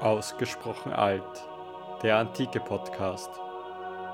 Ausgesprochen 0.00 0.92
alt, 0.92 1.22
der 2.02 2.18
antike 2.18 2.60
Podcast 2.60 3.30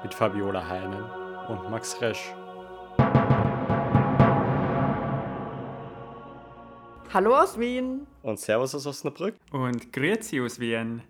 mit 0.05 0.15
Fabiola 0.15 0.69
Heinen 0.69 1.03
und 1.49 1.71
Max 1.71 2.01
Resch. 2.01 2.33
Hallo 7.13 7.37
aus 7.37 7.59
Wien. 7.59 8.07
Und 8.23 8.39
Servus 8.39 8.77
aus 8.77 8.87
Osnabrück. 8.87 9.35
Und 9.51 9.93
Grüezi 9.93 10.41
aus 10.41 10.61
Wien. 10.61 11.03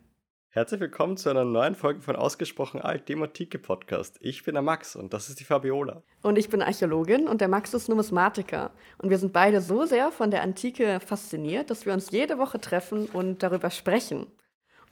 Herzlich 0.48 0.80
willkommen 0.80 1.18
zu 1.18 1.28
einer 1.28 1.44
neuen 1.44 1.74
Folge 1.74 2.00
von 2.00 2.16
Ausgesprochen 2.16 2.80
alt, 2.80 3.10
dem 3.10 3.22
antike 3.22 3.58
Podcast. 3.58 4.16
Ich 4.22 4.42
bin 4.42 4.54
der 4.54 4.62
Max 4.62 4.96
und 4.96 5.12
das 5.12 5.28
ist 5.28 5.38
die 5.38 5.44
Fabiola. 5.44 6.02
Und 6.22 6.38
ich 6.38 6.48
bin 6.48 6.62
Archäologin 6.62 7.28
und 7.28 7.42
der 7.42 7.48
Max 7.48 7.74
ist 7.74 7.90
Numismatiker. 7.90 8.70
Und 8.96 9.10
wir 9.10 9.18
sind 9.18 9.34
beide 9.34 9.60
so 9.60 9.84
sehr 9.84 10.10
von 10.10 10.30
der 10.30 10.42
Antike 10.42 10.98
fasziniert, 11.00 11.68
dass 11.70 11.84
wir 11.84 11.92
uns 11.92 12.10
jede 12.10 12.38
Woche 12.38 12.58
treffen 12.58 13.06
und 13.06 13.42
darüber 13.42 13.70
sprechen. 13.70 14.26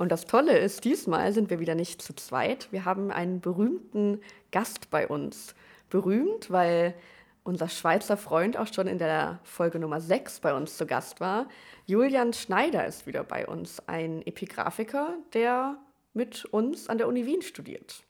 Und 0.00 0.10
das 0.10 0.24
Tolle 0.24 0.56
ist, 0.56 0.86
diesmal 0.86 1.30
sind 1.34 1.50
wir 1.50 1.60
wieder 1.60 1.74
nicht 1.74 2.00
zu 2.00 2.14
zweit. 2.14 2.72
Wir 2.72 2.86
haben 2.86 3.10
einen 3.10 3.42
berühmten 3.42 4.22
Gast 4.50 4.88
bei 4.88 5.06
uns. 5.06 5.54
Berühmt, 5.90 6.50
weil 6.50 6.94
unser 7.42 7.68
Schweizer 7.68 8.16
Freund 8.16 8.56
auch 8.56 8.72
schon 8.72 8.86
in 8.86 8.96
der 8.96 9.40
Folge 9.44 9.78
Nummer 9.78 10.00
6 10.00 10.40
bei 10.40 10.54
uns 10.54 10.78
zu 10.78 10.86
Gast 10.86 11.20
war. 11.20 11.50
Julian 11.84 12.32
Schneider 12.32 12.86
ist 12.86 13.06
wieder 13.06 13.24
bei 13.24 13.46
uns, 13.46 13.86
ein 13.88 14.26
Epigraphiker, 14.26 15.18
der 15.34 15.76
mit 16.14 16.46
uns 16.46 16.88
an 16.88 16.96
der 16.96 17.06
Uni 17.06 17.26
Wien 17.26 17.42
studiert. 17.42 18.02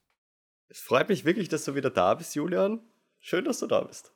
Es 0.69 0.79
freut 0.79 1.09
mich 1.09 1.25
wirklich, 1.25 1.49
dass 1.49 1.65
du 1.65 1.75
wieder 1.75 1.91
da 1.91 2.15
bist, 2.15 2.37
Julian. 2.37 2.79
Schön, 3.19 3.45
dass 3.47 3.59
du 3.59 3.67
da 3.67 3.81
bist. 3.81 4.15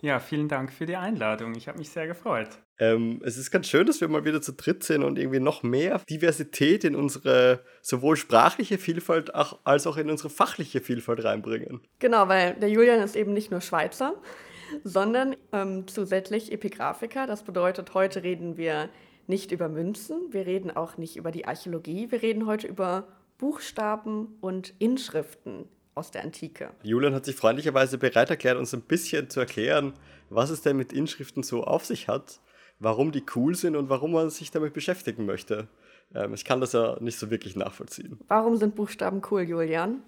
Ja, 0.00 0.20
vielen 0.20 0.46
Dank 0.46 0.72
für 0.72 0.86
die 0.86 0.94
Einladung. 0.94 1.56
Ich 1.56 1.66
habe 1.66 1.78
mich 1.78 1.90
sehr 1.90 2.06
gefreut. 2.06 2.50
Ähm, 2.80 3.20
es 3.22 3.36
ist 3.36 3.50
ganz 3.50 3.68
schön, 3.68 3.86
dass 3.86 4.00
wir 4.00 4.08
mal 4.08 4.24
wieder 4.24 4.40
zu 4.40 4.52
dritt 4.52 4.82
sind 4.82 5.04
und 5.04 5.18
irgendwie 5.18 5.38
noch 5.38 5.62
mehr 5.62 6.00
Diversität 6.08 6.82
in 6.82 6.96
unsere 6.96 7.60
sowohl 7.82 8.16
sprachliche 8.16 8.78
Vielfalt 8.78 9.34
als 9.34 9.86
auch 9.86 9.98
in 9.98 10.10
unsere 10.10 10.30
fachliche 10.30 10.80
Vielfalt 10.80 11.22
reinbringen. 11.22 11.80
Genau, 11.98 12.26
weil 12.28 12.54
der 12.54 12.70
Julian 12.70 13.02
ist 13.02 13.16
eben 13.16 13.34
nicht 13.34 13.50
nur 13.50 13.60
Schweizer, 13.60 14.14
sondern 14.82 15.36
ähm, 15.52 15.86
zusätzlich 15.88 16.52
Epigraphiker. 16.52 17.26
Das 17.26 17.42
bedeutet, 17.42 17.92
heute 17.92 18.22
reden 18.22 18.56
wir 18.56 18.88
nicht 19.26 19.52
über 19.52 19.68
Münzen, 19.68 20.32
wir 20.32 20.46
reden 20.46 20.70
auch 20.70 20.96
nicht 20.96 21.16
über 21.16 21.30
die 21.30 21.44
Archäologie, 21.44 22.10
wir 22.10 22.22
reden 22.22 22.46
heute 22.46 22.66
über 22.66 23.06
Buchstaben 23.36 24.38
und 24.40 24.74
Inschriften 24.78 25.66
aus 25.94 26.10
der 26.10 26.22
Antike. 26.22 26.70
Julian 26.82 27.14
hat 27.14 27.26
sich 27.26 27.36
freundlicherweise 27.36 27.98
bereit 27.98 28.30
erklärt, 28.30 28.56
uns 28.56 28.72
ein 28.72 28.82
bisschen 28.82 29.28
zu 29.28 29.40
erklären, 29.40 29.92
was 30.30 30.48
es 30.48 30.62
denn 30.62 30.76
mit 30.76 30.92
Inschriften 30.92 31.42
so 31.42 31.64
auf 31.64 31.84
sich 31.84 32.08
hat, 32.08 32.40
warum 32.80 33.12
die 33.12 33.24
cool 33.36 33.54
sind 33.54 33.76
und 33.76 33.88
warum 33.88 34.12
man 34.12 34.30
sich 34.30 34.50
damit 34.50 34.72
beschäftigen 34.72 35.26
möchte. 35.26 35.68
Ähm, 36.14 36.34
ich 36.34 36.44
kann 36.44 36.60
das 36.60 36.72
ja 36.72 36.96
nicht 37.00 37.18
so 37.18 37.30
wirklich 37.30 37.54
nachvollziehen. 37.54 38.18
Warum 38.26 38.56
sind 38.56 38.74
Buchstaben 38.74 39.22
cool, 39.30 39.42
Julian? 39.42 40.02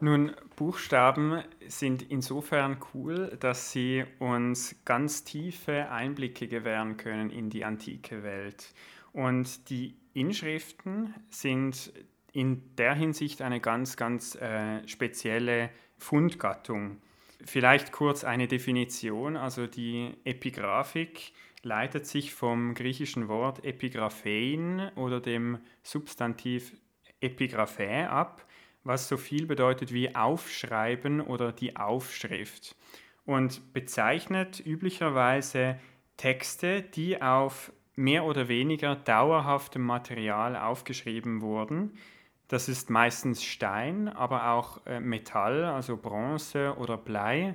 Nun, 0.00 0.32
Buchstaben 0.54 1.42
sind 1.66 2.02
insofern 2.02 2.78
cool, 2.94 3.36
dass 3.40 3.72
sie 3.72 4.04
uns 4.20 4.76
ganz 4.84 5.24
tiefe 5.24 5.90
Einblicke 5.90 6.46
gewähren 6.46 6.96
können 6.96 7.30
in 7.30 7.50
die 7.50 7.64
antike 7.64 8.22
Welt. 8.22 8.72
Und 9.12 9.68
die 9.70 9.96
Inschriften 10.14 11.14
sind 11.30 11.92
in 12.32 12.62
der 12.76 12.94
Hinsicht 12.94 13.42
eine 13.42 13.60
ganz, 13.60 13.96
ganz 13.96 14.36
äh, 14.36 14.86
spezielle 14.86 15.70
Fundgattung. 15.96 16.98
Vielleicht 17.44 17.90
kurz 17.90 18.22
eine 18.22 18.46
Definition. 18.46 19.36
Also 19.36 19.66
die 19.66 20.14
Epigraphik 20.24 21.32
leitet 21.62 22.06
sich 22.06 22.34
vom 22.34 22.74
griechischen 22.74 23.28
Wort 23.28 23.64
Epigraphein 23.64 24.90
oder 24.96 25.20
dem 25.20 25.58
Substantiv 25.82 26.72
Epigraphä 27.20 28.04
ab, 28.04 28.46
was 28.84 29.08
so 29.08 29.16
viel 29.16 29.46
bedeutet 29.46 29.92
wie 29.92 30.14
aufschreiben 30.14 31.20
oder 31.20 31.52
die 31.52 31.76
Aufschrift 31.76 32.76
und 33.24 33.72
bezeichnet 33.72 34.62
üblicherweise 34.64 35.78
Texte, 36.16 36.82
die 36.82 37.20
auf 37.20 37.72
mehr 37.96 38.24
oder 38.24 38.48
weniger 38.48 38.94
dauerhaftem 38.94 39.82
Material 39.82 40.56
aufgeschrieben 40.56 41.40
wurden, 41.40 41.98
das 42.48 42.70
ist 42.70 42.88
meistens 42.88 43.44
Stein, 43.44 44.08
aber 44.08 44.48
auch 44.48 44.84
äh, 44.86 45.00
Metall, 45.00 45.64
also 45.64 45.98
Bronze 45.98 46.74
oder 46.78 46.96
Blei. 46.96 47.54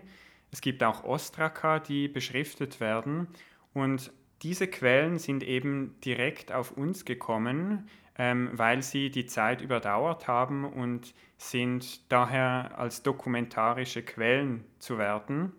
Es 0.51 0.61
gibt 0.61 0.83
auch 0.83 1.03
Ostraka, 1.03 1.79
die 1.79 2.07
beschriftet 2.07 2.79
werden. 2.79 3.27
Und 3.73 4.11
diese 4.41 4.67
Quellen 4.67 5.19
sind 5.19 5.43
eben 5.43 5.95
direkt 6.03 6.51
auf 6.51 6.71
uns 6.71 7.05
gekommen, 7.05 7.87
ähm, 8.17 8.49
weil 8.53 8.83
sie 8.83 9.09
die 9.09 9.25
Zeit 9.25 9.61
überdauert 9.61 10.27
haben 10.27 10.65
und 10.65 11.13
sind 11.37 12.11
daher 12.11 12.77
als 12.77 13.03
dokumentarische 13.03 14.03
Quellen 14.03 14.63
zu 14.79 14.97
werten 14.97 15.53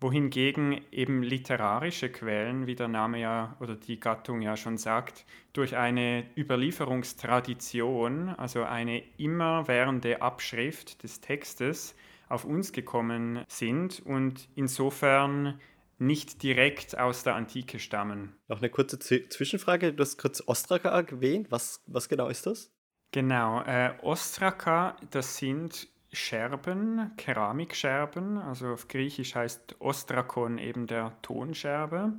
wohingegen 0.00 0.80
eben 0.92 1.22
literarische 1.22 2.10
Quellen, 2.10 2.66
wie 2.66 2.74
der 2.76 2.88
Name 2.88 3.20
ja 3.20 3.56
oder 3.60 3.74
die 3.74 3.98
Gattung 3.98 4.42
ja 4.42 4.56
schon 4.56 4.78
sagt, 4.78 5.24
durch 5.52 5.76
eine 5.76 6.24
Überlieferungstradition, 6.36 8.28
also 8.30 8.62
eine 8.62 9.02
immerwährende 9.16 10.22
Abschrift 10.22 11.02
des 11.02 11.20
Textes, 11.20 11.96
auf 12.28 12.44
uns 12.44 12.72
gekommen 12.72 13.42
sind 13.48 14.02
und 14.04 14.48
insofern 14.54 15.58
nicht 15.98 16.42
direkt 16.42 16.96
aus 16.96 17.24
der 17.24 17.34
Antike 17.34 17.78
stammen. 17.78 18.34
Noch 18.48 18.58
eine 18.58 18.70
kurze 18.70 18.98
Z 18.98 19.32
Zwischenfrage. 19.32 19.92
Du 19.92 20.02
hast 20.02 20.18
kurz 20.18 20.42
Ostraka 20.46 20.88
erwähnt. 20.88 21.50
Was, 21.50 21.82
was 21.86 22.08
genau 22.08 22.28
ist 22.28 22.46
das? 22.46 22.72
Genau. 23.10 23.62
Äh, 23.62 23.92
Ostraka, 24.02 24.96
das 25.10 25.36
sind 25.36 25.88
Scherben, 26.12 27.12
Keramikscherben, 27.16 28.38
also 28.38 28.68
auf 28.68 28.88
Griechisch 28.88 29.34
heißt 29.34 29.76
Ostrakon 29.80 30.58
eben 30.58 30.86
der 30.86 31.12
Tonscherbe. 31.22 32.14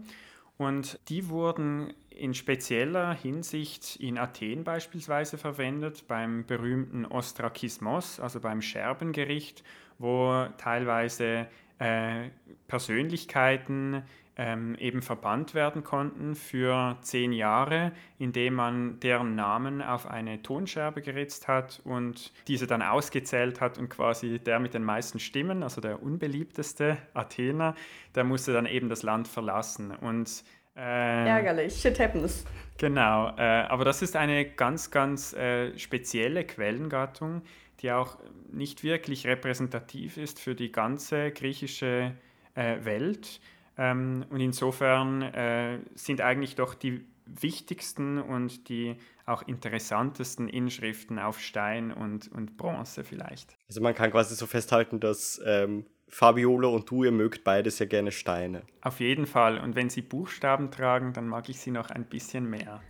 Und 0.58 1.00
die 1.08 1.30
wurden 1.30 1.94
in 2.10 2.34
spezieller 2.34 3.14
Hinsicht 3.14 3.96
in 3.96 4.18
Athen 4.18 4.64
beispielsweise 4.64 5.38
verwendet, 5.38 6.08
beim 6.08 6.46
berühmten 6.46 7.06
Ostrakismos, 7.06 8.20
also 8.20 8.42
beim 8.42 8.62
Scherbengericht, 8.62 9.64
wo 9.98 10.48
teilweise 10.58 11.48
äh, 11.80 12.30
Persönlichkeiten 12.68 14.04
ähm, 14.40 14.76
eben 14.76 15.02
verbannt 15.02 15.54
werden 15.54 15.84
konnten 15.84 16.34
für 16.34 16.98
zehn 17.02 17.34
Jahre, 17.34 17.92
indem 18.20 18.54
man 18.54 18.98
deren 19.02 19.36
Namen 19.36 19.82
auf 19.82 20.10
eine 20.10 20.42
Tonscherbe 20.42 21.02
geritzt 21.02 21.50
hat 21.50 21.82
und 21.84 22.32
diese 22.48 22.66
dann 22.66 22.82
ausgezählt 22.82 23.60
hat 23.60 23.78
und 23.78 23.90
quasi 23.90 24.40
der 24.40 24.60
mit 24.60 24.74
den 24.74 24.84
meisten 24.86 25.20
Stimmen, 25.20 25.62
also 25.62 25.82
der 25.82 26.02
unbeliebteste 26.02 26.98
Athener, 27.14 27.76
der 28.16 28.24
musste 28.24 28.54
dann 28.54 28.66
eben 28.66 28.88
das 28.88 29.04
Land 29.04 29.28
verlassen. 29.28 29.92
Und 29.92 30.46
äh, 30.78 31.28
Ärgerlich, 31.28 31.82
shit 31.82 32.00
happens. 32.00 32.46
Genau, 32.78 33.36
äh, 33.36 33.42
aber 33.42 33.84
das 33.84 34.02
ist 34.02 34.16
eine 34.16 34.46
ganz, 34.46 34.90
ganz 34.90 35.34
äh, 35.34 35.78
spezielle 35.78 36.46
Quellengattung, 36.46 37.42
die 37.82 37.92
auch 37.92 38.18
nicht 38.52 38.84
wirklich 38.84 39.26
repräsentativ 39.26 40.18
ist 40.18 40.40
für 40.40 40.56
die 40.56 40.72
ganze 40.72 41.32
griechische 41.32 42.14
äh, 42.56 42.84
Welt. 42.84 43.40
Ähm, 43.78 44.26
und 44.30 44.40
insofern 44.40 45.22
äh, 45.22 45.80
sind 45.96 46.22
eigentlich 46.22 46.56
doch 46.56 46.74
die 46.74 47.06
wichtigsten 47.26 48.18
und 48.18 48.70
die 48.70 48.96
auch 49.26 49.44
interessantesten 49.44 50.50
Inschriften 50.50 51.20
auf 51.20 51.40
Stein 51.40 51.94
und, 51.94 52.32
und 52.32 52.58
Bronze 52.58 53.04
vielleicht. 53.04 53.56
Also 53.68 53.82
man 53.82 53.94
kann 53.94 54.12
quasi 54.12 54.36
so 54.36 54.48
festhalten, 54.48 55.00
dass 55.00 55.40
ähm, 55.46 55.86
Fabiola 56.08 56.68
und 56.70 56.90
du, 56.90 57.04
ihr 57.04 57.12
mögt 57.12 57.44
beide 57.44 57.70
sehr 57.70 57.88
gerne 57.88 58.12
Steine. 58.12 58.64
Auf 58.82 59.00
jeden 59.00 59.28
Fall. 59.28 59.60
Und 59.60 59.76
wenn 59.76 59.90
sie 59.90 60.02
Buchstaben 60.02 60.72
tragen, 60.72 61.14
dann 61.14 61.28
mag 61.28 61.48
ich 61.50 61.60
sie 61.60 61.72
noch 61.72 61.92
ein 61.92 62.06
bisschen 62.06 62.50
mehr. 62.50 62.82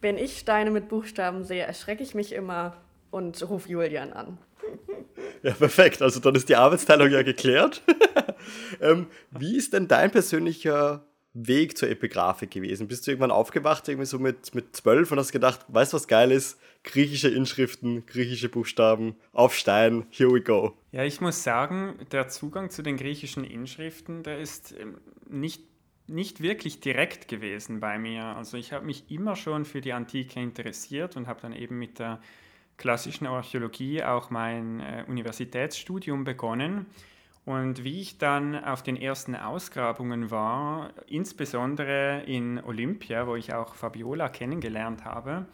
Wenn 0.00 0.16
ich 0.16 0.38
Steine 0.38 0.70
mit 0.70 0.88
Buchstaben 0.88 1.44
sehe, 1.44 1.62
erschrecke 1.62 2.02
ich 2.02 2.14
mich 2.14 2.32
immer 2.32 2.83
und 3.14 3.48
rufe 3.48 3.68
Julian 3.68 4.12
an. 4.12 4.38
Ja, 5.42 5.52
perfekt. 5.52 6.02
Also 6.02 6.20
dann 6.20 6.34
ist 6.34 6.48
die 6.48 6.56
Arbeitsteilung 6.56 7.10
ja 7.10 7.22
geklärt. 7.22 7.82
ähm, 8.80 9.06
wie 9.30 9.56
ist 9.56 9.72
denn 9.72 9.86
dein 9.86 10.10
persönlicher 10.10 11.06
Weg 11.32 11.78
zur 11.78 11.90
Epigraphik 11.90 12.50
gewesen? 12.50 12.88
Bist 12.88 13.06
du 13.06 13.12
irgendwann 13.12 13.30
aufgewacht, 13.30 13.88
irgendwie 13.88 14.06
so 14.06 14.18
mit, 14.18 14.54
mit 14.54 14.74
zwölf 14.74 15.12
und 15.12 15.18
hast 15.18 15.32
gedacht, 15.32 15.60
weißt 15.68 15.92
du, 15.92 15.96
was 15.96 16.08
geil 16.08 16.32
ist? 16.32 16.58
Griechische 16.82 17.28
Inschriften, 17.28 18.04
griechische 18.06 18.48
Buchstaben, 18.48 19.16
auf 19.32 19.54
Stein, 19.54 20.06
here 20.10 20.32
we 20.32 20.40
go. 20.40 20.76
Ja, 20.90 21.04
ich 21.04 21.20
muss 21.20 21.42
sagen, 21.44 21.94
der 22.10 22.28
Zugang 22.28 22.70
zu 22.70 22.82
den 22.82 22.96
griechischen 22.96 23.44
Inschriften, 23.44 24.22
der 24.22 24.38
ist 24.38 24.74
ähm, 24.78 24.98
nicht, 25.28 25.62
nicht 26.06 26.40
wirklich 26.40 26.80
direkt 26.80 27.28
gewesen 27.28 27.80
bei 27.80 27.98
mir. 27.98 28.24
Also 28.24 28.56
ich 28.56 28.72
habe 28.72 28.84
mich 28.84 29.10
immer 29.10 29.36
schon 29.36 29.64
für 29.64 29.80
die 29.80 29.92
Antike 29.92 30.40
interessiert 30.40 31.16
und 31.16 31.26
habe 31.26 31.40
dann 31.40 31.52
eben 31.52 31.78
mit 31.78 31.98
der 31.98 32.20
klassischen 32.76 33.26
Archäologie 33.26 34.02
auch 34.02 34.30
mein 34.30 34.80
äh, 34.80 35.04
Universitätsstudium 35.08 36.24
begonnen. 36.24 36.86
Und 37.44 37.84
wie 37.84 38.00
ich 38.00 38.18
dann 38.18 38.64
auf 38.64 38.82
den 38.82 38.96
ersten 38.96 39.36
Ausgrabungen 39.36 40.30
war, 40.30 40.90
insbesondere 41.06 42.22
in 42.26 42.62
Olympia, 42.64 43.26
wo 43.26 43.36
ich 43.36 43.52
auch 43.52 43.74
Fabiola 43.74 44.28
kennengelernt 44.28 45.04
habe, 45.04 45.46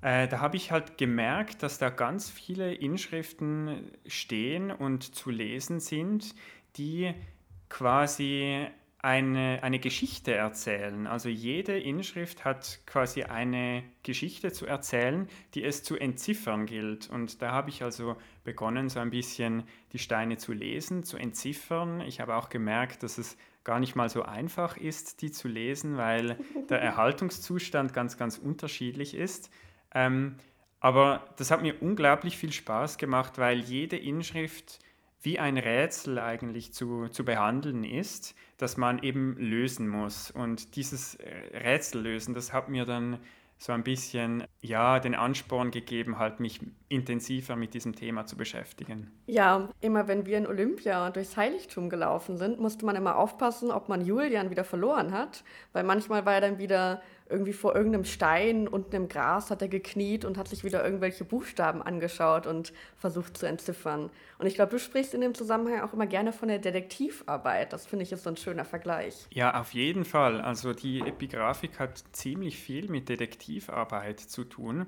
Äh, 0.00 0.28
da 0.28 0.38
habe 0.38 0.56
ich 0.56 0.70
halt 0.70 0.96
gemerkt, 0.96 1.62
dass 1.64 1.78
da 1.78 1.90
ganz 1.90 2.30
viele 2.30 2.72
Inschriften 2.72 3.90
stehen 4.06 4.70
und 4.70 5.02
zu 5.02 5.30
lesen 5.30 5.80
sind, 5.80 6.36
die 6.76 7.12
quasi 7.68 8.68
eine, 9.00 9.60
eine 9.62 9.78
Geschichte 9.78 10.34
erzählen. 10.34 11.06
Also 11.06 11.28
jede 11.28 11.78
Inschrift 11.78 12.44
hat 12.44 12.80
quasi 12.84 13.22
eine 13.22 13.84
Geschichte 14.02 14.52
zu 14.52 14.66
erzählen, 14.66 15.28
die 15.54 15.62
es 15.62 15.84
zu 15.84 15.96
entziffern 15.96 16.66
gilt. 16.66 17.08
Und 17.08 17.40
da 17.40 17.52
habe 17.52 17.70
ich 17.70 17.84
also 17.84 18.16
begonnen, 18.42 18.88
so 18.88 18.98
ein 18.98 19.10
bisschen 19.10 19.62
die 19.92 20.00
Steine 20.00 20.36
zu 20.36 20.52
lesen, 20.52 21.04
zu 21.04 21.16
entziffern. 21.16 22.00
Ich 22.00 22.20
habe 22.20 22.34
auch 22.34 22.48
gemerkt, 22.48 23.04
dass 23.04 23.18
es 23.18 23.36
gar 23.62 23.78
nicht 23.78 23.94
mal 23.94 24.08
so 24.08 24.22
einfach 24.22 24.76
ist, 24.76 25.22
die 25.22 25.30
zu 25.30 25.46
lesen, 25.46 25.96
weil 25.96 26.36
der 26.68 26.80
Erhaltungszustand 26.82 27.94
ganz, 27.94 28.16
ganz 28.16 28.36
unterschiedlich 28.36 29.14
ist. 29.14 29.50
Ähm, 29.94 30.36
aber 30.80 31.28
das 31.36 31.50
hat 31.50 31.62
mir 31.62 31.80
unglaublich 31.82 32.36
viel 32.36 32.52
Spaß 32.52 32.98
gemacht, 32.98 33.38
weil 33.38 33.60
jede 33.60 33.96
Inschrift 33.96 34.80
wie 35.20 35.38
ein 35.38 35.58
Rätsel 35.58 36.18
eigentlich 36.18 36.72
zu, 36.72 37.08
zu 37.08 37.24
behandeln 37.24 37.84
ist, 37.84 38.34
das 38.56 38.76
man 38.76 39.02
eben 39.02 39.36
lösen 39.38 39.88
muss. 39.88 40.30
Und 40.30 40.76
dieses 40.76 41.18
Rätsel 41.52 42.02
lösen, 42.02 42.34
das 42.34 42.52
hat 42.52 42.68
mir 42.68 42.84
dann 42.84 43.18
so 43.58 43.72
ein 43.72 43.82
bisschen 43.82 44.44
ja 44.60 45.00
den 45.00 45.16
Ansporn 45.16 45.72
gegeben, 45.72 46.18
halt 46.18 46.38
mich 46.38 46.60
intensiver 46.88 47.56
mit 47.56 47.74
diesem 47.74 47.94
Thema 47.94 48.24
zu 48.24 48.36
beschäftigen. 48.36 49.10
Ja, 49.26 49.68
immer 49.80 50.06
wenn 50.06 50.26
wir 50.26 50.38
in 50.38 50.46
Olympia 50.46 51.10
durchs 51.10 51.36
Heiligtum 51.36 51.90
gelaufen 51.90 52.36
sind, 52.36 52.60
musste 52.60 52.86
man 52.86 52.94
immer 52.94 53.16
aufpassen, 53.16 53.72
ob 53.72 53.88
man 53.88 54.04
Julian 54.04 54.50
wieder 54.50 54.64
verloren 54.64 55.12
hat, 55.12 55.42
weil 55.72 55.82
manchmal 55.82 56.24
war 56.24 56.34
er 56.34 56.40
dann 56.40 56.58
wieder 56.58 57.02
irgendwie 57.30 57.52
vor 57.52 57.74
irgendeinem 57.74 58.04
Stein 58.04 58.68
unten 58.68 58.94
im 58.96 59.08
Gras 59.08 59.50
hat 59.50 59.62
er 59.62 59.68
gekniet 59.68 60.24
und 60.24 60.38
hat 60.38 60.48
sich 60.48 60.64
wieder 60.64 60.84
irgendwelche 60.84 61.24
Buchstaben 61.24 61.82
angeschaut 61.82 62.46
und 62.46 62.72
versucht 62.96 63.36
zu 63.36 63.46
entziffern. 63.46 64.10
Und 64.38 64.46
ich 64.46 64.54
glaube, 64.54 64.70
du 64.70 64.78
sprichst 64.78 65.14
in 65.14 65.20
dem 65.20 65.34
Zusammenhang 65.34 65.80
auch 65.82 65.92
immer 65.92 66.06
gerne 66.06 66.32
von 66.32 66.48
der 66.48 66.58
Detektivarbeit. 66.58 67.72
Das 67.72 67.86
finde 67.86 68.04
ich 68.04 68.12
ist 68.12 68.22
so 68.22 68.30
ein 68.30 68.36
schöner 68.36 68.64
Vergleich. 68.64 69.26
Ja, 69.32 69.60
auf 69.60 69.74
jeden 69.74 70.04
Fall. 70.04 70.40
Also 70.40 70.72
die 70.72 71.00
Epigraphik 71.00 71.78
hat 71.78 72.02
ziemlich 72.12 72.58
viel 72.58 72.88
mit 72.88 73.08
Detektivarbeit 73.08 74.20
zu 74.20 74.44
tun, 74.44 74.86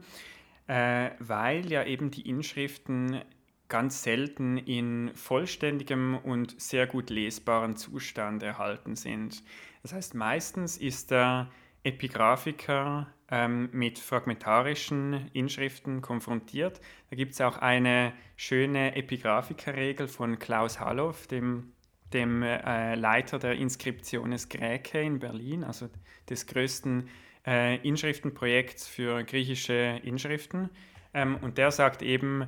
äh, 0.66 1.10
weil 1.18 1.70
ja 1.70 1.84
eben 1.84 2.10
die 2.10 2.28
Inschriften 2.28 3.20
ganz 3.68 4.02
selten 4.02 4.58
in 4.58 5.12
vollständigem 5.14 6.18
und 6.18 6.60
sehr 6.60 6.86
gut 6.86 7.08
lesbaren 7.08 7.76
Zustand 7.76 8.42
erhalten 8.42 8.96
sind. 8.96 9.42
Das 9.82 9.94
heißt, 9.94 10.14
meistens 10.14 10.76
ist 10.76 11.10
der 11.10 11.48
Epigraphiker 11.82 13.06
ähm, 13.30 13.70
mit 13.72 13.98
fragmentarischen 13.98 15.30
Inschriften 15.32 16.02
konfrontiert. 16.02 16.80
Da 17.10 17.16
gibt 17.16 17.32
es 17.32 17.40
auch 17.40 17.58
eine 17.58 18.12
schöne 18.36 18.96
Epigraphikerregel 18.96 20.08
von 20.08 20.38
Klaus 20.38 20.80
Halloff, 20.80 21.26
dem, 21.26 21.72
dem 22.12 22.42
äh, 22.42 22.94
Leiter 22.96 23.38
der 23.38 23.54
Inscriptiones 23.54 24.48
Graecae 24.48 25.04
in 25.04 25.18
Berlin, 25.20 25.64
also 25.64 25.88
des 26.28 26.46
größten 26.46 27.08
äh, 27.46 27.76
Inschriftenprojekts 27.86 28.86
für 28.86 29.22
griechische 29.24 30.00
Inschriften. 30.02 30.70
Ähm, 31.14 31.36
und 31.40 31.58
der 31.58 31.70
sagt 31.70 32.02
eben, 32.02 32.46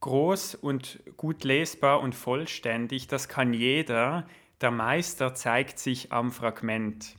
groß 0.00 0.54
und 0.56 1.00
gut 1.16 1.44
lesbar 1.44 2.00
und 2.00 2.14
vollständig, 2.14 3.06
das 3.06 3.28
kann 3.28 3.54
jeder. 3.54 4.26
Der 4.60 4.70
Meister 4.70 5.34
zeigt 5.34 5.78
sich 5.78 6.12
am 6.12 6.30
Fragment. 6.30 7.16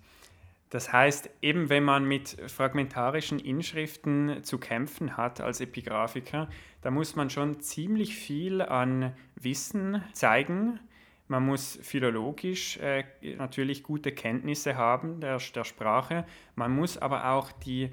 Das 0.75 0.91
heißt, 0.91 1.29
eben 1.41 1.69
wenn 1.69 1.85
man 1.85 2.03
mit 2.03 2.35
fragmentarischen 2.47 3.39
Inschriften 3.39 4.43
zu 4.43 4.57
kämpfen 4.57 5.15
hat 5.15 5.39
als 5.39 5.61
Epigraphiker, 5.61 6.49
da 6.81 6.91
muss 6.91 7.15
man 7.15 7.29
schon 7.29 7.61
ziemlich 7.61 8.13
viel 8.13 8.61
an 8.61 9.13
Wissen 9.35 10.03
zeigen. 10.11 10.81
Man 11.29 11.45
muss 11.45 11.79
philologisch 11.81 12.75
äh, 12.79 13.05
natürlich 13.37 13.83
gute 13.83 14.11
Kenntnisse 14.11 14.75
haben 14.75 15.21
der, 15.21 15.37
der 15.37 15.63
Sprache. 15.63 16.25
Man 16.55 16.75
muss 16.75 16.97
aber 16.97 17.31
auch 17.31 17.53
die, 17.53 17.89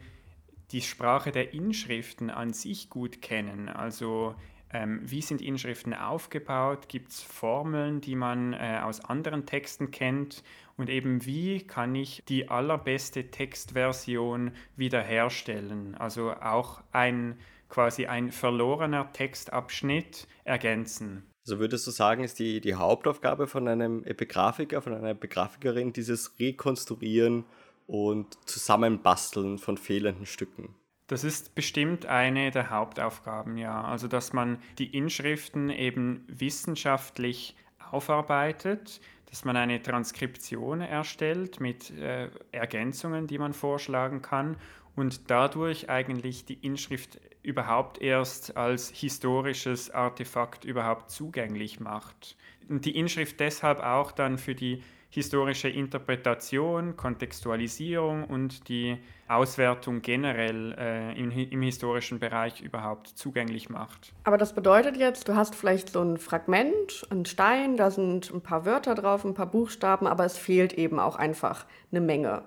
die 0.73 0.83
Sprache 0.83 1.31
der 1.31 1.55
Inschriften 1.55 2.31
an 2.31 2.53
sich 2.53 2.91
gut 2.91 3.23
kennen. 3.23 3.69
Also 3.69 4.35
ähm, 4.73 5.01
wie 5.05 5.23
sind 5.23 5.43
Inschriften 5.43 5.95
aufgebaut? 5.95 6.89
Gibt 6.89 7.11
es 7.11 7.21
Formeln, 7.21 8.01
die 8.01 8.17
man 8.17 8.53
äh, 8.53 8.81
aus 8.83 9.05
anderen 9.05 9.47
Texten 9.47 9.91
kennt? 9.91 10.43
Und 10.77 10.89
eben 10.89 11.27
wie 11.27 11.67
kann 11.67 11.95
ich 11.95 12.23
die 12.29 12.49
allerbeste 12.49 13.31
Textversion 13.31 14.53
wiederherstellen? 14.77 15.95
Also 15.95 16.33
auch 16.33 16.83
ein 16.93 17.39
quasi 17.69 18.07
ein 18.07 18.31
verlorener 18.33 19.13
Textabschnitt 19.13 20.27
ergänzen. 20.45 21.25
So 21.45 21.55
also 21.55 21.61
würdest 21.61 21.87
du 21.87 21.91
sagen, 21.91 22.23
ist 22.23 22.39
die, 22.39 22.61
die 22.61 22.75
Hauptaufgabe 22.75 23.49
von 23.49 23.67
einem 23.67 24.05
Epigraphiker, 24.05 24.81
von 24.81 24.95
einer 24.95 25.11
Epigraphikerin 25.11 25.93
dieses 25.93 26.39
Rekonstruieren 26.39 27.45
und 27.87 28.39
Zusammenbasteln 28.49 29.59
von 29.59 29.77
fehlenden 29.77 30.27
Stücken? 30.27 30.75
Das 31.07 31.25
ist 31.25 31.55
bestimmt 31.55 32.07
eine 32.07 32.51
der 32.51 32.71
Hauptaufgaben, 32.71 33.57
ja. 33.57 33.83
Also, 33.83 34.09
dass 34.09 34.33
man 34.33 34.59
die 34.79 34.97
Inschriften 34.97 35.69
eben 35.69 36.25
wissenschaftlich 36.29 37.57
aufarbeitet, 37.91 39.01
dass 39.27 39.45
man 39.45 39.57
eine 39.57 39.83
Transkription 39.83 40.81
erstellt 40.81 41.61
mit 41.61 41.91
äh, 41.91 42.29
Ergänzungen, 42.53 43.27
die 43.27 43.39
man 43.39 43.53
vorschlagen 43.53 44.23
kann 44.23 44.57
und 44.95 45.31
dadurch 45.31 45.89
eigentlich 45.89 46.45
die 46.45 46.55
Inschrift 46.55 47.19
überhaupt 47.43 48.01
erst 48.01 48.57
als 48.57 48.91
historisches 48.91 49.91
Artefakt 49.91 50.65
überhaupt 50.65 51.11
zugänglich 51.11 51.81
macht. 51.81 52.37
Und 52.69 52.85
die 52.85 52.97
Inschrift 52.97 53.41
deshalb 53.41 53.81
auch 53.81 54.13
dann 54.13 54.39
für 54.39 54.55
die 54.55 54.83
historische 55.13 55.69
Interpretation, 55.69 56.97
Kontextualisierung 56.97 58.25
und 58.25 58.69
die 58.69 58.97
Auswertung 59.29 60.01
generell 60.01 60.75
äh, 60.79 61.19
im, 61.21 61.31
im, 61.31 61.61
historischen 61.61 62.19
Bereich 62.19 62.63
überhaupt 62.63 63.09
zugänglich 63.09 63.69
macht. 63.69 64.15
Aber 64.25 64.39
das 64.39 64.55
bedeutet 64.55 64.97
jetzt, 64.97 65.29
du 65.29 65.37
hast 65.37 65.55
vielleicht 65.55 65.91
so 65.91 66.01
ein 66.01 66.17
Fragment, 66.17 67.07
einen 67.11 67.27
Stein, 67.27 67.77
da 67.77 67.91
sind 67.91 68.33
ein 68.33 68.41
paar 68.41 68.65
Wörter 68.65 68.95
drauf, 68.95 69.27
ein 69.27 69.35
paar 69.35 69.51
Buchstaben, 69.51 70.07
aber 70.07 70.25
es 70.25 70.39
fehlt 70.39 70.73
eben 70.73 70.99
auch 70.99 71.17
einfach 71.17 71.67
eine 71.91 72.01
Menge. 72.01 72.43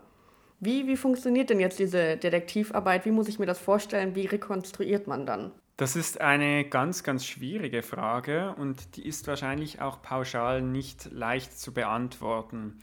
Wie, 0.59 0.87
wie 0.87 0.97
funktioniert 0.97 1.51
denn 1.51 1.59
jetzt 1.59 1.77
diese 1.77 2.17
Detektivarbeit? 2.17 3.05
Wie 3.05 3.11
muss 3.11 3.27
ich 3.27 3.37
mir 3.37 3.45
das 3.45 3.59
vorstellen? 3.59 4.15
Wie 4.15 4.25
rekonstruiert 4.25 5.05
man 5.05 5.27
dann? 5.27 5.51
Das 5.77 5.97
ist 5.97 6.21
eine 6.21 6.63
ganz, 6.63 7.03
ganz 7.03 7.25
schwierige 7.25 7.83
Frage 7.83 8.55
und 8.55 8.95
die 8.95 9.05
ist 9.05 9.27
wahrscheinlich 9.27 9.81
auch 9.81 10.01
pauschal 10.01 10.61
nicht 10.61 11.11
leicht 11.11 11.59
zu 11.59 11.73
beantworten. 11.73 12.79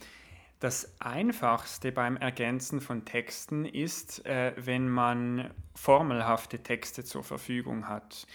Das 0.60 1.00
Einfachste 1.00 1.90
beim 1.90 2.18
Ergänzen 2.18 2.82
von 2.82 3.06
Texten 3.06 3.64
ist, 3.64 4.26
äh, 4.26 4.52
wenn 4.56 4.90
man 4.90 5.50
formelhafte 5.74 6.62
Texte 6.62 7.02
zur 7.02 7.24
Verfügung 7.24 7.88
hat. 7.88 8.26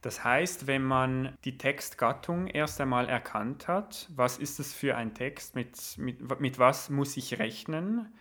Das 0.00 0.22
heißt, 0.22 0.68
wenn 0.68 0.84
man 0.84 1.36
die 1.44 1.58
Textgattung 1.58 2.46
erst 2.46 2.80
einmal 2.80 3.08
erkannt 3.08 3.66
hat, 3.66 4.08
was 4.14 4.38
ist 4.38 4.60
es 4.60 4.72
für 4.72 4.96
ein 4.96 5.14
Text, 5.14 5.56
mit, 5.56 5.76
mit, 5.98 6.40
mit 6.40 6.58
was 6.58 6.88
muss 6.88 7.16
ich 7.16 7.38
rechnen, 7.38 8.12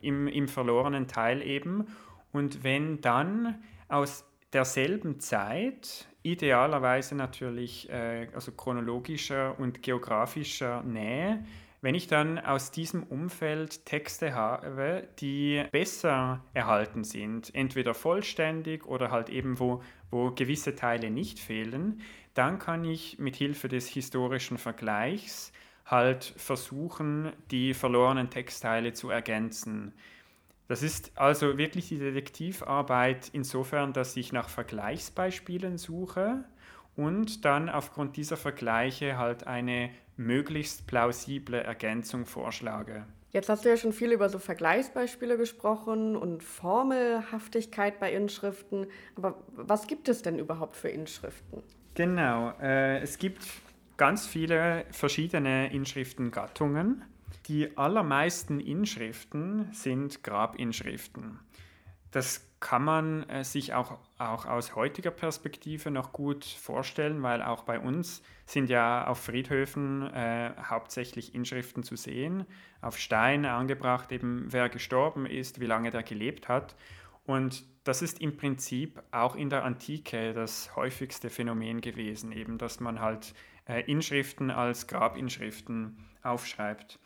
im, 0.00 0.26
im 0.26 0.48
verlorenen 0.48 1.06
Teil 1.06 1.42
eben, 1.42 1.86
und 2.32 2.62
wenn 2.62 3.00
dann 3.00 3.62
aus 3.88 4.27
derselben 4.52 5.20
Zeit, 5.20 6.08
idealerweise 6.22 7.14
natürlich 7.14 7.88
äh, 7.90 8.28
also 8.34 8.52
chronologischer 8.52 9.58
und 9.58 9.82
geografischer 9.82 10.82
Nähe, 10.82 11.44
wenn 11.80 11.94
ich 11.94 12.08
dann 12.08 12.40
aus 12.40 12.72
diesem 12.72 13.04
Umfeld 13.04 13.86
Texte 13.86 14.34
habe, 14.34 15.06
die 15.20 15.62
besser 15.70 16.42
erhalten 16.52 17.04
sind, 17.04 17.54
entweder 17.54 17.94
vollständig 17.94 18.84
oder 18.84 19.12
halt 19.12 19.28
eben 19.28 19.60
wo, 19.60 19.82
wo 20.10 20.32
gewisse 20.32 20.74
Teile 20.74 21.10
nicht 21.10 21.38
fehlen, 21.38 22.00
dann 22.34 22.58
kann 22.58 22.84
ich 22.84 23.18
mit 23.20 23.36
Hilfe 23.36 23.68
des 23.68 23.86
historischen 23.88 24.58
Vergleichs 24.58 25.52
halt 25.86 26.34
versuchen, 26.36 27.32
die 27.50 27.74
verlorenen 27.74 28.28
Textteile 28.28 28.92
zu 28.92 29.10
ergänzen. 29.10 29.94
Das 30.68 30.82
ist 30.82 31.12
also 31.16 31.56
wirklich 31.56 31.88
die 31.88 31.98
Detektivarbeit 31.98 33.30
insofern, 33.32 33.94
dass 33.94 34.16
ich 34.16 34.32
nach 34.32 34.50
Vergleichsbeispielen 34.50 35.78
suche 35.78 36.44
und 36.94 37.46
dann 37.46 37.70
aufgrund 37.70 38.16
dieser 38.16 38.36
Vergleiche 38.36 39.16
halt 39.16 39.46
eine 39.46 39.90
möglichst 40.18 40.86
plausible 40.86 41.62
Ergänzung 41.62 42.26
vorschlage. 42.26 43.06
Jetzt 43.30 43.48
hast 43.48 43.64
du 43.64 43.68
ja 43.68 43.76
schon 43.76 43.92
viel 43.92 44.12
über 44.12 44.28
so 44.28 44.38
Vergleichsbeispiele 44.38 45.36
gesprochen 45.38 46.16
und 46.16 46.42
Formelhaftigkeit 46.42 48.00
bei 48.00 48.12
Inschriften. 48.12 48.86
Aber 49.16 49.42
was 49.54 49.86
gibt 49.86 50.08
es 50.08 50.22
denn 50.22 50.38
überhaupt 50.38 50.76
für 50.76 50.88
Inschriften? 50.88 51.62
Genau, 51.94 52.52
äh, 52.60 53.00
es 53.00 53.18
gibt 53.18 53.46
ganz 53.96 54.26
viele 54.26 54.84
verschiedene 54.90 55.72
Inschriftengattungen. 55.72 57.04
Die 57.48 57.78
allermeisten 57.78 58.60
Inschriften 58.60 59.72
sind 59.72 60.22
Grabinschriften. 60.22 61.38
Das 62.10 62.46
kann 62.60 62.84
man 62.84 63.22
äh, 63.30 63.42
sich 63.42 63.72
auch, 63.72 63.98
auch 64.18 64.44
aus 64.44 64.76
heutiger 64.76 65.10
Perspektive 65.10 65.90
noch 65.90 66.12
gut 66.12 66.44
vorstellen, 66.44 67.22
weil 67.22 67.42
auch 67.42 67.62
bei 67.62 67.80
uns 67.80 68.22
sind 68.44 68.68
ja 68.68 69.06
auf 69.06 69.20
Friedhöfen 69.20 70.12
äh, 70.12 70.52
hauptsächlich 70.62 71.34
Inschriften 71.34 71.82
zu 71.82 71.96
sehen, 71.96 72.44
auf 72.82 72.98
Stein 72.98 73.46
angebracht, 73.46 74.12
eben 74.12 74.46
wer 74.50 74.68
gestorben 74.68 75.24
ist, 75.24 75.58
wie 75.58 75.66
lange 75.66 75.90
der 75.90 76.02
gelebt 76.02 76.48
hat. 76.48 76.76
Und 77.24 77.64
das 77.84 78.02
ist 78.02 78.20
im 78.20 78.36
Prinzip 78.36 79.02
auch 79.10 79.36
in 79.36 79.48
der 79.48 79.64
Antike 79.64 80.34
das 80.34 80.76
häufigste 80.76 81.30
Phänomen 81.30 81.80
gewesen, 81.80 82.30
eben 82.32 82.58
dass 82.58 82.80
man 82.80 83.00
halt 83.00 83.32
äh, 83.66 83.90
Inschriften 83.90 84.50
als 84.50 84.86
Grabinschriften 84.86 86.04
aufschreibt. 86.22 86.98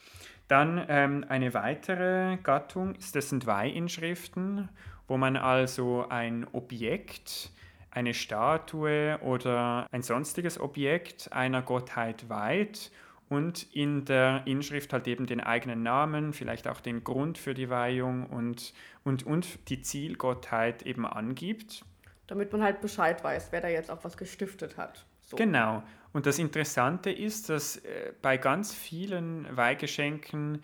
Dann 0.52 0.85
ähm, 0.88 1.25
eine 1.28 1.54
weitere 1.54 2.37
Gattung, 2.42 2.94
das 3.14 3.30
sind 3.30 3.47
Weihinschriften 3.47 4.68
wo 5.09 5.18
man 5.18 5.37
also 5.37 6.06
ein 6.09 6.47
Objekt, 6.52 7.50
eine 7.90 8.14
Statue 8.14 9.18
oder 9.21 9.87
ein 9.92 10.02
sonstiges 10.02 10.59
Objekt 10.59 11.30
einer 11.32 11.61
Gottheit 11.61 12.30
weiht 12.30 12.90
und 13.28 13.75
in 13.75 14.06
der 14.06 14.42
Inschrift 14.47 14.92
halt 14.94 15.06
eben 15.09 15.26
den 15.26 15.40
eigenen 15.40 15.82
Namen, 15.82 16.32
vielleicht 16.32 16.66
auch 16.66 16.80
den 16.80 17.04
Grund 17.04 17.37
für 17.37 17.52
die 17.52 17.68
Weihung 17.68 18.26
und, 18.26 18.73
und, 19.04 19.26
und 19.26 19.68
die 19.68 19.82
Zielgottheit 19.82 20.82
eben 20.82 21.06
angibt. 21.06 21.85
Damit 22.26 22.52
man 22.52 22.62
halt 22.62 22.80
Bescheid 22.80 23.23
weiß, 23.23 23.52
wer 23.52 23.61
da 23.61 23.68
jetzt 23.68 23.90
auch 23.90 24.02
was 24.04 24.16
gestiftet 24.16 24.78
hat. 24.78 25.04
So. 25.21 25.37
Genau. 25.37 25.82
Und 26.12 26.26
das 26.26 26.38
Interessante 26.38 27.11
ist, 27.11 27.49
dass 27.49 27.76
äh, 27.76 28.12
bei 28.21 28.37
ganz 28.37 28.75
vielen 28.75 29.57
Weihgeschenken 29.57 30.62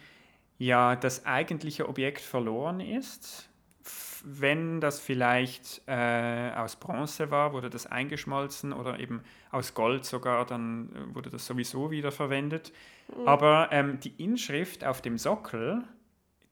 ja 0.58 0.96
das 0.96 1.24
eigentliche 1.24 1.88
Objekt 1.88 2.20
verloren 2.20 2.80
ist 2.80 3.48
wenn 4.24 4.80
das 4.80 5.00
vielleicht 5.00 5.82
äh, 5.86 6.50
aus 6.54 6.76
Bronze 6.76 7.30
war, 7.30 7.52
wurde 7.52 7.70
das 7.70 7.86
eingeschmolzen 7.86 8.72
oder 8.72 8.98
eben 9.00 9.22
aus 9.50 9.74
Gold 9.74 10.04
sogar, 10.04 10.44
dann 10.46 10.90
äh, 10.94 11.14
wurde 11.14 11.30
das 11.30 11.46
sowieso 11.46 11.90
wieder 11.90 12.12
verwendet. 12.12 12.72
Mhm. 13.16 13.28
Aber 13.28 13.68
ähm, 13.72 14.00
die 14.00 14.22
Inschrift 14.22 14.84
auf 14.84 15.02
dem 15.02 15.18
Sockel, 15.18 15.82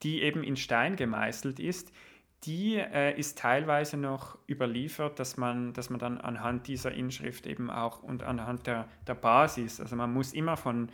die 0.03 0.23
eben 0.23 0.43
in 0.43 0.57
Stein 0.57 0.97
gemeißelt 0.97 1.59
ist, 1.59 1.93
die 2.47 2.77
äh, 2.77 3.19
ist 3.19 3.39
teilweise 3.39 3.97
noch 3.97 4.39
überliefert, 4.49 5.19
dass 5.19 5.37
man, 5.37 5.73
dass 5.73 5.91
man 5.91 5.99
dann 5.99 6.19
anhand 6.19 6.69
dieser 6.69 6.93
Inschrift 6.93 7.47
eben 7.47 7.71
auch 7.71 8.03
und 8.03 8.23
anhand 8.23 8.67
der, 8.67 8.89
der 9.07 9.15
Basis, 9.15 9.81
also 9.81 9.97
man 9.97 10.13
muss 10.13 10.33
immer 10.33 10.57
von 10.57 10.89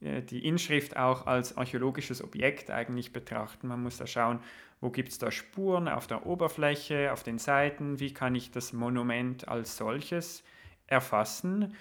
äh, 0.00 0.22
die 0.22 0.46
Inschrift 0.46 0.96
auch 0.96 1.26
als 1.26 1.56
archäologisches 1.56 2.22
Objekt 2.22 2.70
eigentlich 2.70 3.12
betrachten. 3.12 3.68
Man 3.68 3.82
muss 3.82 3.96
da 3.96 4.06
schauen, 4.06 4.40
wo 4.80 4.90
gibt 4.90 5.08
es 5.08 5.18
da 5.18 5.30
Spuren 5.30 5.88
auf 5.88 6.06
der 6.06 6.26
Oberfläche, 6.26 7.12
auf 7.12 7.22
den 7.22 7.38
Seiten, 7.38 7.98
wie 7.98 8.12
kann 8.12 8.34
ich 8.34 8.50
das 8.50 8.72
Monument 8.72 9.48
als 9.48 9.76
solches 9.76 10.44
erfassen. 10.86 11.74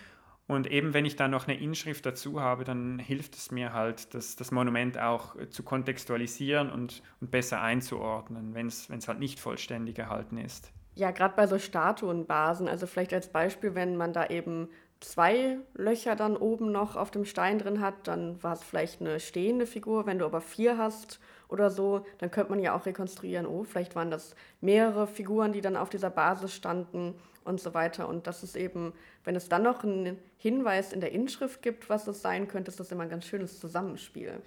Und 0.48 0.72
eben 0.72 0.94
wenn 0.94 1.06
ich 1.06 1.18
dann 1.18 1.32
noch 1.32 1.48
eine 1.48 1.60
Inschrift 1.60 2.06
dazu 2.06 2.40
habe, 2.40 2.64
dann 2.64 3.00
hilft 3.00 3.36
es 3.36 3.52
mir 3.52 3.74
halt, 3.74 4.14
das, 4.14 4.38
das 4.38 4.52
Monument 4.52 4.98
auch 4.98 5.36
zu 5.50 5.62
kontextualisieren 5.64 6.72
und, 6.72 7.04
und 7.20 7.32
besser 7.32 7.62
einzuordnen, 7.62 8.56
wenn 8.56 8.68
es 8.68 9.08
halt 9.08 9.20
nicht 9.20 9.40
vollständig 9.40 10.00
erhalten 10.00 10.38
ist. 10.38 10.72
Ja, 10.96 11.12
gerade 11.12 11.36
bei 11.36 11.46
so 11.46 11.60
Statuenbasen, 11.60 12.68
also 12.68 12.88
vielleicht 12.88 13.14
als 13.14 13.28
Beispiel, 13.28 13.76
wenn 13.76 13.98
man 13.98 14.14
da 14.14 14.28
eben 14.28 14.70
zwei 15.00 15.60
Löcher 15.76 16.16
dann 16.16 16.36
oben 16.36 16.72
noch 16.72 16.96
auf 16.96 17.12
dem 17.12 17.26
Stein 17.26 17.60
drin 17.60 17.82
hat, 17.82 18.08
dann 18.08 18.42
war 18.42 18.54
es 18.54 18.64
vielleicht 18.64 19.02
eine 19.02 19.20
stehende 19.20 19.66
Figur. 19.68 20.06
Wenn 20.06 20.20
du 20.20 20.26
aber 20.26 20.42
vier 20.42 20.78
hast 20.78 21.20
oder 21.50 21.70
so, 21.70 22.06
dann 22.18 22.32
könnte 22.32 22.52
man 22.52 22.60
ja 22.60 22.76
auch 22.76 22.86
rekonstruieren, 22.86 23.46
oh, 23.46 23.64
vielleicht 23.64 23.96
waren 23.96 24.10
das 24.10 24.36
mehrere 24.60 25.08
Figuren, 25.08 25.54
die 25.54 25.62
dann 25.62 25.78
auf 25.78 25.90
dieser 25.90 26.10
Basis 26.10 26.56
standen 26.56 27.16
und 27.48 27.60
so 27.60 27.74
weiter. 27.74 28.08
Und 28.08 28.28
das 28.28 28.44
ist 28.44 28.56
eben, 28.56 28.94
wenn 29.24 29.36
es 29.36 29.50
dann 29.50 29.64
noch 29.64 29.84
einen 29.84 30.18
Hinweis 30.38 30.94
in 30.94 31.02
der 31.02 31.12
Inschrift 31.12 31.62
gibt, 31.62 31.90
was 31.90 32.08
es 32.08 32.22
sein 32.22 32.48
könnte, 32.48 32.70
ist 32.70 32.80
das 32.80 32.92
immer 32.92 33.04
ein 33.04 33.10
ganz 33.10 33.26
schönes 33.26 33.60
Zusammenspiel. 33.60 34.42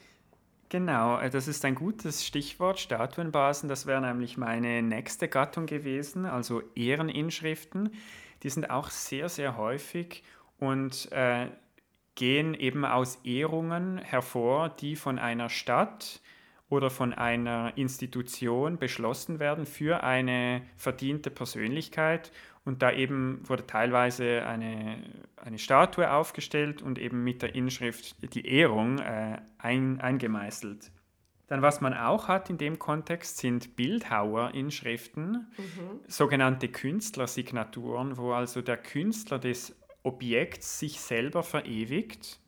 Genau, 0.69 1.19
äh, 1.19 1.31
das 1.31 1.49
ist 1.49 1.65
ein 1.65 1.75
gutes 1.75 2.25
Stichwort, 2.25 2.79
Statuenbasen. 2.79 3.69
Das 3.69 3.87
wäre 3.87 4.01
nämlich 4.01 4.37
meine 4.37 4.83
nächste 4.83 5.29
Gattung 5.29 5.67
gewesen, 5.67 6.27
also 6.27 6.63
Ehreninschriften. 6.77 7.91
Die 8.43 8.51
sind 8.51 8.71
auch 8.71 8.91
sehr, 8.91 9.29
sehr 9.29 9.57
häufig 9.57 10.23
und 10.59 11.11
äh, 11.13 11.49
gehen 12.15 12.55
eben 12.55 12.85
aus 12.85 13.19
Ehrungen 13.25 13.99
hervor, 13.99 14.69
die 14.69 14.95
von 14.95 15.19
einer 15.19 15.49
Stadt 15.49 16.21
oder 16.69 16.89
von 16.89 17.13
einer 17.13 17.73
Institution 17.77 18.79
beschlossen 18.79 19.41
werden 19.41 19.67
für 19.67 20.05
eine 20.05 20.63
verdiente 20.77 21.31
Persönlichkeit. 21.31 22.31
Und 22.65 22.83
da 22.83 22.93
eben 22.93 23.41
wurde 23.49 23.67
teilweise 23.67 24.45
eine, 24.47 25.03
eine 25.37 25.59
Statue 25.59 26.11
aufgestellt 26.13 26.83
und 26.83 26.99
eben 26.99 27.25
mit 27.25 27.43
der 27.43 27.55
Inschrift 27.55 28.17
die 28.35 28.47
Ehrung 28.47 28.99
äh, 28.99 29.39
ein, 29.59 30.01
eingemeißelt. 30.01 30.93
Dann, 31.47 31.63
was 31.63 31.81
man 31.81 31.95
auch 31.95 32.29
hat 32.29 32.49
in 32.49 32.59
dem 32.59 32.79
Kontext, 32.79 33.39
sind 33.39 33.75
Bildhauerinschriften, 33.75 35.51
mhm. 35.57 36.01
sogenannte 36.07 36.69
Künstlersignaturen, 36.69 38.17
wo 38.19 38.33
also 38.33 38.63
der 38.63 38.77
Künstler 38.77 39.41
des 39.41 39.75
Objekts 40.05 40.79
sich 40.79 41.01
selber 41.01 41.43
verewigt. 41.43 42.39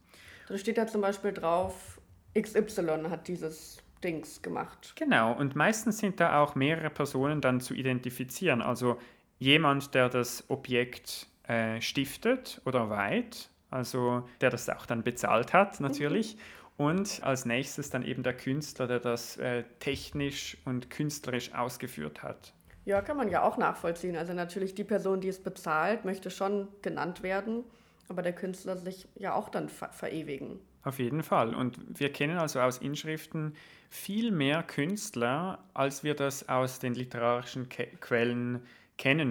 Da 0.47 0.57
steht 0.57 0.79
da 0.79 0.87
zum 0.87 1.01
Beispiel 1.01 1.33
drauf, 1.33 2.01
XY 2.39 3.09
hat 3.11 3.27
dieses 3.27 3.83
Dings 4.05 4.41
gemacht. 4.41 4.93
Genau, 4.97 5.33
und 5.33 5.57
meistens 5.57 5.99
sind 5.99 6.21
da 6.21 6.41
auch 6.41 6.55
mehrere 6.55 6.91
Personen 6.91 7.41
dann 7.41 7.61
zu 7.61 7.75
identifizieren. 7.75 8.63
Also 8.63 8.99
jemand, 9.43 9.95
der 9.95 10.09
das 10.09 10.45
Objekt 10.49 11.27
äh, 11.49 11.81
stiftet 11.81 12.61
oder 12.65 12.89
weiht, 12.91 13.51
also 13.71 14.29
der 14.41 14.51
das 14.51 14.69
auch 14.69 14.87
dann 14.87 15.03
bezahlt 15.03 15.53
hat 15.53 15.81
natürlich. 15.81 16.37
Mhm. 16.37 16.41
Und 16.79 17.21
als 17.23 17.45
nächstes 17.45 17.91
dann 17.91 18.03
eben 18.03 18.23
der 18.23 18.35
Künstler, 18.35 18.87
der 18.87 18.99
das 18.99 19.37
äh, 19.37 19.65
technisch 19.79 20.57
und 20.65 20.91
künstlerisch 20.91 21.53
ausgeführt 21.55 22.23
hat. 22.23 22.55
Ja, 22.85 23.03
kann 23.03 23.17
man 23.17 23.29
ja 23.29 23.43
auch 23.43 23.59
nachvollziehen. 23.59 24.17
Also 24.17 24.33
natürlich 24.33 24.75
die 24.75 24.85
Person, 24.85 25.21
die 25.21 25.29
es 25.29 25.41
bezahlt, 25.41 26.05
möchte 26.05 26.31
schon 26.31 26.69
genannt 26.81 27.23
werden, 27.23 27.65
aber 28.09 28.23
der 28.23 28.33
Künstler 28.33 28.77
sich 28.77 29.07
ja 29.15 29.35
auch 29.35 29.49
dann 29.49 29.69
ver 29.69 29.91
verewigen. 29.91 30.59
Auf 30.83 30.99
jeden 30.99 31.23
Fall. 31.23 31.55
Und 31.55 31.79
wir 32.01 32.11
kennen 32.11 32.39
also 32.39 32.59
aus 32.59 32.79
Inschriften 32.79 33.55
viel 33.89 34.33
mehr 34.33 34.65
Künstler, 34.65 35.63
als 35.75 36.03
wir 36.03 36.15
das 36.15 36.49
aus 36.49 36.81
den 36.81 36.95
literarischen 36.95 37.69
Ke 37.69 37.87
Quellen 38.01 38.55
kennen 38.55 38.67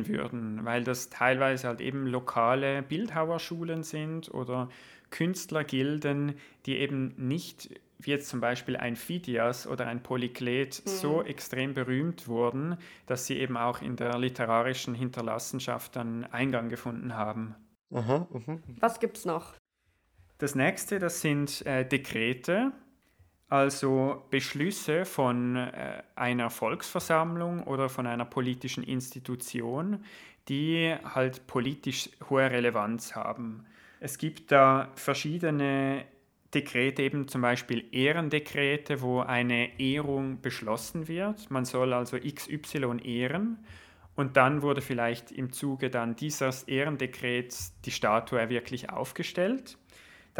würden, 0.07 0.65
weil 0.65 0.83
das 0.83 1.09
teilweise 1.09 1.67
halt 1.67 1.81
eben 1.81 2.05
lokale 2.07 2.81
Bildhauerschulen 2.81 3.83
sind 3.83 4.33
oder 4.33 4.69
Künstlergilden, 5.09 6.35
die 6.65 6.77
eben 6.77 7.13
nicht 7.17 7.69
wie 8.05 8.11
jetzt 8.11 8.29
zum 8.29 8.41
Beispiel 8.41 8.77
ein 8.77 8.95
Phidias 8.95 9.67
oder 9.67 9.87
ein 9.87 10.03
Polyklet 10.03 10.81
mhm. 10.85 10.89
so 10.89 11.23
extrem 11.23 11.73
berühmt 11.73 12.27
wurden, 12.27 12.77
dass 13.05 13.27
sie 13.27 13.37
eben 13.37 13.57
auch 13.57 13.81
in 13.81 13.95
der 13.95 14.17
literarischen 14.17 14.95
Hinterlassenschaft 14.95 15.95
dann 15.95 16.25
Eingang 16.25 16.69
gefunden 16.69 17.15
haben. 17.15 17.55
Aha, 17.93 18.27
aha. 18.33 18.59
Was 18.79 18.99
es 19.17 19.25
noch? 19.25 19.53
Das 20.37 20.55
nächste, 20.55 20.97
das 20.97 21.21
sind 21.21 21.65
äh, 21.65 21.85
Dekrete, 21.87 22.71
also 23.51 24.23
Beschlüsse 24.29 25.03
von 25.03 25.57
äh, 25.57 26.03
einer 26.15 26.49
Volksversammlung 26.49 27.63
oder 27.63 27.89
von 27.89 28.07
einer 28.07 28.23
politischen 28.23 28.81
Institution, 28.81 30.05
die 30.47 30.95
halt 31.03 31.47
politisch 31.47 32.09
hohe 32.29 32.49
Relevanz 32.49 33.13
haben. 33.13 33.65
Es 33.99 34.17
gibt 34.17 34.53
da 34.53 34.89
verschiedene 34.95 36.05
Dekrete, 36.53 37.03
eben 37.03 37.27
zum 37.27 37.41
Beispiel 37.41 37.83
Ehrendekrete, 37.91 39.01
wo 39.01 39.19
eine 39.19 39.77
Ehrung 39.81 40.39
beschlossen 40.41 41.09
wird. 41.09 41.51
Man 41.51 41.65
soll 41.65 41.91
also 41.91 42.17
XY 42.17 43.01
ehren. 43.03 43.57
Und 44.15 44.37
dann 44.37 44.61
wurde 44.61 44.81
vielleicht 44.81 45.29
im 45.31 45.51
Zuge 45.51 45.89
dann 45.89 46.15
dieses 46.15 46.63
Ehrendekrets 46.63 47.79
die 47.81 47.91
Statue 47.91 48.49
wirklich 48.49 48.89
aufgestellt. 48.89 49.77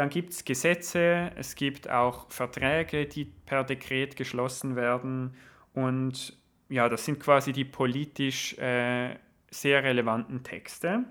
Dann 0.02 0.10
gibt 0.10 0.32
es 0.32 0.44
Gesetze, 0.44 1.30
es 1.36 1.54
gibt 1.54 1.88
auch 1.88 2.28
Verträge, 2.28 3.06
die 3.06 3.24
per 3.24 3.62
Dekret 3.62 4.16
geschlossen 4.16 4.74
werden. 4.74 5.36
Und 5.74 6.36
ja, 6.68 6.88
das 6.88 7.04
sind 7.04 7.20
quasi 7.20 7.52
die 7.52 7.64
politisch 7.64 8.58
äh, 8.58 9.14
sehr 9.48 9.84
relevanten 9.84 10.42
Texte. 10.42 11.04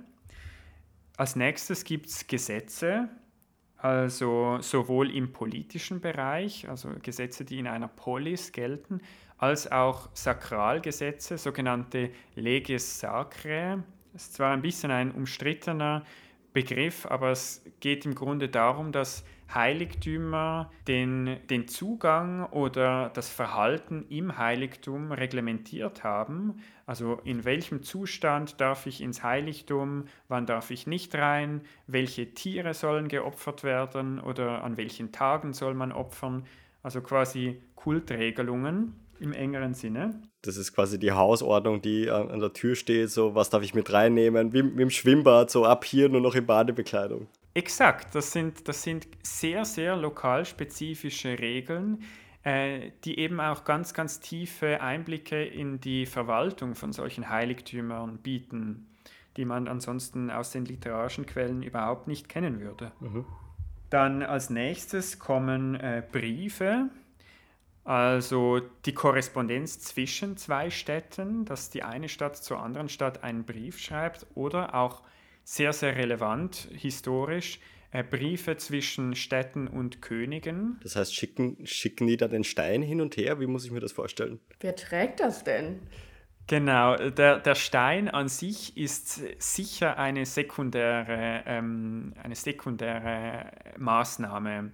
Als 1.15 1.37
nächstes 1.37 1.85
gibt 1.85 2.07
es 2.07 2.27
Gesetze, 2.27 3.07
also 3.77 4.57
sowohl 4.59 5.15
im 5.15 5.31
politischen 5.31 6.01
Bereich, 6.01 6.67
also 6.67 6.89
Gesetze, 7.01 7.45
die 7.45 7.59
in 7.59 7.67
einer 7.67 7.87
Polis 7.87 8.51
gelten, 8.51 8.99
als 9.37 9.71
auch 9.71 10.09
Sakralgesetze, 10.13 11.37
sogenannte 11.37 12.11
Leges 12.35 12.99
Sacrae. 12.99 13.81
Das 14.11 14.23
ist 14.23 14.33
zwar 14.33 14.51
ein 14.51 14.61
bisschen 14.61 14.91
ein 14.91 15.11
umstrittener 15.11 16.03
Begriff, 16.53 17.05
aber 17.05 17.31
es 17.31 17.63
geht 17.79 18.05
im 18.05 18.15
Grunde 18.15 18.49
darum, 18.49 18.91
dass 18.91 19.23
Heiligtümer 19.53 20.71
den, 20.87 21.37
den 21.49 21.67
Zugang 21.67 22.45
oder 22.47 23.09
das 23.13 23.29
Verhalten 23.29 24.05
im 24.09 24.37
Heiligtum 24.37 25.11
reglementiert 25.11 26.03
haben. 26.03 26.61
Also 26.85 27.19
in 27.23 27.43
welchem 27.43 27.83
Zustand 27.83 28.61
darf 28.61 28.85
ich 28.85 29.01
ins 29.01 29.23
Heiligtum, 29.23 30.05
wann 30.27 30.45
darf 30.45 30.71
ich 30.71 30.87
nicht 30.87 31.15
rein, 31.15 31.61
welche 31.87 32.33
Tiere 32.33 32.73
sollen 32.73 33.07
geopfert 33.07 33.63
werden 33.63 34.19
oder 34.19 34.63
an 34.63 34.77
welchen 34.77 35.11
Tagen 35.11 35.53
soll 35.53 35.73
man 35.73 35.91
opfern. 35.91 36.45
Also 36.83 37.01
quasi 37.01 37.61
Kultregelungen 37.75 38.95
im 39.21 39.33
engeren 39.33 39.73
Sinne. 39.73 40.21
Das 40.41 40.57
ist 40.57 40.73
quasi 40.73 40.97
die 40.97 41.11
Hausordnung, 41.11 41.81
die 41.81 42.09
an, 42.09 42.39
der 42.39 42.53
Tür 42.53 42.75
steht, 42.75 43.11
so 43.11 43.35
was 43.35 43.49
darf 43.49 43.63
ich 43.63 43.73
mit 43.73 43.93
reinnehmen, 43.93 44.53
wie, 44.53 44.77
wie 44.77 44.81
im 44.81 44.89
Schwimmbad, 44.89 45.51
so 45.51 45.65
ab 45.65 45.85
hier 45.85 46.09
nur 46.09 46.21
noch 46.21 46.35
in 46.35 46.45
Badebekleidung. 46.45 47.27
Exakt, 47.53 48.15
das 48.15 48.31
sind, 48.31 48.67
das 48.67 48.81
sind 48.81 49.07
sehr, 49.23 49.65
sehr 49.65 49.95
lokalspezifische 49.95 51.37
Regeln, 51.37 52.03
äh, 52.43 52.91
die 53.03 53.19
eben 53.19 53.39
auch 53.39 53.65
ganz, 53.65 53.93
ganz 53.93 54.19
tiefe 54.19 54.81
Einblicke 54.81 55.43
in 55.43 55.79
die 55.79 56.05
Verwaltung 56.05 56.75
von 56.75 56.93
solchen 56.93 57.29
Heiligtümern 57.29 58.17
bieten, 58.17 58.87
die 59.37 59.45
man 59.45 59.67
ansonsten 59.67 60.31
aus 60.31 60.51
den 60.51 60.65
literarischen 60.65 61.25
Quellen 61.25 61.61
überhaupt 61.61 62.07
nicht 62.07 62.29
kennen 62.29 62.61
würde. 62.61 62.91
Mhm. 62.99 63.25
Dann 63.89 64.23
als 64.23 64.49
nächstes 64.49 65.19
kommen 65.19 65.75
äh, 65.75 66.01
Briefe, 66.09 66.89
also 67.83 68.61
die 68.85 68.93
Korrespondenz 68.93 69.79
zwischen 69.79 70.37
zwei 70.37 70.69
Städten, 70.69 71.45
dass 71.45 71.69
die 71.69 71.83
eine 71.83 72.09
Stadt 72.09 72.37
zur 72.37 72.59
anderen 72.61 72.89
Stadt 72.89 73.23
einen 73.23 73.43
Brief 73.43 73.79
schreibt 73.79 74.27
oder 74.35 74.75
auch 74.75 75.01
sehr, 75.43 75.73
sehr 75.73 75.95
relevant 75.95 76.67
historisch 76.73 77.59
äh, 77.91 78.03
Briefe 78.03 78.55
zwischen 78.57 79.15
Städten 79.15 79.67
und 79.67 80.01
Königen. 80.01 80.79
Das 80.83 80.95
heißt, 80.95 81.13
schicken, 81.13 81.57
schicken 81.65 82.07
die 82.07 82.17
da 82.17 82.27
den 82.27 82.43
Stein 82.43 82.81
hin 82.81 83.01
und 83.01 83.17
her? 83.17 83.39
Wie 83.39 83.47
muss 83.47 83.65
ich 83.65 83.71
mir 83.71 83.81
das 83.81 83.91
vorstellen? 83.91 84.39
Wer 84.59 84.75
trägt 84.75 85.19
das 85.19 85.43
denn? 85.43 85.81
Genau, 86.47 86.95
der, 86.95 87.39
der 87.39 87.55
Stein 87.55 88.09
an 88.09 88.27
sich 88.27 88.75
ist 88.77 89.21
sicher 89.41 89.97
eine 89.97 90.25
sekundäre, 90.25 91.43
ähm, 91.45 92.13
eine 92.21 92.35
sekundäre 92.35 93.51
Maßnahme. 93.77 94.71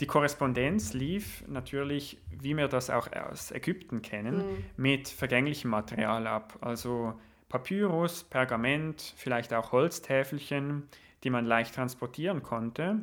Die 0.00 0.06
Korrespondenz 0.06 0.92
lief 0.92 1.42
natürlich, 1.48 2.18
wie 2.30 2.56
wir 2.56 2.68
das 2.68 2.90
auch 2.90 3.10
aus 3.12 3.50
Ägypten 3.50 4.02
kennen, 4.02 4.36
mhm. 4.36 4.64
mit 4.76 5.08
vergänglichem 5.08 5.70
Material 5.70 6.26
ab. 6.26 6.58
Also 6.60 7.14
Papyrus, 7.48 8.24
Pergament, 8.24 9.14
vielleicht 9.16 9.54
auch 9.54 9.72
Holztäfelchen, 9.72 10.88
die 11.24 11.30
man 11.30 11.46
leicht 11.46 11.74
transportieren 11.74 12.42
konnte. 12.42 13.02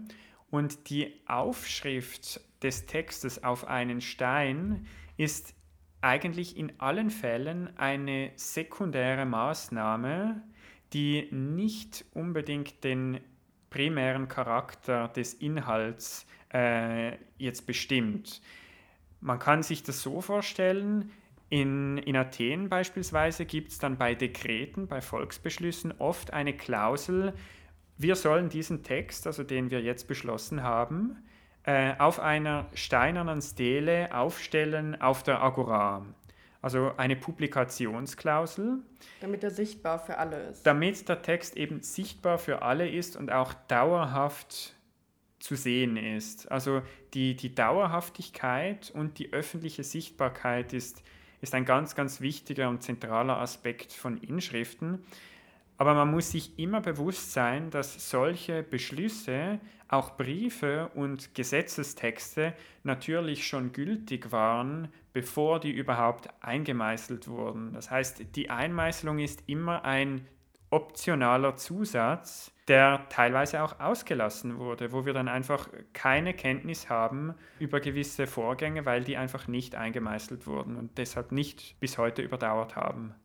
Und 0.51 0.89
die 0.89 1.19
Aufschrift 1.25 2.39
des 2.61 2.85
Textes 2.85 3.43
auf 3.43 3.67
einen 3.67 4.01
Stein 4.01 4.85
ist 5.17 5.55
eigentlich 6.01 6.57
in 6.57 6.79
allen 6.79 7.09
Fällen 7.09 7.75
eine 7.77 8.31
sekundäre 8.35 9.25
Maßnahme, 9.25 10.43
die 10.91 11.27
nicht 11.31 12.05
unbedingt 12.13 12.83
den 12.83 13.19
primären 13.69 14.27
Charakter 14.27 15.07
des 15.07 15.33
Inhalts 15.33 16.27
äh, 16.53 17.17
jetzt 17.37 17.65
bestimmt. 17.65 18.41
Man 19.21 19.39
kann 19.39 19.63
sich 19.63 19.83
das 19.83 20.01
so 20.01 20.21
vorstellen, 20.21 21.11
in, 21.49 21.97
in 21.99 22.15
Athen 22.15 22.69
beispielsweise 22.69 23.45
gibt 23.45 23.71
es 23.71 23.77
dann 23.77 23.97
bei 23.97 24.15
Dekreten, 24.15 24.87
bei 24.87 25.01
Volksbeschlüssen 25.01 25.93
oft 25.99 26.33
eine 26.33 26.53
Klausel, 26.53 27.33
wir 27.97 28.15
sollen 28.15 28.49
diesen 28.49 28.83
Text, 28.83 29.27
also 29.27 29.43
den 29.43 29.69
wir 29.69 29.81
jetzt 29.81 30.07
beschlossen 30.07 30.63
haben, 30.63 31.23
äh, 31.63 31.93
auf 31.99 32.19
einer 32.19 32.69
steinernen 32.73 33.41
Stele 33.41 34.13
aufstellen 34.13 34.99
auf 34.99 35.23
der 35.23 35.41
Agora. 35.41 36.05
Also 36.61 36.91
eine 36.97 37.15
Publikationsklausel. 37.15 38.79
Damit 39.21 39.43
er 39.43 39.51
sichtbar 39.51 39.99
für 39.99 40.17
alle 40.17 40.49
ist. 40.49 40.65
Damit 40.65 41.07
der 41.07 41.21
Text 41.21 41.57
eben 41.57 41.81
sichtbar 41.81 42.39
für 42.39 42.61
alle 42.61 42.89
ist 42.89 43.15
und 43.15 43.31
auch 43.31 43.53
dauerhaft 43.53 44.73
zu 45.43 45.55
sehen 45.55 45.97
ist. 45.97 46.49
Also 46.49 46.83
die, 47.13 47.35
die 47.35 47.53
Dauerhaftigkeit 47.53 48.91
und 48.95 49.19
die 49.19 49.33
öffentliche 49.33 49.83
Sichtbarkeit 49.83 50.71
ist, 50.71 51.03
ist 51.41 51.53
ein 51.53 51.65
ganz, 51.65 51.95
ganz 51.95 52.21
wichtiger 52.21 52.69
und 52.69 52.81
zentraler 52.81 53.39
Aspekt 53.39 53.91
von 53.91 54.15
Inschriften. 54.19 55.03
Aber 55.77 55.95
man 55.95 56.09
muss 56.09 56.31
sich 56.31 56.57
immer 56.57 56.79
bewusst 56.79 57.33
sein, 57.33 57.71
dass 57.71 58.09
solche 58.09 58.63
Beschlüsse, 58.63 59.59
auch 59.89 60.15
Briefe 60.15 60.89
und 60.95 61.35
Gesetzestexte 61.35 62.53
natürlich 62.83 63.45
schon 63.45 63.73
gültig 63.73 64.31
waren, 64.31 64.87
bevor 65.11 65.59
die 65.59 65.71
überhaupt 65.71 66.29
eingemeißelt 66.39 67.27
wurden. 67.27 67.73
Das 67.73 67.91
heißt, 67.91 68.37
die 68.37 68.49
Einmeißelung 68.49 69.19
ist 69.19 69.43
immer 69.47 69.83
ein 69.83 70.25
optionaler 70.69 71.57
Zusatz, 71.57 72.52
der 72.67 73.07
teilweise 73.09 73.61
auch 73.61 73.79
ausgelassen 73.79 74.57
wurde, 74.57 74.91
wo 74.91 75.05
wir 75.05 75.13
dann 75.13 75.27
einfach 75.27 75.69
keine 75.91 76.33
Kenntnis 76.33 76.89
haben 76.89 77.33
über 77.59 77.79
gewisse 77.79 78.25
Vorgänge, 78.27 78.85
weil 78.85 79.03
die 79.03 79.17
einfach 79.17 79.47
nicht 79.47 79.75
eingemeißelt 79.75 80.47
wurden 80.47 80.77
und 80.77 80.97
deshalb 80.97 81.31
nicht 81.31 81.79
bis 81.79 81.97
heute 81.97 82.21
überdauert 82.21 82.75
haben. 82.75 83.15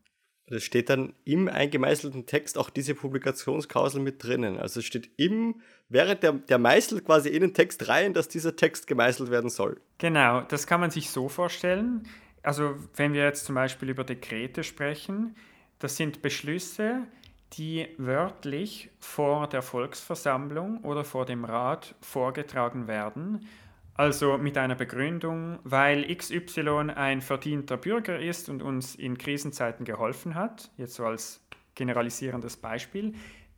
Es 0.50 0.64
steht 0.64 0.88
dann 0.88 1.12
im 1.24 1.46
eingemeißelten 1.46 2.24
Text 2.26 2.56
auch 2.56 2.70
diese 2.70 2.94
Publikationsklausel 2.94 4.00
mit 4.00 4.24
drinnen. 4.24 4.58
Also 4.58 4.80
es 4.80 4.86
steht 4.86 5.10
im, 5.16 5.60
während 5.88 6.22
der, 6.22 6.32
der 6.32 6.58
Meißel 6.58 7.02
quasi 7.02 7.28
in 7.28 7.42
den 7.42 7.54
Text 7.54 7.88
rein, 7.88 8.14
dass 8.14 8.28
dieser 8.28 8.56
Text 8.56 8.86
gemeißelt 8.86 9.30
werden 9.30 9.50
soll. 9.50 9.80
Genau, 9.98 10.40
das 10.40 10.66
kann 10.66 10.80
man 10.80 10.90
sich 10.90 11.10
so 11.10 11.28
vorstellen. 11.28 12.08
Also 12.42 12.76
wenn 12.96 13.12
wir 13.12 13.24
jetzt 13.24 13.44
zum 13.44 13.56
Beispiel 13.56 13.90
über 13.90 14.04
Dekrete 14.04 14.64
sprechen, 14.64 15.36
das 15.80 15.96
sind 15.96 16.22
Beschlüsse, 16.22 17.06
die 17.54 17.88
wörtlich 17.96 18.90
vor 18.98 19.48
der 19.48 19.62
Volksversammlung 19.62 20.84
oder 20.84 21.04
vor 21.04 21.24
dem 21.24 21.44
Rat 21.44 21.94
vorgetragen 22.00 22.86
werden. 22.86 23.46
Also 23.94 24.38
mit 24.38 24.56
einer 24.56 24.76
Begründung, 24.76 25.58
weil 25.64 26.14
XY 26.14 26.92
ein 26.94 27.20
verdienter 27.20 27.76
Bürger 27.76 28.18
ist 28.18 28.48
und 28.48 28.62
uns 28.62 28.94
in 28.94 29.18
Krisenzeiten 29.18 29.84
geholfen 29.84 30.34
hat, 30.36 30.70
jetzt 30.76 30.94
so 30.94 31.04
als 31.04 31.44
generalisierendes 31.74 32.58
Beispiel. 32.58 33.14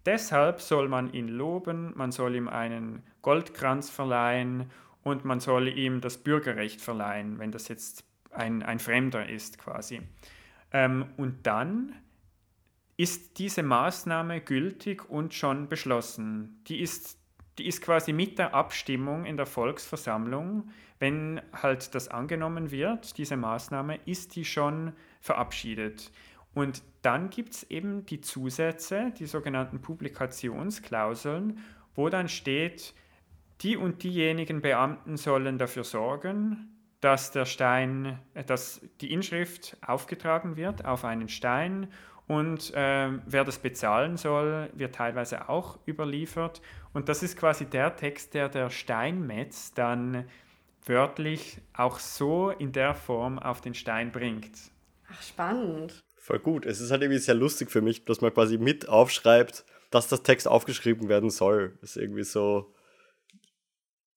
Deshalb 0.06 0.62
soll 0.62 0.88
man 0.88 1.12
ihn 1.12 1.28
loben, 1.28 1.92
man 1.94 2.10
soll 2.10 2.36
ihm 2.36 2.48
einen 2.48 3.02
Goldkranz 3.20 3.90
verleihen 3.90 4.70
und 5.02 5.26
man 5.26 5.40
soll 5.40 5.68
ihm 5.68 6.00
das 6.00 6.16
Bürgerrecht 6.18 6.80
verleihen, 6.80 7.38
wenn 7.38 7.52
das 7.52 7.68
jetzt 7.68 8.04
ein, 8.30 8.62
ein 8.62 8.78
Fremder 8.78 9.28
ist 9.28 9.58
quasi. 9.58 10.00
Ähm, 10.72 11.06
und 11.16 11.46
dann 11.46 11.94
ist 13.00 13.38
diese 13.38 13.62
Maßnahme 13.62 14.42
gültig 14.42 15.08
und 15.08 15.32
schon 15.32 15.70
beschlossen. 15.70 16.60
Die 16.66 16.80
ist, 16.80 17.18
die 17.58 17.66
ist 17.66 17.80
quasi 17.80 18.12
mit 18.12 18.38
der 18.38 18.54
Abstimmung 18.54 19.24
in 19.24 19.38
der 19.38 19.46
Volksversammlung, 19.46 20.68
wenn 20.98 21.40
halt 21.54 21.94
das 21.94 22.08
angenommen 22.08 22.70
wird, 22.70 23.16
diese 23.16 23.38
Maßnahme, 23.38 24.00
ist 24.04 24.36
die 24.36 24.44
schon 24.44 24.92
verabschiedet. 25.22 26.12
Und 26.52 26.82
dann 27.00 27.30
gibt 27.30 27.54
es 27.54 27.70
eben 27.70 28.04
die 28.04 28.20
Zusätze, 28.20 29.14
die 29.18 29.24
sogenannten 29.24 29.80
Publikationsklauseln, 29.80 31.58
wo 31.94 32.10
dann 32.10 32.28
steht, 32.28 32.92
die 33.62 33.78
und 33.78 34.02
diejenigen 34.02 34.60
Beamten 34.60 35.16
sollen 35.16 35.56
dafür 35.56 35.84
sorgen, 35.84 36.76
dass 37.00 37.30
der 37.30 37.46
Stein, 37.46 38.18
dass 38.46 38.82
die 39.00 39.10
Inschrift 39.10 39.78
aufgetragen 39.80 40.56
wird 40.56 40.84
auf 40.84 41.06
einen 41.06 41.30
Stein 41.30 41.88
und 42.30 42.72
äh, 42.74 43.08
wer 43.26 43.42
das 43.42 43.58
bezahlen 43.58 44.16
soll, 44.16 44.70
wird 44.74 44.94
teilweise 44.94 45.48
auch 45.48 45.80
überliefert. 45.84 46.62
Und 46.92 47.08
das 47.08 47.24
ist 47.24 47.36
quasi 47.36 47.64
der 47.64 47.96
Text, 47.96 48.34
der 48.34 48.48
der 48.48 48.70
Steinmetz 48.70 49.74
dann 49.74 50.28
wörtlich 50.86 51.58
auch 51.72 51.98
so 51.98 52.50
in 52.50 52.70
der 52.70 52.94
Form 52.94 53.40
auf 53.40 53.60
den 53.60 53.74
Stein 53.74 54.12
bringt. 54.12 54.52
Ach, 55.12 55.20
spannend. 55.20 56.04
Voll 56.18 56.38
gut. 56.38 56.66
Es 56.66 56.80
ist 56.80 56.92
halt 56.92 57.02
irgendwie 57.02 57.18
sehr 57.18 57.34
lustig 57.34 57.68
für 57.68 57.80
mich, 57.80 58.04
dass 58.04 58.20
man 58.20 58.32
quasi 58.32 58.58
mit 58.58 58.88
aufschreibt, 58.88 59.64
dass 59.90 60.06
das 60.06 60.22
Text 60.22 60.46
aufgeschrieben 60.46 61.08
werden 61.08 61.30
soll. 61.30 61.76
Das 61.80 61.96
ist 61.96 62.02
irgendwie 62.02 62.22
so. 62.22 62.72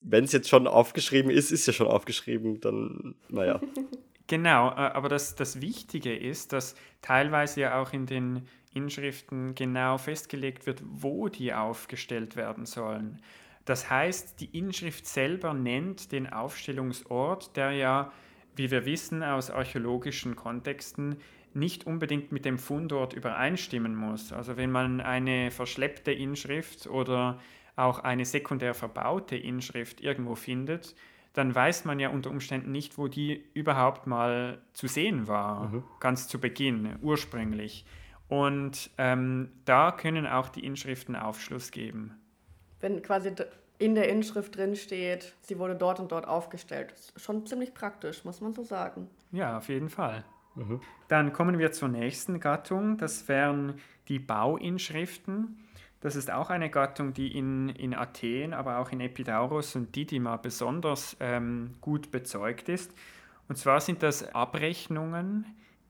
Wenn 0.02 0.26
es 0.26 0.34
jetzt 0.34 0.50
schon 0.50 0.68
aufgeschrieben 0.68 1.32
ist, 1.32 1.52
ist 1.52 1.66
ja 1.66 1.74
schon 1.74 1.88
aufgeschrieben, 1.88 2.62
dann, 2.62 3.16
naja. 3.30 3.60
Genau, 4.28 4.70
äh, 4.70 4.74
aber 4.74 5.10
das, 5.10 5.36
das 5.36 5.62
Wichtige 5.62 6.16
ist, 6.16 6.54
dass 6.54 6.76
teilweise 7.02 7.62
ja 7.62 7.82
auch 7.82 7.94
in 7.94 8.06
den 8.06 8.48
Inschriften 8.74 9.54
genau 9.56 9.98
festgelegt 9.98 10.66
wird, 10.66 10.82
wo 10.84 11.30
die 11.30 11.54
aufgestellt 11.54 12.36
werden 12.36 12.66
sollen. 12.66 13.22
Das 13.66 13.90
heißt, 13.90 14.40
die 14.40 14.58
Inschrift 14.58 15.06
selber 15.06 15.54
nennt 15.54 16.12
den 16.12 16.32
Aufstellungsort, 16.32 17.56
der 17.56 17.72
ja, 17.72 18.12
wie 18.56 18.72
wir 18.72 18.86
wissen 18.86 19.24
aus 19.24 19.50
archäologischen 19.50 20.36
Kontexten, 20.36 21.18
nicht 21.54 21.86
unbedingt 21.86 22.32
mit 22.32 22.46
dem 22.46 22.58
Fundort 22.58 23.14
übereinstimmen 23.14 23.96
muss. 23.96 24.34
Also 24.34 24.58
wenn 24.58 24.72
man 24.72 25.02
eine 25.02 25.52
verschleppte 25.52 26.12
Inschrift 26.12 26.88
oder 26.88 27.40
auch 27.76 28.00
eine 28.00 28.26
sekundär 28.26 28.74
verbaute 28.74 29.36
Inschrift 29.36 30.02
irgendwo 30.02 30.36
findet, 30.36 30.96
dann 31.34 31.54
weiß 31.54 31.86
man 31.86 32.00
ja 32.00 32.10
unter 32.10 32.30
Umständen 32.30 32.72
nicht, 32.72 32.98
wo 32.98 33.08
die 33.08 33.44
überhaupt 33.54 34.08
mal 34.08 34.62
zu 34.74 34.88
sehen 34.88 35.28
war, 35.28 35.70
mhm. 35.70 35.84
ganz 36.00 36.28
zu 36.28 36.40
Beginn, 36.40 36.96
ursprünglich. 37.02 37.86
Und 38.30 38.90
ähm, 38.98 39.52
da 39.66 39.92
können 39.92 40.26
auch 40.26 40.50
die 40.50 40.66
Inschriften 40.66 41.16
Aufschluss 41.16 41.72
geben. 41.72 42.14
Wenn 42.80 43.02
quasi 43.02 43.32
in 43.80 43.96
der 43.96 44.10
Inschrift 44.10 44.56
drin 44.56 44.76
steht, 44.76 45.34
sie 45.42 45.58
wurde 45.60 45.76
dort 45.76 46.00
und 46.00 46.12
dort 46.12 46.28
aufgestellt. 46.28 46.92
Das 46.92 47.10
ist 47.10 47.22
schon 47.24 47.46
ziemlich 47.46 47.74
praktisch, 47.74 48.24
muss 48.24 48.40
man 48.40 48.54
so 48.54 48.64
sagen. 48.64 49.10
Ja, 49.32 49.58
auf 49.58 49.70
jeden 49.70 49.90
Fall. 49.90 50.24
Mhm. 50.56 50.82
Dann 51.08 51.34
kommen 51.34 51.58
wir 51.58 51.72
zur 51.72 51.90
nächsten 51.90 52.40
Gattung. 52.40 52.98
Das 52.98 53.28
wären 53.28 53.76
die 54.08 54.20
Bauinschriften. 54.20 55.58
Das 56.04 56.18
ist 56.18 56.30
auch 56.30 56.50
eine 56.50 56.70
Gattung, 56.70 57.14
die 57.14 57.38
in, 57.38 57.70
in 57.70 57.94
Athen, 57.94 58.54
aber 58.54 58.80
auch 58.80 58.92
in 58.92 59.00
Epidaurus 59.00 59.78
und 59.78 59.96
Didyma 59.96 60.36
besonders 60.36 61.16
ähm, 61.22 61.76
gut 61.80 62.12
bezeugt 62.12 62.68
ist. 62.68 62.94
Und 63.48 63.56
zwar 63.56 63.80
sind 63.80 64.04
das 64.04 64.36
Abrechnungen, 64.36 65.46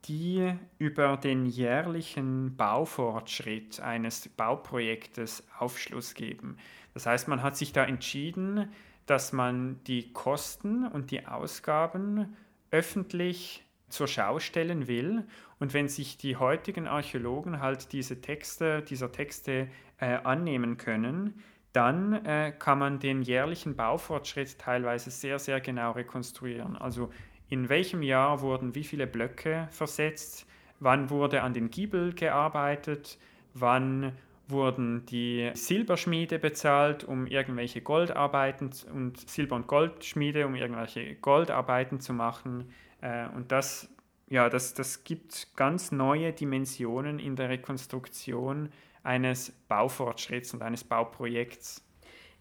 die 0.05 0.53
über 0.77 1.17
den 1.17 1.47
jährlichen 1.47 2.55
Baufortschritt 2.55 3.79
eines 3.79 4.29
Bauprojektes 4.29 5.47
Aufschluss 5.57 6.13
geben. 6.13 6.57
Das 6.93 7.07
heißt, 7.07 7.27
man 7.27 7.41
hat 7.41 7.57
sich 7.57 7.73
da 7.73 7.83
entschieden, 7.83 8.69
dass 9.07 9.33
man 9.33 9.83
die 9.85 10.13
Kosten 10.13 10.85
und 10.85 11.09
die 11.09 11.25
Ausgaben 11.25 12.37
öffentlich 12.69 13.65
zur 13.89 14.07
Schau 14.07 14.37
stellen 14.37 14.87
will. 14.87 15.25
Und 15.63 15.73
wenn 15.73 15.87
sich 15.87 16.17
die 16.17 16.35
heutigen 16.35 16.87
Archäologen 16.87 17.61
halt 17.61 17.93
diese 17.93 18.19
Texte, 18.19 18.81
dieser 18.81 19.13
Texte 19.13 19.69
äh, 19.97 20.15
annehmen 20.25 20.75
können, 20.75 21.41
dann 21.71 22.25
äh, 22.25 22.51
kann 22.51 22.79
man 22.79 22.99
den 22.99 23.21
jährlichen 23.21 23.77
Baufortschritt 23.77 24.59
teilweise 24.59 25.09
sehr, 25.09 25.39
sehr 25.39 25.61
genau 25.61 25.91
rekonstruieren. 25.91 26.75
Also 26.75 27.11
in 27.47 27.69
welchem 27.69 28.01
Jahr 28.01 28.41
wurden 28.41 28.75
wie 28.75 28.83
viele 28.83 29.07
Blöcke 29.07 29.69
versetzt, 29.71 30.45
wann 30.81 31.09
wurde 31.09 31.43
an 31.43 31.53
den 31.53 31.69
Giebel 31.69 32.11
gearbeitet, 32.11 33.17
wann 33.53 34.11
wurden 34.49 35.05
die 35.05 35.49
Silberschmiede 35.53 36.39
bezahlt, 36.39 37.05
um 37.05 37.25
irgendwelche 37.25 37.79
Goldarbeiten 37.79 38.71
und 38.93 39.29
Silber- 39.29 39.55
und 39.55 39.67
Goldschmiede, 39.67 40.45
um 40.45 40.55
irgendwelche 40.55 41.15
Goldarbeiten 41.15 42.01
zu 42.01 42.11
machen. 42.11 42.69
Äh, 42.99 43.29
und 43.29 43.53
das, 43.53 43.92
ja, 44.33 44.49
das, 44.49 44.73
das 44.73 45.03
gibt 45.03 45.55
ganz 45.55 45.91
neue 45.91 46.33
Dimensionen 46.33 47.19
in 47.19 47.35
der 47.35 47.49
Rekonstruktion 47.49 48.69
eines 49.03 49.51
Baufortschritts 49.67 50.55
und 50.55 50.63
eines 50.63 50.83
Bauprojekts. 50.83 51.85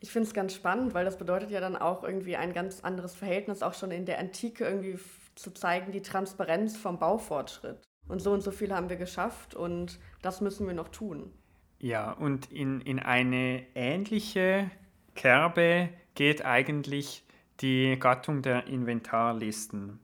Ich 0.01 0.11
finde 0.11 0.27
es 0.27 0.33
ganz 0.33 0.55
spannend, 0.55 0.95
weil 0.95 1.05
das 1.05 1.19
bedeutet 1.19 1.51
ja 1.51 1.61
dann 1.61 1.77
auch 1.77 2.03
irgendwie 2.03 2.37
ein 2.37 2.55
ganz 2.55 2.81
anderes 2.81 3.15
Verhältnis, 3.15 3.63
auch 3.63 3.75
schon 3.75 3.91
in 3.91 4.07
der 4.07 4.19
Antike 4.19 4.65
irgendwie 4.65 4.99
zu 5.35 5.51
zeigen, 5.51 5.93
die 5.93 6.01
Transparenz 6.01 6.79
vom 6.79 6.99
Baufortschritt. 6.99 7.83
Und 8.09 8.21
so 8.21 8.33
und 8.33 8.41
so 8.41 8.53
viel 8.53 8.73
haben 8.75 8.89
wir 8.89 8.97
geschafft 8.97 9.55
und 9.55 10.01
das 10.23 10.41
müssen 10.41 10.67
wir 10.67 10.75
noch 10.75 10.89
tun. 10.89 11.31
Ja, 11.79 12.13
und 12.13 12.51
in, 12.51 12.81
in 12.81 13.01
eine 13.01 13.67
ähnliche 13.75 14.71
Kerbe 15.15 15.91
geht 16.15 16.43
eigentlich 16.43 17.23
die 17.61 17.99
Gattung 17.99 18.41
der 18.41 18.67
Inventarlisten. 18.67 20.01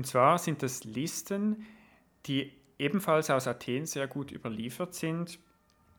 Und 0.00 0.06
zwar 0.06 0.38
sind 0.38 0.62
das 0.62 0.84
Listen, 0.84 1.66
die 2.24 2.50
ebenfalls 2.78 3.28
aus 3.28 3.46
Athen 3.46 3.84
sehr 3.84 4.06
gut 4.08 4.32
überliefert 4.32 4.94
sind, 4.94 5.38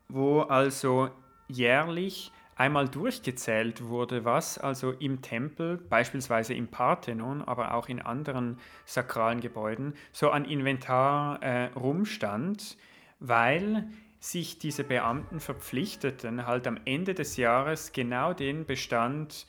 wo 0.09 0.41
also 0.41 1.11
jährlich 1.47 2.31
einmal 2.55 2.89
durchgezählt 2.89 3.83
wurde, 3.83 4.25
was 4.25 4.57
also 4.57 4.89
im 4.89 5.21
Tempel, 5.21 5.77
beispielsweise 5.77 6.55
im 6.55 6.67
Parthenon, 6.67 7.43
aber 7.43 7.75
auch 7.75 7.89
in 7.89 8.01
anderen 8.01 8.57
sakralen 8.85 9.39
Gebäuden, 9.39 9.93
so 10.11 10.31
an 10.31 10.45
Inventar 10.45 11.43
äh, 11.43 11.65
rumstand, 11.75 12.77
weil 13.19 13.87
sich 14.19 14.57
diese 14.57 14.83
Beamten 14.83 15.39
verpflichteten, 15.39 16.47
halt 16.47 16.65
am 16.65 16.79
Ende 16.85 17.13
des 17.13 17.37
Jahres 17.37 17.91
genau 17.91 18.33
den 18.33 18.65
Bestand 18.65 19.45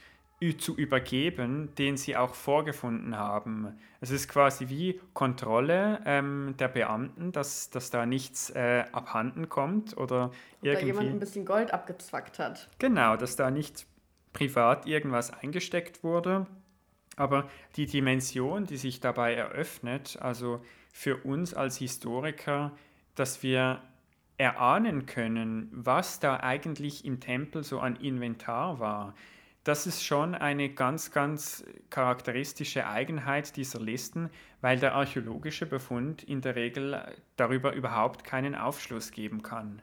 zu 0.51 0.77
übergeben, 0.77 1.75
den 1.79 1.97
sie 1.97 2.17
auch 2.17 2.35
vorgefunden 2.35 3.17
haben. 3.17 3.79
Es 4.01 4.11
ist 4.11 4.29
quasi 4.29 4.69
wie 4.69 5.01
Kontrolle 5.15 6.01
ähm, 6.05 6.55
der 6.59 6.69
Beamten, 6.69 7.33
dass, 7.33 7.71
dass 7.71 7.91
da 7.91 8.05
nichts 8.05 8.51
äh, 8.51 8.85
abhanden 8.93 9.49
kommt 9.49 9.97
oder 9.97 10.33
irgendwie. 10.61 10.81
Da 10.81 10.87
jemand 10.87 11.11
ein 11.11 11.21
bisschen 11.21 11.45
Gold 11.45 11.73
abgezwackt 11.73 12.39
hat. 12.39 12.69
Genau, 12.79 13.17
dass 13.17 13.37
da 13.37 13.51
nicht 13.51 13.87
privat 14.33 14.87
irgendwas 14.87 15.33
eingesteckt 15.33 16.03
wurde. 16.03 16.47
Aber 17.17 17.49
die 17.77 17.87
Dimension, 17.87 18.65
die 18.65 18.79
sich 18.79 19.01
dabei 19.01 19.35
eröffnet, 19.35 20.19
also 20.21 20.61
für 20.93 21.19
uns 21.19 21.55
als 21.55 21.77
Historiker, 21.77 22.73
dass 23.15 23.43
wir 23.43 23.83
erahnen 24.39 25.07
können, 25.07 25.69
was 25.73 26.19
da 26.19 26.41
eigentlich 26.41 27.05
im 27.05 27.21
Tempel 27.21 27.63
so 27.63 27.81
an 27.81 27.97
Inventar 27.97 28.81
war. 28.81 29.15
Das 29.65 29.87
ist 29.87 30.05
schon 30.05 30.35
eine 30.35 30.71
ganz, 30.71 31.13
ganz 31.13 31.65
charakteristische 31.89 32.87
Eigenheit 32.89 33.57
dieser 33.57 33.79
Listen, 33.79 34.31
weil 34.61 34.79
der 34.79 34.95
archäologische 34.95 35.67
Befund 35.67 36.25
in 36.25 36.41
der 36.41 36.57
Regel 36.57 37.01
darüber 37.37 37.73
überhaupt 37.73 38.25
keinen 38.25 38.57
Aufschluss 38.57 39.13
geben 39.13 39.43
kann. 39.43 39.81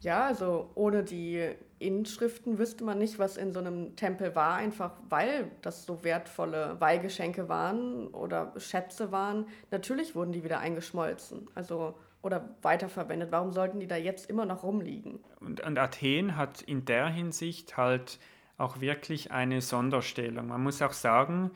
Ja, 0.00 0.26
also 0.26 0.70
ohne 0.76 1.02
die 1.02 1.46
Inschriften 1.78 2.58
wüsste 2.58 2.84
man 2.84 2.98
nicht, 2.98 3.18
was 3.18 3.36
in 3.36 3.52
so 3.52 3.58
einem 3.58 3.96
Tempel 3.96 4.34
war, 4.34 4.54
einfach 4.54 4.92
weil 5.08 5.50
das 5.60 5.84
so 5.84 6.04
wertvolle 6.04 6.80
Weihgeschenke 6.80 7.48
waren 7.48 8.06
oder 8.08 8.54
Schätze 8.56 9.12
waren. 9.12 9.46
Natürlich 9.70 10.14
wurden 10.14 10.32
die 10.32 10.42
wieder 10.42 10.60
eingeschmolzen. 10.60 11.48
Also 11.54 11.96
oder 12.22 12.50
weiterverwendet? 12.62 13.32
Warum 13.32 13.52
sollten 13.52 13.80
die 13.80 13.86
da 13.86 13.96
jetzt 13.96 14.28
immer 14.28 14.44
noch 14.44 14.62
rumliegen? 14.62 15.20
Und, 15.40 15.60
und 15.60 15.78
Athen 15.78 16.36
hat 16.36 16.62
in 16.62 16.84
der 16.84 17.08
Hinsicht 17.08 17.76
halt 17.76 18.18
auch 18.60 18.80
wirklich 18.80 19.30
eine 19.30 19.60
Sonderstellung. 19.60 20.48
Man 20.48 20.62
muss 20.62 20.82
auch 20.82 20.92
sagen, 20.92 21.50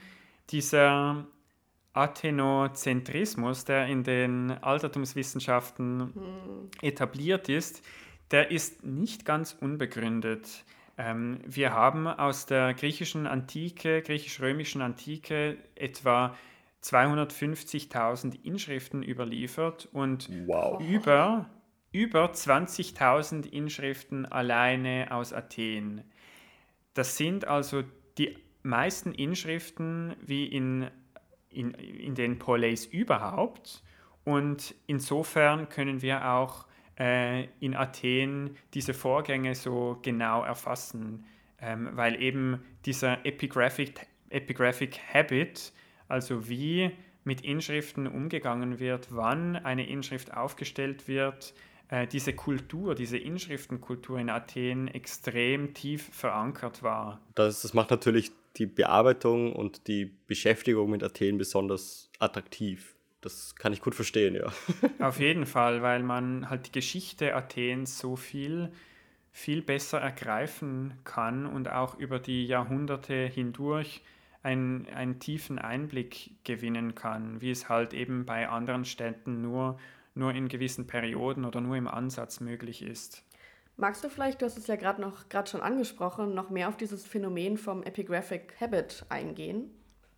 dieser 0.51 1.27
Athenozentrismus, 1.93 3.65
der 3.65 3.87
in 3.87 4.03
den 4.03 4.51
Altertumswissenschaften 4.51 6.13
hm. 6.15 6.71
etabliert 6.83 7.49
ist, 7.49 7.83
der 8.31 8.51
ist 8.51 8.85
nicht 8.85 9.25
ganz 9.25 9.57
unbegründet. 9.61 10.65
Ähm, 10.99 11.39
wir 11.47 11.73
haben 11.73 12.07
aus 12.07 12.47
der 12.47 12.75
griechischen 12.75 13.27
Antike, 13.27 14.03
griechisch-römischen 14.03 14.83
Antike 14.83 15.57
etwa 15.75 16.37
250.000 16.83 18.43
Inschriften 18.45 19.03
überliefert 19.03 19.89
und 19.93 20.29
wow. 20.47 20.81
über, 20.83 21.49
über 21.93 22.27
20.000 22.27 23.47
Inschriften 23.47 24.27
alleine 24.27 25.09
aus 25.11 25.33
Athen. 25.33 26.03
Das 26.95 27.17
sind 27.17 27.47
also 27.47 27.83
die 28.19 28.37
meisten 28.63 29.13
Inschriften 29.13 30.17
wie 30.25 30.47
in, 30.47 30.91
in, 31.51 31.73
in 31.75 32.15
den 32.15 32.39
Poleis 32.39 32.87
überhaupt. 32.87 33.83
Und 34.25 34.75
insofern 34.87 35.69
können 35.69 36.01
wir 36.01 36.31
auch 36.31 36.67
äh, 36.99 37.45
in 37.61 37.75
Athen 37.75 38.57
diese 38.73 38.95
Vorgänge 38.95 39.55
so 39.55 39.99
genau 40.03 40.43
erfassen, 40.45 41.27
ähm, 41.61 41.91
weil 41.93 42.21
eben 42.23 42.65
dieser 42.87 43.27
Epigraphic, 43.27 44.07
Epigraphic 44.31 44.99
Habit 45.13 45.73
also 46.09 46.49
wie 46.49 46.91
mit 47.25 47.41
Inschriften 47.41 48.07
umgegangen 48.07 48.79
wird, 48.79 49.09
wann 49.11 49.57
eine 49.57 49.89
Inschrift 49.89 50.35
aufgestellt 50.35 51.09
wird, 51.09 51.55
äh, 51.95 52.09
diese 52.09 52.33
Kultur, 52.33 52.97
diese 52.97 53.17
Inschriftenkultur 53.17 54.19
in 54.19 54.29
Athen 54.29 54.89
extrem 54.89 55.75
tief 55.75 56.09
verankert 56.13 56.83
war. 56.83 57.21
Das, 57.37 57.63
das 57.63 57.73
macht 57.73 57.91
natürlich 57.91 58.33
die 58.57 58.67
Bearbeitung 58.67 59.53
und 59.53 59.87
die 59.87 60.07
Beschäftigung 60.27 60.91
mit 60.91 61.05
Athen 61.05 61.39
besonders 61.39 62.11
attraktiv. 62.19 62.97
Das 63.21 63.55
kann 63.55 63.73
ich 63.73 63.81
gut 63.81 63.95
verstehen, 63.95 64.35
ja. 64.35 64.53
Auf 65.07 65.21
jeden 65.21 65.47
Fall, 65.47 65.83
weil 65.83 66.03
man 66.03 66.51
halt 66.51 66.67
die 66.67 66.73
Geschichte 66.73 67.35
Athens 67.35 67.99
so 67.99 68.17
viel, 68.17 68.73
viel 69.31 69.63
besser 69.63 70.01
ergreifen 70.01 70.95
kann 71.05 71.47
und 71.47 71.71
auch 71.71 71.97
über 71.99 72.19
die 72.19 72.45
Jahrhunderte 72.45 73.15
hindurch 73.15 74.03
einen, 74.43 74.89
einen 74.89 75.21
tiefen 75.21 75.61
Einblick 75.61 76.33
gewinnen 76.43 76.97
kann, 76.97 77.41
wie 77.41 77.51
es 77.51 77.69
halt 77.69 77.95
eben 77.95 78.27
bei 78.27 78.49
anderen 78.49 78.85
Städten 78.85 79.41
nur, 79.41 79.79
nur 80.15 80.33
in 80.35 80.49
gewissen 80.49 80.87
Perioden 80.87 81.45
oder 81.45 81.61
nur 81.61 81.77
im 81.77 81.89
Ansatz 81.89 82.41
möglich 82.41 82.83
ist. 82.83 83.25
Magst 83.77 84.05
du 84.05 84.09
vielleicht, 84.09 84.41
du 84.41 84.47
hast 84.47 84.57
es 84.57 84.69
ja 84.69 84.77
gerade 84.77 85.01
noch 85.01 85.29
gerade 85.29 85.51
schon 85.51 85.61
angesprochen, 85.61 86.35
noch 86.35 86.51
mehr 86.51 86.69
auf 86.69 86.77
dieses 86.77 87.07
Phänomen 87.07 87.57
vom 87.57 87.83
Epigraphic 87.83 88.55
Habit 88.61 89.05
eingehen? 89.09 89.71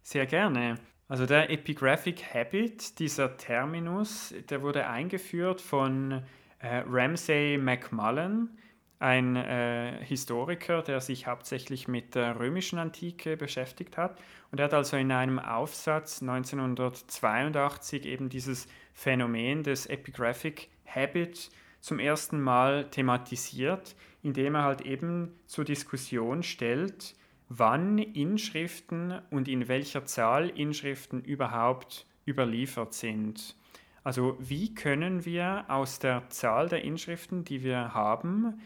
Sehr 0.03 0.27
gerne. 0.27 0.79
Also 1.09 1.25
der 1.25 1.51
Epigraphic 1.51 2.35
Habit, 2.35 2.99
dieser 2.99 3.37
Terminus, 3.37 4.35
der 4.51 4.63
wurde 4.63 4.87
eingeführt 4.89 5.61
von 5.61 6.23
äh, 6.59 6.83
Ramsay 6.87 7.59
McMullen 7.59 8.59
ein 8.99 9.37
äh, 9.37 10.03
Historiker, 10.05 10.83
der 10.83 11.01
sich 11.01 11.27
hauptsächlich 11.27 11.87
mit 11.87 12.15
der 12.15 12.39
römischen 12.39 12.79
Antike 12.79 13.37
beschäftigt 13.37 13.97
hat. 13.99 14.19
Und 14.51 14.59
er 14.59 14.67
hat 14.67 14.75
also 14.75 14.97
in 14.97 15.13
einem 15.13 15.39
Aufsatz 15.39 16.23
1982 16.23 18.07
eben 18.07 18.29
dieses 18.29 18.69
Phänomen 18.95 19.63
des 19.63 19.87
Epigraphic 19.87 20.71
Habit 20.87 21.51
zum 21.81 21.99
ersten 21.99 22.41
Mal 22.41 22.89
thematisiert, 22.91 23.95
indem 24.23 24.55
er 24.55 24.65
halt 24.65 24.81
eben 24.81 25.39
zur 25.47 25.65
Diskussion 25.65 26.43
stellt, 26.43 27.15
wann 27.49 27.99
Inschriften 27.99 29.21
und 29.31 29.47
in 29.47 29.69
welcher 29.69 30.05
Zahl 30.05 30.49
Inschriften 30.49 31.23
überhaupt 31.23 32.07
überliefert 32.27 32.95
sind. 32.95 33.55
Also 34.03 34.37
wie 34.39 34.75
können 34.75 35.25
wir 35.25 35.65
aus 35.69 35.99
der 35.99 36.29
Zahl 36.29 36.69
der 36.69 36.83
Inschriften, 36.83 37.45
die 37.45 37.63
wir 37.63 37.93
haben, 37.93 38.61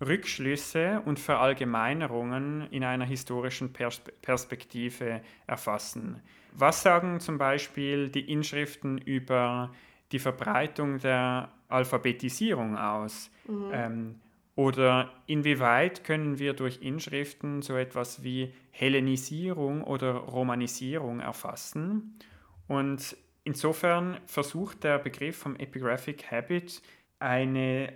Rückschlüsse 0.00 1.02
und 1.04 1.18
Verallgemeinerungen 1.18 2.68
in 2.70 2.84
einer 2.84 3.04
historischen 3.04 3.72
Pers 3.72 4.02
Perspektive 4.22 5.20
erfassen. 5.46 6.20
Was 6.52 6.82
sagen 6.82 7.20
zum 7.20 7.38
Beispiel 7.38 8.08
die 8.08 8.30
Inschriften 8.30 8.98
über 8.98 9.72
die 10.12 10.18
Verbreitung 10.18 10.98
der 10.98 11.50
Alphabetisierung 11.68 12.76
aus? 12.76 13.30
Mhm. 13.46 13.70
Ähm, 13.72 14.14
oder 14.56 15.12
inwieweit 15.26 16.04
können 16.04 16.38
wir 16.38 16.54
durch 16.54 16.80
Inschriften 16.80 17.60
so 17.62 17.76
etwas 17.76 18.22
wie 18.22 18.54
Hellenisierung 18.70 19.82
oder 19.82 20.12
Romanisierung 20.12 21.18
erfassen? 21.18 22.18
Und 22.68 23.16
insofern 23.42 24.18
versucht 24.26 24.84
der 24.84 24.98
Begriff 24.98 25.38
vom 25.38 25.56
Epigraphic 25.56 26.30
Habit 26.30 26.82
eine, 27.18 27.92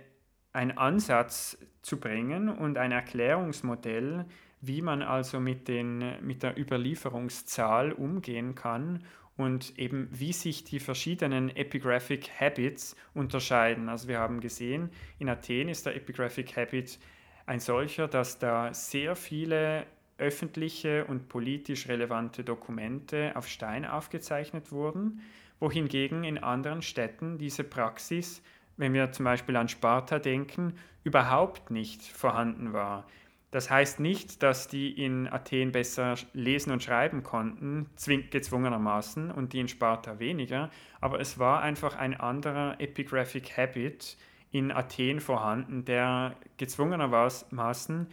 einen 0.53 0.77
Ansatz 0.77 1.57
zu 1.81 1.99
bringen 1.99 2.49
und 2.49 2.77
ein 2.77 2.91
Erklärungsmodell, 2.91 4.25
wie 4.61 4.81
man 4.81 5.01
also 5.01 5.39
mit, 5.39 5.67
den, 5.67 6.15
mit 6.21 6.43
der 6.43 6.57
Überlieferungszahl 6.57 7.91
umgehen 7.91 8.55
kann 8.55 9.03
und 9.37 9.79
eben 9.79 10.09
wie 10.11 10.33
sich 10.33 10.65
die 10.65 10.79
verschiedenen 10.79 11.55
Epigraphic 11.55 12.29
Habits 12.41 12.95
unterscheiden. 13.13 13.87
Also 13.87 14.09
wir 14.09 14.19
haben 14.19 14.41
gesehen, 14.41 14.89
in 15.17 15.29
Athen 15.29 15.69
ist 15.69 15.85
der 15.85 15.95
Epigraphic 15.95 16.57
Habit 16.57 16.99
ein 17.45 17.61
solcher, 17.61 18.09
dass 18.09 18.37
da 18.37 18.73
sehr 18.73 19.15
viele 19.15 19.85
öffentliche 20.17 21.05
und 21.05 21.29
politisch 21.29 21.87
relevante 21.87 22.43
Dokumente 22.43 23.31
auf 23.35 23.47
Stein 23.47 23.85
aufgezeichnet 23.85 24.73
wurden, 24.73 25.21
wohingegen 25.59 26.25
in 26.25 26.37
anderen 26.37 26.81
Städten 26.81 27.37
diese 27.37 27.63
Praxis 27.63 28.41
wenn 28.79 28.93
wir 28.93 29.11
zum 29.11 29.25
Beispiel 29.25 29.57
an 29.57 29.67
Sparta 29.67 30.19
denken, 30.19 30.73
überhaupt 31.03 31.69
nicht 31.69 32.01
vorhanden 32.01 32.73
war. 32.73 33.05
Das 33.51 33.69
heißt 33.69 33.99
nicht, 33.99 34.41
dass 34.41 34.67
die 34.67 34.91
in 35.03 35.27
Athen 35.27 35.71
besser 35.71 36.15
lesen 36.33 36.71
und 36.71 36.83
schreiben 36.83 37.23
konnten, 37.23 37.89
gezwungenermaßen, 38.31 39.31
und 39.31 39.53
die 39.53 39.59
in 39.59 39.67
Sparta 39.67 40.19
weniger, 40.19 40.69
aber 41.01 41.19
es 41.19 41.39
war 41.39 41.61
einfach 41.61 41.95
ein 41.95 42.19
anderer 42.19 42.79
Epigraphic 42.79 43.57
Habit 43.57 44.17
in 44.51 44.71
Athen 44.71 45.19
vorhanden, 45.19 45.83
der 45.83 46.35
gezwungenermaßen 46.57 48.07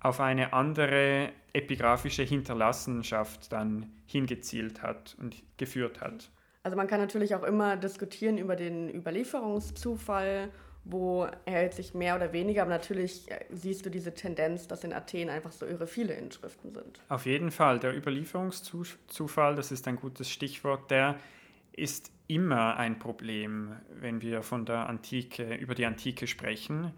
auf 0.00 0.20
eine 0.20 0.52
andere 0.52 1.32
epigraphische 1.52 2.22
Hinterlassenschaft 2.22 3.52
dann 3.52 3.92
hingezielt 4.06 4.82
hat 4.82 5.16
und 5.20 5.42
geführt 5.56 6.00
hat. 6.00 6.30
Also 6.62 6.76
man 6.76 6.86
kann 6.86 7.00
natürlich 7.00 7.34
auch 7.34 7.42
immer 7.42 7.76
diskutieren 7.76 8.38
über 8.38 8.56
den 8.56 8.88
Überlieferungszufall, 8.92 10.48
wo 10.84 11.26
erhält 11.44 11.74
sich 11.74 11.94
mehr 11.94 12.16
oder 12.16 12.32
weniger, 12.32 12.62
aber 12.62 12.70
natürlich 12.70 13.30
äh, 13.30 13.44
siehst 13.50 13.86
du 13.86 13.90
diese 13.90 14.14
Tendenz, 14.14 14.66
dass 14.66 14.84
in 14.84 14.92
Athen 14.92 15.28
einfach 15.28 15.52
so 15.52 15.66
irre 15.66 15.86
viele 15.86 16.14
Inschriften 16.14 16.72
sind. 16.72 17.00
Auf 17.08 17.26
jeden 17.26 17.50
Fall, 17.50 17.78
der 17.78 17.96
Überlieferungszufall, 17.96 19.54
das 19.54 19.70
ist 19.70 19.86
ein 19.86 19.96
gutes 19.96 20.28
Stichwort, 20.30 20.90
der 20.90 21.16
ist 21.72 22.10
immer 22.26 22.76
ein 22.76 22.98
Problem, 22.98 23.76
wenn 23.90 24.22
wir 24.22 24.42
von 24.42 24.64
der 24.64 24.88
Antike, 24.88 25.54
über 25.54 25.74
die 25.74 25.86
Antike 25.86 26.26
sprechen. 26.26 26.92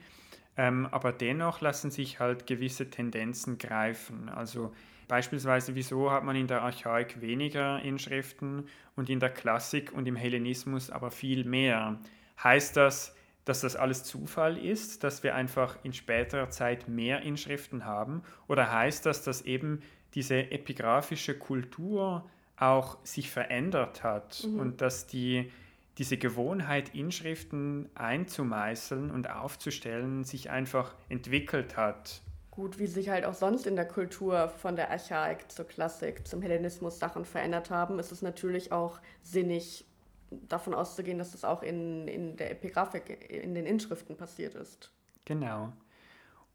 Ähm, 0.57 0.87
aber 0.90 1.12
dennoch 1.12 1.61
lassen 1.61 1.90
sich 1.90 2.20
halt 2.20 2.46
gewisse 2.46 2.88
Tendenzen 2.88 3.59
greifen. 3.59 4.29
Also 4.29 4.72
Beispielsweise, 5.09 5.75
wieso 5.75 6.11
hat 6.11 6.25
man 6.25 6.37
in 6.37 6.47
der 6.47 6.62
Archaik 6.62 7.21
weniger 7.21 7.81
Inschriften 7.83 8.67
und 8.97 9.11
in 9.11 9.21
der 9.21 9.31
Klassik 9.31 9.93
und 9.93 10.07
im 10.07 10.17
Hellenismus 10.17 10.90
aber 10.90 11.11
viel 11.11 11.45
mehr? 11.45 11.99
Heißt 12.43 12.77
das, 12.77 13.14
dass 13.45 13.61
das 13.61 13.77
alles 13.77 14.05
Zufall 14.05 14.57
ist, 14.57 15.05
dass 15.05 15.23
wir 15.23 15.35
einfach 15.35 15.79
in 15.83 15.93
späterer 15.93 16.51
Zeit 16.51 16.88
mehr 16.88 17.23
Inschriften 17.23 17.85
haben? 17.85 18.23
Oder 18.49 18.73
heißt 18.73 19.05
das, 19.07 19.23
dass 19.23 19.43
eben 19.43 19.83
diese 20.14 20.51
epigraphische 20.51 21.37
Kultur 21.37 22.29
auch 22.57 22.99
sich 23.05 23.31
verändert 23.31 24.03
hat 24.03 24.47
mhm. 24.47 24.61
und 24.61 24.81
dass 24.81 25.07
die, 25.07 25.51
diese 25.99 26.17
Gewohnheit, 26.17 26.95
Inschriften 26.95 27.90
einzumeißeln 27.95 29.11
und 29.11 29.29
aufzustellen, 29.31 30.25
sich 30.25 30.51
einfach 30.51 30.95
entwickelt 31.09 31.77
hat? 31.77 32.23
Gut, 32.55 32.79
wie 32.79 32.87
sich 32.87 33.09
halt 33.09 33.25
auch 33.25 33.35
sonst 33.35 33.67
in 33.67 33.77
der 33.77 33.87
Kultur 33.87 34.49
von 34.49 34.77
der 34.77 34.90
Archaik 34.90 35.51
zur 35.51 35.67
Klassik, 35.67 36.27
zum 36.27 36.43
Hellenismus 36.43 36.99
Sachen 36.99 37.25
verändert 37.25 37.71
haben, 37.71 37.99
ist 37.99 38.12
es 38.12 38.23
natürlich 38.23 38.73
auch 38.73 39.01
sinnig, 39.23 39.87
davon 40.31 40.75
auszugehen, 40.75 41.19
dass 41.19 41.33
das 41.33 41.45
auch 41.45 41.62
in, 41.62 42.09
in 42.09 42.37
der 42.37 42.51
Epigraphik, 42.51 43.31
in 43.31 43.55
den 43.55 43.67
Inschriften 43.67 44.17
passiert 44.17 44.55
ist. 44.55 44.90
Genau. 45.25 45.73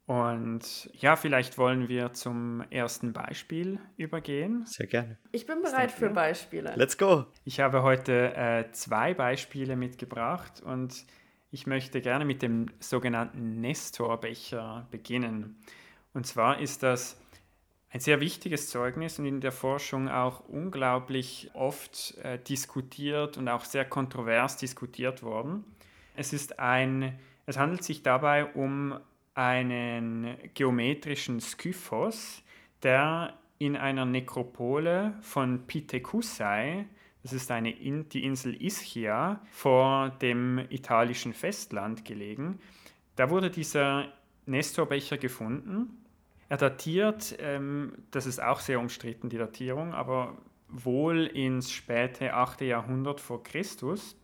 Und 0.06 0.90
ja, 0.94 1.14
vielleicht 1.14 1.56
wollen 1.56 1.88
wir 1.88 2.12
zum 2.12 2.64
ersten 2.70 3.12
Beispiel 3.12 3.78
übergehen. 3.96 4.66
Sehr 4.66 4.88
gerne. 4.88 5.18
Ich 5.30 5.46
bin 5.46 5.62
bereit 5.62 5.92
für 5.92 6.10
Beispiele. 6.10 6.72
Let's 6.74 6.98
go. 6.98 7.26
Ich 7.44 7.60
habe 7.60 7.84
heute 7.84 8.34
äh, 8.34 8.72
zwei 8.72 9.14
Beispiele 9.14 9.76
mitgebracht 9.76 10.62
und 10.62 11.06
ich 11.52 11.68
möchte 11.68 12.00
gerne 12.00 12.24
mit 12.24 12.42
dem 12.42 12.66
sogenannten 12.80 13.60
Nestorbecher 13.60 14.88
beginnen. 14.90 15.60
Und 16.12 16.26
zwar 16.26 16.60
ist 16.60 16.82
das 16.82 17.20
ein 17.92 18.00
sehr 18.00 18.20
wichtiges 18.20 18.68
Zeugnis 18.68 19.18
und 19.18 19.26
in 19.26 19.40
der 19.40 19.52
Forschung 19.52 20.08
auch 20.08 20.48
unglaublich 20.48 21.50
oft 21.54 22.16
äh, 22.22 22.38
diskutiert 22.38 23.36
und 23.36 23.48
auch 23.48 23.64
sehr 23.64 23.84
kontrovers 23.84 24.56
diskutiert 24.56 25.22
worden. 25.22 25.64
Es 26.14 26.32
ist 26.32 26.58
ein, 26.60 27.18
es 27.46 27.58
handelt 27.58 27.82
sich 27.82 28.02
dabei 28.02 28.44
um 28.44 28.98
einen 29.34 30.36
geometrischen 30.54 31.40
Skyphos, 31.40 32.42
der 32.82 33.34
in 33.58 33.76
einer 33.76 34.04
Nekropole 34.04 35.14
von 35.20 35.66
Pithekussai, 35.66 36.86
das 37.22 37.32
ist 37.32 37.50
eine 37.50 37.70
in, 37.70 38.08
die 38.08 38.24
Insel 38.24 38.60
Ischia 38.62 39.40
vor 39.50 40.10
dem 40.22 40.58
italischen 40.70 41.34
Festland 41.34 42.04
gelegen, 42.04 42.60
da 43.16 43.28
wurde 43.30 43.50
dieser 43.50 44.12
Nestorbecher 44.50 45.16
gefunden 45.16 46.00
er 46.50 46.56
datiert, 46.56 47.36
ähm, 47.38 47.92
das 48.10 48.26
ist 48.26 48.42
auch 48.42 48.58
sehr 48.58 48.80
umstritten, 48.80 49.28
die 49.28 49.38
Datierung, 49.38 49.94
aber 49.94 50.36
wohl 50.68 51.26
ins 51.26 51.70
späte 51.70 52.34
8. 52.34 52.62
Jahrhundert 52.62 53.20
vor 53.20 53.44
Christus. 53.44 54.20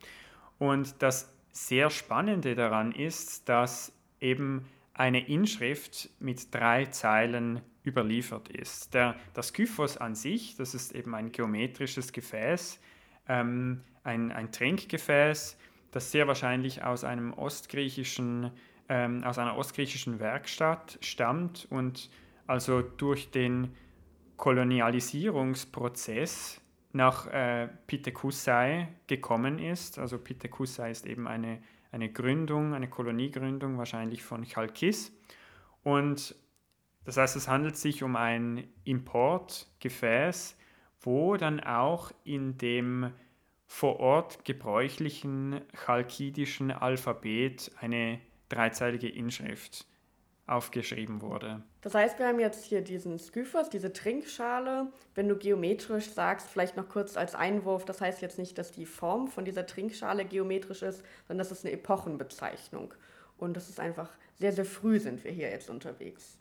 Und 0.58 1.00
das 1.02 1.32
sehr 1.52 1.88
Spannende 1.88 2.56
daran 2.56 2.90
ist, 2.90 3.48
dass 3.48 3.92
eben 4.20 4.66
eine 4.92 5.28
Inschrift 5.28 6.10
mit 6.18 6.52
drei 6.52 6.86
Zeilen 6.86 7.60
überliefert 7.84 8.48
ist. 8.48 8.92
Der, 8.92 9.14
das 9.32 9.52
Kyphos 9.52 9.96
an 9.96 10.16
sich, 10.16 10.56
das 10.56 10.74
ist 10.74 10.96
eben 10.96 11.14
ein 11.14 11.30
geometrisches 11.30 12.12
Gefäß, 12.12 12.80
ähm, 13.28 13.82
ein, 14.02 14.32
ein 14.32 14.50
Trinkgefäß, 14.50 15.56
das 15.92 16.10
sehr 16.10 16.26
wahrscheinlich 16.26 16.82
aus 16.82 17.04
einem 17.04 17.32
ostgriechischen 17.34 18.50
ähm, 18.88 19.24
aus 19.24 19.38
einer 19.38 19.56
ostgriechischen 19.56 20.20
Werkstatt 20.20 20.98
stammt 21.00 21.66
und 21.70 22.10
also 22.46 22.82
durch 22.82 23.30
den 23.30 23.74
Kolonialisierungsprozess 24.36 26.60
nach 26.92 27.26
äh, 27.28 27.68
Pithekussai 27.86 28.88
gekommen 29.06 29.58
ist. 29.58 29.98
Also 29.98 30.18
Pithekussai 30.18 30.90
ist 30.90 31.06
eben 31.06 31.28
eine, 31.28 31.62
eine 31.92 32.10
Gründung, 32.10 32.74
eine 32.74 32.88
Koloniegründung 32.88 33.78
wahrscheinlich 33.78 34.22
von 34.22 34.44
Chalkis. 34.44 35.12
Und 35.82 36.34
das 37.04 37.16
heißt, 37.16 37.36
es 37.36 37.48
handelt 37.48 37.76
sich 37.76 38.02
um 38.02 38.16
ein 38.16 38.68
Importgefäß, 38.84 40.58
wo 41.00 41.36
dann 41.36 41.60
auch 41.60 42.12
in 42.24 42.58
dem 42.58 43.12
vor 43.66 44.00
Ort 44.00 44.44
gebräuchlichen 44.44 45.60
chalkidischen 45.74 46.70
Alphabet 46.70 47.72
eine 47.80 48.20
dreizeilige 48.48 49.08
Inschrift 49.08 49.86
aufgeschrieben 50.46 51.22
wurde. 51.22 51.62
Das 51.80 51.94
heißt, 51.94 52.18
wir 52.18 52.28
haben 52.28 52.38
jetzt 52.38 52.64
hier 52.64 52.80
diesen 52.80 53.18
Skyphos, 53.18 53.68
diese 53.68 53.92
Trinkschale. 53.92 54.92
Wenn 55.14 55.28
du 55.28 55.36
geometrisch 55.36 56.10
sagst, 56.10 56.48
vielleicht 56.48 56.76
noch 56.76 56.88
kurz 56.88 57.16
als 57.16 57.34
Einwurf, 57.34 57.84
das 57.84 58.00
heißt 58.00 58.22
jetzt 58.22 58.38
nicht, 58.38 58.56
dass 58.56 58.70
die 58.70 58.86
Form 58.86 59.26
von 59.26 59.44
dieser 59.44 59.66
Trinkschale 59.66 60.24
geometrisch 60.24 60.82
ist, 60.82 61.02
sondern 61.26 61.38
das 61.38 61.50
ist 61.50 61.64
eine 61.64 61.74
Epochenbezeichnung. 61.74 62.94
Und 63.38 63.56
das 63.56 63.68
ist 63.68 63.80
einfach 63.80 64.10
sehr, 64.36 64.52
sehr 64.52 64.64
früh 64.64 65.00
sind 65.00 65.24
wir 65.24 65.32
hier 65.32 65.50
jetzt 65.50 65.68
unterwegs. 65.68 66.38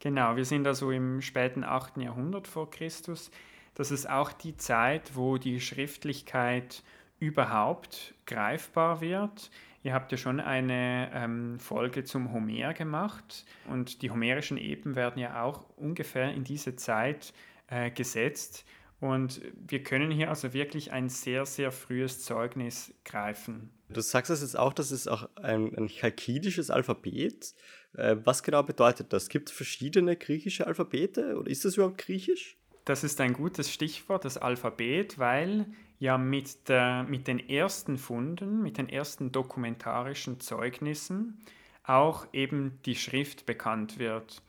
Genau, 0.00 0.36
wir 0.36 0.44
sind 0.44 0.66
also 0.66 0.90
im 0.90 1.20
späten 1.22 1.64
8. 1.64 1.96
Jahrhundert 1.98 2.46
vor 2.46 2.70
Christus. 2.70 3.30
Das 3.74 3.90
ist 3.90 4.08
auch 4.08 4.32
die 4.32 4.56
Zeit, 4.56 5.16
wo 5.16 5.38
die 5.38 5.60
Schriftlichkeit 5.60 6.82
überhaupt 7.18 8.14
greifbar 8.26 9.00
wird. 9.00 9.50
Ihr 9.88 9.94
habt 9.94 10.12
ja 10.12 10.18
schon 10.18 10.38
eine 10.38 11.10
ähm, 11.14 11.58
Folge 11.58 12.04
zum 12.04 12.30
Homer 12.34 12.74
gemacht 12.74 13.46
und 13.70 14.02
die 14.02 14.10
homerischen 14.10 14.58
Epen 14.58 14.96
werden 14.96 15.18
ja 15.18 15.42
auch 15.42 15.64
ungefähr 15.78 16.30
in 16.34 16.44
diese 16.44 16.76
Zeit 16.76 17.32
äh, 17.68 17.90
gesetzt. 17.90 18.66
Und 19.00 19.40
wir 19.66 19.82
können 19.82 20.10
hier 20.10 20.28
also 20.28 20.52
wirklich 20.52 20.92
ein 20.92 21.08
sehr, 21.08 21.46
sehr 21.46 21.72
frühes 21.72 22.22
Zeugnis 22.22 22.92
greifen. 23.06 23.70
Du 23.88 24.02
sagst 24.02 24.30
es 24.30 24.42
jetzt 24.42 24.58
auch, 24.58 24.74
das 24.74 24.92
ist 24.92 25.08
auch 25.08 25.26
ein, 25.36 25.74
ein 25.74 25.88
chalkidisches 25.88 26.68
Alphabet. 26.68 27.54
Äh, 27.94 28.16
was 28.24 28.42
genau 28.42 28.62
bedeutet 28.62 29.14
das? 29.14 29.30
Gibt 29.30 29.48
es 29.48 29.56
verschiedene 29.56 30.16
griechische 30.16 30.66
Alphabete 30.66 31.38
oder 31.38 31.50
ist 31.50 31.64
das 31.64 31.76
überhaupt 31.76 31.96
griechisch? 31.96 32.58
Das 32.88 33.04
ist 33.04 33.20
ein 33.20 33.34
gutes 33.34 33.70
Stichwort, 33.70 34.24
das 34.24 34.38
Alphabet, 34.38 35.18
weil 35.18 35.66
ja 35.98 36.16
mit, 36.16 36.70
der, 36.70 37.04
mit 37.06 37.28
den 37.28 37.38
ersten 37.38 37.98
Funden, 37.98 38.62
mit 38.62 38.78
den 38.78 38.88
ersten 38.88 39.30
dokumentarischen 39.30 40.40
Zeugnissen 40.40 41.38
auch 41.84 42.26
eben 42.32 42.78
die 42.86 42.96
Schrift 42.96 43.44
bekannt 43.44 43.98
wird. 43.98 44.40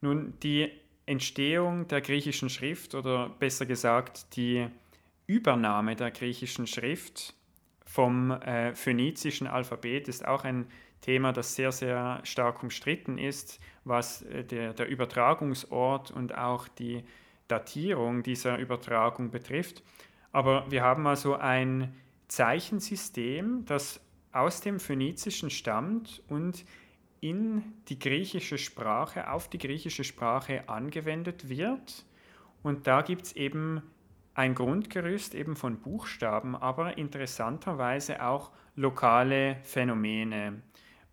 Nun, 0.00 0.34
die 0.40 0.70
Entstehung 1.04 1.88
der 1.88 2.00
griechischen 2.00 2.48
Schrift 2.48 2.94
oder 2.94 3.28
besser 3.28 3.66
gesagt 3.66 4.36
die 4.36 4.68
Übernahme 5.26 5.96
der 5.96 6.12
griechischen 6.12 6.68
Schrift 6.68 7.34
vom 7.84 8.30
äh, 8.30 8.72
phönizischen 8.76 9.48
Alphabet 9.48 10.06
ist 10.06 10.24
auch 10.24 10.44
ein 10.44 10.68
Thema, 11.00 11.32
das 11.32 11.56
sehr, 11.56 11.72
sehr 11.72 12.20
stark 12.22 12.62
umstritten 12.62 13.18
ist, 13.18 13.58
was 13.82 14.22
äh, 14.22 14.44
der, 14.44 14.74
der 14.74 14.86
Übertragungsort 14.86 16.12
und 16.12 16.38
auch 16.38 16.68
die 16.68 17.02
Datierung 17.50 18.22
dieser 18.22 18.58
Übertragung 18.58 19.30
betrifft. 19.30 19.82
Aber 20.32 20.70
wir 20.70 20.82
haben 20.82 21.06
also 21.06 21.34
ein 21.34 21.94
Zeichensystem, 22.28 23.64
das 23.64 24.00
aus 24.32 24.60
dem 24.60 24.78
Phönizischen 24.78 25.50
stammt 25.50 26.22
und 26.28 26.64
in 27.20 27.62
die 27.88 27.98
griechische 27.98 28.56
Sprache, 28.56 29.30
auf 29.30 29.48
die 29.48 29.58
griechische 29.58 30.04
Sprache 30.04 30.68
angewendet 30.68 31.48
wird. 31.48 32.04
Und 32.62 32.86
da 32.86 33.02
gibt 33.02 33.26
es 33.26 33.32
eben 33.36 33.82
ein 34.34 34.54
Grundgerüst 34.54 35.34
eben 35.34 35.56
von 35.56 35.80
Buchstaben, 35.80 36.56
aber 36.56 36.96
interessanterweise 36.96 38.24
auch 38.24 38.52
lokale 38.76 39.58
Phänomene. 39.64 40.62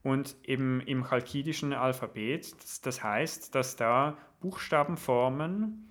Und 0.03 0.35
eben 0.43 0.79
im 0.81 1.03
chalkidischen 1.03 1.73
Alphabet, 1.73 2.55
das 2.83 3.03
heißt, 3.03 3.53
dass 3.55 3.75
da 3.75 4.17
Buchstabenformen 4.39 5.89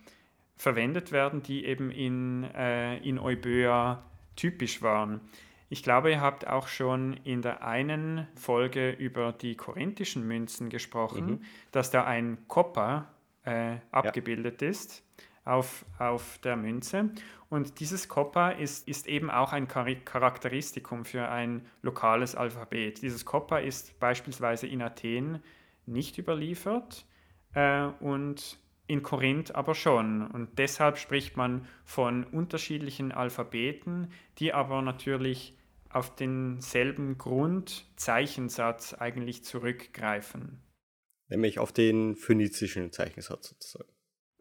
verwendet 0.57 1.13
werden, 1.13 1.43
die 1.43 1.67
eben 1.67 1.91
in, 1.91 2.45
äh, 2.55 2.99
in 2.99 3.19
Euböa 3.19 4.03
typisch 4.37 4.83
waren. 4.83 5.21
Ich 5.69 5.83
glaube, 5.83 6.11
ihr 6.11 6.21
habt 6.21 6.47
auch 6.47 6.69
schon 6.69 7.15
in 7.25 7.43
der 7.43 7.67
einen 7.67 8.29
Folge 8.37 8.91
über 8.91 9.33
die 9.33 9.57
korinthischen 9.57 10.27
Münzen 10.27 10.69
gesprochen, 10.69 11.27
mhm. 11.27 11.41
dass 11.73 11.91
da 11.91 12.05
ein 12.05 12.39
Kopper 12.47 13.09
äh, 13.45 13.77
abgebildet 13.91 14.63
ja. 14.63 14.69
ist 14.69 15.03
auf, 15.45 15.85
auf 15.99 16.39
der 16.39 16.57
Münze. 16.57 17.11
Und 17.49 17.81
dieses 17.81 18.09
Koppa 18.09 18.51
ist, 18.51 18.89
ist 18.89 19.07
eben 19.07 19.31
auch 19.31 19.53
ein 19.53 19.69
Charakteristikum 19.69 21.05
für 21.05 21.29
ein 21.29 21.65
lokales 21.83 22.35
Alphabet. 22.35 23.03
Dieses 23.03 23.25
Koppa 23.25 23.59
ist 23.59 23.99
beispielsweise 24.01 24.67
in 24.67 24.83
Athen 24.83 25.43
nicht 25.87 26.19
überliefert 26.19 27.07
äh, 27.55 27.87
und 28.01 28.59
in 28.87 29.03
Korinth 29.03 29.55
aber 29.55 29.75
schon. 29.75 30.27
Und 30.27 30.59
deshalb 30.59 30.99
spricht 30.99 31.37
man 31.37 31.67
von 31.85 32.25
unterschiedlichen 32.25 33.13
Alphabeten, 33.13 34.13
die 34.39 34.53
aber 34.53 34.83
natürlich 34.83 35.57
auf 35.91 36.15
denselben 36.15 37.17
Grundzeichensatz 37.19 38.95
eigentlich 38.95 39.45
zurückgreifen. 39.45 40.61
Nämlich 41.29 41.59
auf 41.59 41.73
den 41.73 42.17
phönizischen 42.17 42.93
Zeichensatz 42.93 43.49
sozusagen. 43.49 43.91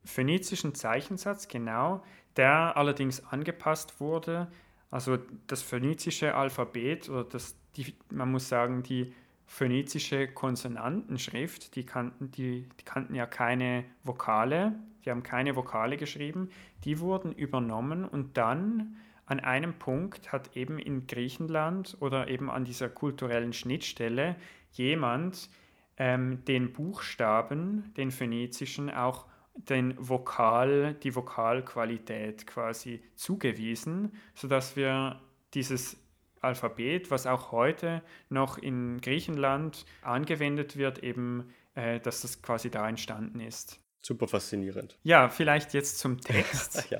Phönizischen 0.04 0.76
Zeichensatz, 0.76 1.48
genau, 1.48 2.04
der 2.36 2.78
allerdings 2.78 3.24
angepasst 3.24 4.00
wurde. 4.00 4.52
Also 4.92 5.18
das 5.48 5.64
phönizische 5.64 6.36
Alphabet 6.36 7.10
oder 7.10 7.24
das, 7.24 7.56
die, 7.76 7.96
man 8.12 8.32
muss 8.32 8.48
sagen, 8.48 8.84
die 8.84 9.14
phönizische 9.46 10.28
Konsonantenschrift, 10.28 11.76
die 11.76 11.86
kannten, 11.86 12.32
die, 12.32 12.68
die 12.80 12.86
kannten 12.86 13.16
ja 13.16 13.26
keine 13.26 13.86
Vokale, 14.04 14.80
die 15.06 15.12
haben 15.12 15.24
keine 15.24 15.56
Vokale 15.56 15.98
geschrieben, 15.98 16.50
die 16.84 17.00
wurden 17.00 17.32
übernommen 17.32 18.06
und 18.06 18.38
dann 18.38 18.98
an 19.28 19.40
einem 19.40 19.74
Punkt 19.74 20.32
hat 20.32 20.56
eben 20.56 20.78
in 20.78 21.08
Griechenland 21.08 21.98
oder 22.00 22.28
eben 22.28 22.50
an 22.50 22.64
dieser 22.64 22.90
kulturellen 22.90 23.54
Schnittstelle 23.54 24.36
jemand 24.72 25.50
ähm, 25.98 26.44
den 26.46 26.74
Buchstaben, 26.74 27.94
den 27.98 28.12
phönizischen, 28.12 28.90
auch 28.92 29.26
den 29.56 29.96
Vokal, 29.98 30.96
die 30.96 31.16
Vokalqualität 31.16 32.46
quasi 32.46 33.02
zugewiesen, 33.16 34.12
sodass 34.34 34.76
wir 34.76 35.22
dieses 35.54 35.98
Alphabet, 36.46 37.12
was 37.12 37.28
auch 37.28 37.52
heute 37.52 38.02
noch 38.30 38.58
in 38.58 39.02
Griechenland 39.02 39.86
angewendet 40.02 40.78
wird, 40.78 41.04
eben, 41.04 41.54
äh, 41.76 42.00
dass 42.00 42.22
das 42.22 42.42
quasi 42.42 42.70
da 42.70 42.88
entstanden 42.88 43.40
ist. 43.42 43.80
Super 44.02 44.28
faszinierend. 44.28 44.98
Ja, 45.04 45.30
vielleicht 45.30 45.74
jetzt 45.74 46.00
zum 46.00 46.22
Text. 46.22 46.88
ja. 46.92 47.00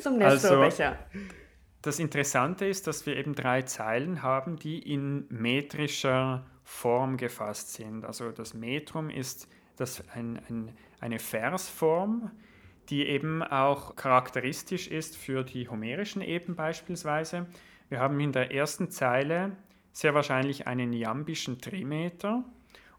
Zum 0.00 0.18
Nestorbecher. 0.18 0.98
Also, 1.12 1.20
das 1.80 1.98
Interessante 1.98 2.66
ist, 2.66 2.86
dass 2.86 3.06
wir 3.06 3.16
eben 3.16 3.34
drei 3.34 3.62
Zeilen 3.62 4.22
haben, 4.22 4.56
die 4.56 4.78
in 4.78 5.26
metrischer 5.30 6.46
Form 6.62 7.16
gefasst 7.16 7.72
sind. 7.72 8.04
Also 8.04 8.30
das 8.30 8.54
Metrum 8.54 9.10
ist 9.10 9.48
das 9.76 10.08
ein, 10.10 10.40
ein, 10.48 10.76
eine 11.00 11.18
Versform, 11.18 12.30
die 12.88 13.06
eben 13.06 13.42
auch 13.42 13.96
charakteristisch 13.96 14.88
ist 14.88 15.16
für 15.16 15.42
die 15.42 15.68
homerischen 15.68 16.22
Eben 16.22 16.54
beispielsweise. 16.54 17.46
Wir 17.92 18.00
haben 18.00 18.18
in 18.20 18.32
der 18.32 18.50
ersten 18.50 18.90
Zeile 18.90 19.54
sehr 19.92 20.14
wahrscheinlich 20.14 20.66
einen 20.66 20.94
jambischen 20.94 21.58
Trimeter 21.58 22.42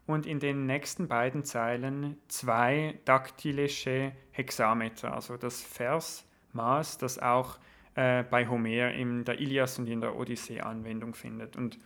und 0.06 0.24
in 0.24 0.38
den 0.38 0.66
nächsten 0.66 1.08
beiden 1.08 1.42
Zeilen 1.42 2.16
zwei 2.28 3.00
daktylische 3.04 4.12
Hexameter, 4.30 5.12
also 5.12 5.36
das 5.36 5.60
Versmaß, 5.62 6.98
das 6.98 7.18
auch 7.18 7.58
äh, 7.96 8.22
bei 8.22 8.46
Homer 8.46 8.92
in 8.92 9.24
der 9.24 9.40
Ilias 9.40 9.80
und 9.80 9.88
in 9.88 10.00
der 10.00 10.14
Odyssee 10.14 10.60
Anwendung 10.60 11.14
findet. 11.14 11.56
Und 11.56 11.76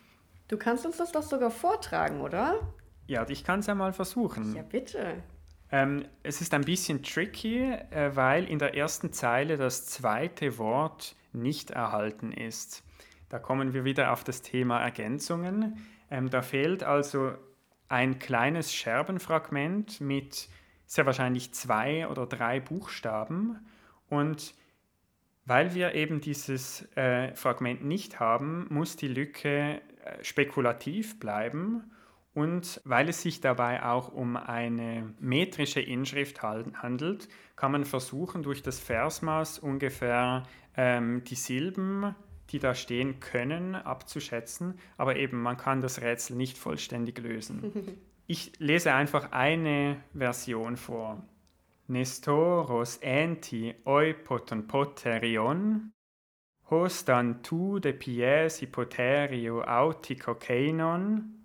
du 0.49 0.59
kannst 0.59 0.85
uns 0.85 0.99
das 0.99 1.11
doch 1.11 1.23
sogar 1.23 1.51
vortragen, 1.51 2.21
oder? 2.21 2.75
Ja, 3.07 3.27
ich 3.27 3.43
kann 3.43 3.61
es 3.61 3.69
ja 3.69 3.75
mal 3.75 3.95
versuchen. 3.95 4.55
Ja, 4.55 4.63
bitte. 4.63 5.23
Ähm, 5.73 6.05
es 6.23 6.43
ist 6.43 6.53
ein 6.53 6.65
bisschen 6.65 7.03
tricky, 7.03 7.73
äh, 7.73 8.15
weil 8.15 8.45
in 8.45 8.59
der 8.59 8.77
ersten 8.77 9.15
Zeile 9.15 9.57
das 9.57 9.87
zweite 9.87 10.59
Wort 10.59 11.17
nicht 11.33 11.71
erhalten 11.71 12.33
ist. 12.33 12.85
Da 13.29 13.39
kommen 13.39 13.75
wir 13.75 13.85
wieder 13.85 14.13
auf 14.13 14.25
das 14.25 14.43
Thema 14.43 14.81
Ergänzungen. 14.81 15.77
Ähm, 16.11 16.31
da 16.31 16.43
fehlt 16.43 16.83
also 16.83 17.33
ein 17.89 18.19
kleines 18.19 18.75
Scherbenfragment 18.75 20.01
mit 20.01 20.49
sehr 20.87 21.07
wahrscheinlich 21.07 21.53
zwei 21.53 22.09
oder 22.09 22.27
drei 22.27 22.61
Buchstaben. 22.61 23.59
Und 24.09 24.55
weil 25.45 25.75
wir 25.75 25.95
eben 25.95 26.21
dieses 26.21 26.89
äh, 26.97 27.35
Fragment 27.35 27.85
nicht 27.85 28.21
haben, 28.21 28.67
muss 28.71 28.97
die 28.97 29.09
Lücke 29.09 29.81
äh, 30.05 30.25
spekulativ 30.25 31.19
bleiben. 31.21 31.91
Und 32.35 32.81
weil 32.85 33.09
es 33.09 33.23
sich 33.23 33.41
dabei 33.41 33.83
auch 33.83 34.13
um 34.13 34.37
eine 34.37 35.13
metrische 35.19 35.81
Inschrift 35.81 36.43
handelt, 36.43 37.29
kann 37.57 37.73
man 37.73 37.85
versuchen, 37.85 38.43
durch 38.43 38.63
das 38.63 38.79
Versmaß 38.79 39.59
ungefähr 39.59 40.45
ähm, 40.77 41.25
die 41.25 41.35
Silben 41.35 42.15
die 42.51 42.59
da 42.59 42.75
stehen 42.75 43.21
können, 43.21 43.75
abzuschätzen, 43.75 44.79
aber 44.97 45.17
eben 45.17 45.41
man 45.43 45.57
kann 45.57 45.81
das 45.81 46.01
Rätsel 46.01 46.37
nicht 46.37 46.59
vollständig 46.59 47.19
lösen. 47.19 47.73
Ich 48.31 48.53
lese 48.59 48.93
einfach 48.93 49.33
eine 49.33 50.03
Version 50.13 50.77
vor. 50.77 51.25
Nestoros 51.87 52.99
enti 52.99 53.75
oipoton 53.87 54.67
poterion, 54.67 55.93
hostan 56.69 57.43
tu 57.43 57.79
de 57.79 57.95
pies 57.95 58.61
hypoterio 58.61 59.63
autico 59.63 60.35
keinon, 60.35 61.39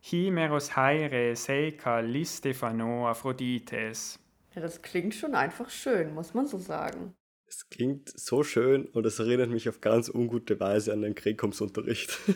himeros 0.00 0.76
haire 0.76 1.34
seika 1.34 1.98
listefano 1.98 3.08
Aphrodites. 3.08 4.20
Ja, 4.54 4.62
das 4.62 4.80
klingt 4.80 5.16
schon 5.16 5.34
einfach 5.34 5.70
schön, 5.70 6.14
muss 6.14 6.34
man 6.34 6.46
so 6.46 6.58
sagen. 6.58 7.14
Es 7.48 7.70
klingt 7.70 8.08
so 8.18 8.42
schön 8.42 8.84
und 8.86 9.06
es 9.06 9.18
erinnert 9.18 9.50
mich 9.50 9.68
auf 9.68 9.80
ganz 9.80 10.08
ungute 10.08 10.60
Weise 10.60 10.92
an 10.92 11.02
den 11.02 11.14
Krekums-Unterricht. 11.14 12.18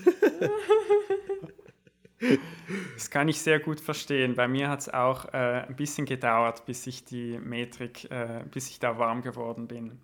Das 2.94 3.10
kann 3.10 3.28
ich 3.28 3.40
sehr 3.40 3.58
gut 3.58 3.80
verstehen. 3.80 4.36
Bei 4.36 4.46
mir 4.46 4.68
hat 4.68 4.80
es 4.80 4.88
auch 4.88 5.26
äh, 5.34 5.64
ein 5.66 5.74
bisschen 5.74 6.06
gedauert, 6.06 6.64
bis 6.66 6.86
ich 6.86 7.04
die 7.04 7.36
Metrik, 7.38 8.08
äh, 8.12 8.44
bis 8.48 8.70
ich 8.70 8.78
da 8.78 8.96
warm 8.96 9.22
geworden 9.22 9.66
bin. 9.66 9.98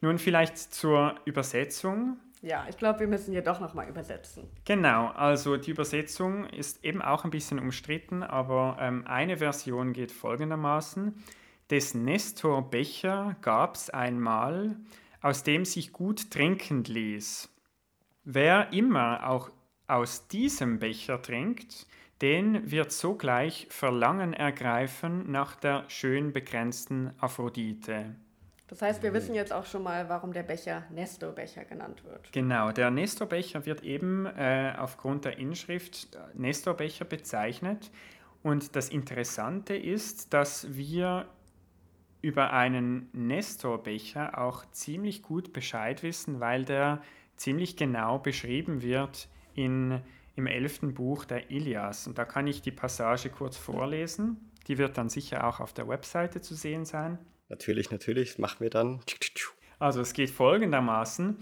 Nun 0.00 0.18
vielleicht 0.18 0.56
zur 0.56 1.16
Übersetzung. 1.24 2.18
Ja, 2.42 2.66
ich 2.68 2.76
glaube, 2.76 3.00
wir 3.00 3.08
müssen 3.08 3.32
hier 3.32 3.42
doch 3.42 3.58
nochmal 3.58 3.88
übersetzen. 3.88 4.44
Genau, 4.64 5.08
also 5.08 5.56
die 5.56 5.72
Übersetzung 5.72 6.44
ist 6.44 6.84
eben 6.84 7.02
auch 7.02 7.24
ein 7.24 7.30
bisschen 7.30 7.58
umstritten, 7.58 8.22
aber 8.22 8.76
ähm, 8.78 9.04
eine 9.06 9.38
Version 9.38 9.92
geht 9.92 10.12
folgendermaßen. 10.12 11.24
Des 11.70 11.94
Nestor 11.94 12.70
Becher 12.70 13.36
gab's 13.40 13.90
einmal, 13.90 14.76
aus 15.20 15.42
dem 15.42 15.64
sich 15.64 15.92
gut 15.92 16.30
trinken 16.30 16.84
ließ. 16.84 17.48
Wer 18.22 18.72
immer 18.72 19.28
auch 19.28 19.50
aus 19.88 20.28
diesem 20.28 20.78
Becher 20.78 21.20
trinkt, 21.22 21.86
den 22.22 22.70
wird 22.70 22.92
sogleich 22.92 23.66
Verlangen 23.70 24.32
ergreifen 24.32 25.30
nach 25.30 25.56
der 25.56 25.84
schön 25.88 26.32
begrenzten 26.32 27.12
Aphrodite. 27.18 28.14
Das 28.68 28.82
heißt, 28.82 29.02
wir 29.02 29.12
wissen 29.12 29.34
jetzt 29.34 29.52
auch 29.52 29.66
schon 29.66 29.82
mal, 29.82 30.08
warum 30.08 30.32
der 30.32 30.42
Becher 30.42 30.84
Nestorbecher 30.90 31.64
genannt 31.64 32.04
wird. 32.04 32.32
Genau, 32.32 32.72
der 32.72 32.90
Nestorbecher 32.90 33.64
wird 33.64 33.84
eben 33.84 34.26
äh, 34.26 34.74
aufgrund 34.76 35.24
der 35.24 35.38
Inschrift 35.38 36.18
Nestorbecher 36.34 37.04
bezeichnet. 37.04 37.90
Und 38.42 38.74
das 38.74 38.88
Interessante 38.88 39.76
ist, 39.76 40.32
dass 40.32 40.74
wir 40.74 41.26
über 42.26 42.52
einen 42.52 43.08
Nestorbecher 43.12 44.36
auch 44.36 44.64
ziemlich 44.72 45.22
gut 45.22 45.52
Bescheid 45.52 46.02
wissen, 46.02 46.40
weil 46.40 46.64
der 46.64 47.00
ziemlich 47.36 47.76
genau 47.76 48.18
beschrieben 48.18 48.82
wird 48.82 49.28
in, 49.54 50.00
im 50.34 50.48
elften 50.48 50.92
Buch 50.92 51.24
der 51.24 51.52
Ilias. 51.52 52.08
Und 52.08 52.18
da 52.18 52.24
kann 52.24 52.48
ich 52.48 52.62
die 52.62 52.72
Passage 52.72 53.30
kurz 53.30 53.56
vorlesen. 53.56 54.50
Die 54.66 54.76
wird 54.76 54.98
dann 54.98 55.08
sicher 55.08 55.46
auch 55.46 55.60
auf 55.60 55.72
der 55.72 55.86
Webseite 55.86 56.40
zu 56.40 56.56
sehen 56.56 56.84
sein. 56.84 57.16
Natürlich, 57.48 57.92
natürlich, 57.92 58.30
das 58.30 58.38
machen 58.38 58.58
wir 58.58 58.70
dann. 58.70 59.00
Also 59.78 60.00
es 60.00 60.12
geht 60.12 60.30
folgendermaßen. 60.30 61.36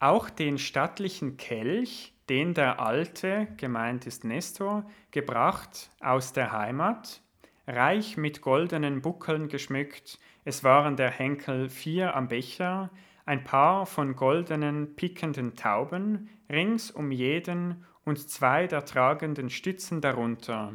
Auch 0.00 0.28
den 0.28 0.58
stattlichen 0.58 1.38
Kelch, 1.38 2.12
den 2.28 2.52
der 2.52 2.80
Alte, 2.80 3.48
gemeint 3.56 4.06
ist 4.06 4.24
Nestor, 4.24 4.84
gebracht 5.10 5.88
aus 6.00 6.34
der 6.34 6.52
Heimat, 6.52 7.22
reich 7.68 8.16
mit 8.16 8.40
goldenen 8.40 9.02
Buckeln 9.02 9.48
geschmückt, 9.48 10.18
es 10.44 10.64
waren 10.64 10.96
der 10.96 11.10
Henkel 11.10 11.68
vier 11.68 12.16
am 12.16 12.28
Becher, 12.28 12.90
ein 13.26 13.44
Paar 13.44 13.84
von 13.84 14.16
goldenen, 14.16 14.96
pickenden 14.96 15.54
Tauben, 15.54 16.30
rings 16.48 16.90
um 16.90 17.10
jeden 17.10 17.84
und 18.04 18.30
zwei 18.30 18.66
der 18.66 18.86
tragenden 18.86 19.50
Stützen 19.50 20.00
darunter. 20.00 20.72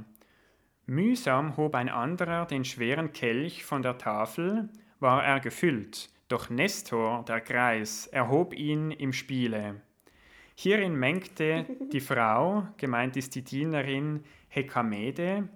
Mühsam 0.86 1.58
hob 1.58 1.74
ein 1.74 1.90
anderer 1.90 2.46
den 2.46 2.64
schweren 2.64 3.12
Kelch 3.12 3.66
von 3.66 3.82
der 3.82 3.98
Tafel, 3.98 4.70
war 5.00 5.24
er 5.26 5.40
gefüllt, 5.40 6.12
doch 6.28 6.52
Nestor, 6.52 7.26
der 7.26 7.42
Greis, 7.42 8.06
erhob 8.06 8.54
ihn 8.54 8.92
im 8.92 9.14
Spiele. 9.14 9.82
Hierin 10.56 10.96
mengte 10.96 11.66
die 11.92 12.00
Frau, 12.00 12.68
gemeint 12.78 13.18
ist 13.18 13.34
die 13.34 13.44
Dienerin 13.44 14.24
Hekamede, 14.50 15.50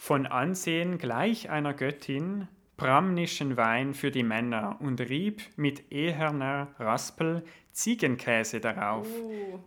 von 0.00 0.26
Ansehen 0.26 0.96
gleich 0.96 1.50
einer 1.50 1.74
Göttin, 1.74 2.48
bramnischen 2.78 3.58
Wein 3.58 3.92
für 3.92 4.10
die 4.10 4.22
Männer 4.22 4.78
und 4.80 4.98
rieb 4.98 5.42
mit 5.56 5.92
eherner 5.92 6.68
Raspel 6.78 7.44
Ziegenkäse 7.72 8.60
darauf. 8.60 9.06
Oh 9.22 9.60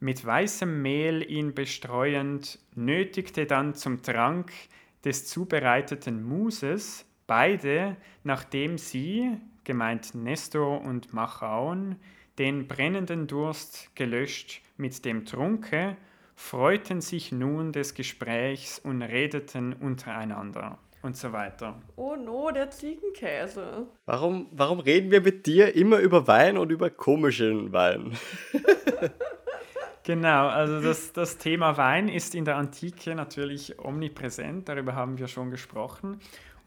mit 0.00 0.24
weißem 0.24 0.82
Mehl 0.82 1.30
ihn 1.30 1.54
bestreuend, 1.54 2.58
nötigte 2.74 3.46
dann 3.46 3.74
zum 3.74 4.02
Trank 4.02 4.52
des 5.02 5.26
zubereiteten 5.26 6.22
Muses 6.22 7.06
beide, 7.26 7.96
nachdem 8.22 8.76
sie, 8.76 9.38
gemeint 9.64 10.14
Nestor 10.14 10.82
und 10.82 11.14
Machaon, 11.14 11.96
den 12.38 12.68
brennenden 12.68 13.28
Durst 13.28 13.94
gelöscht 13.94 14.60
mit 14.76 15.06
dem 15.06 15.24
Trunke, 15.24 15.96
freuten 16.40 17.00
sich 17.00 17.30
nun 17.32 17.70
des 17.70 17.94
Gesprächs 17.94 18.78
und 18.78 19.02
redeten 19.02 19.74
untereinander 19.74 20.78
und 21.02 21.16
so 21.16 21.32
weiter. 21.32 21.80
Oh 21.96 22.16
no, 22.16 22.50
der 22.50 22.70
Ziegenkäse. 22.70 23.86
Warum, 24.06 24.48
warum 24.50 24.80
reden 24.80 25.10
wir 25.10 25.20
mit 25.20 25.46
dir 25.46 25.76
immer 25.76 25.98
über 25.98 26.26
Wein 26.26 26.56
und 26.56 26.72
über 26.72 26.90
komischen 26.90 27.72
Wein? 27.72 28.16
Genau, 30.02 30.48
also 30.48 30.80
das, 30.80 31.12
das 31.12 31.36
Thema 31.36 31.76
Wein 31.76 32.08
ist 32.08 32.34
in 32.34 32.46
der 32.46 32.56
Antike 32.56 33.14
natürlich 33.14 33.78
omnipräsent, 33.78 34.68
darüber 34.68 34.94
haben 34.94 35.18
wir 35.18 35.28
schon 35.28 35.50
gesprochen. 35.50 36.20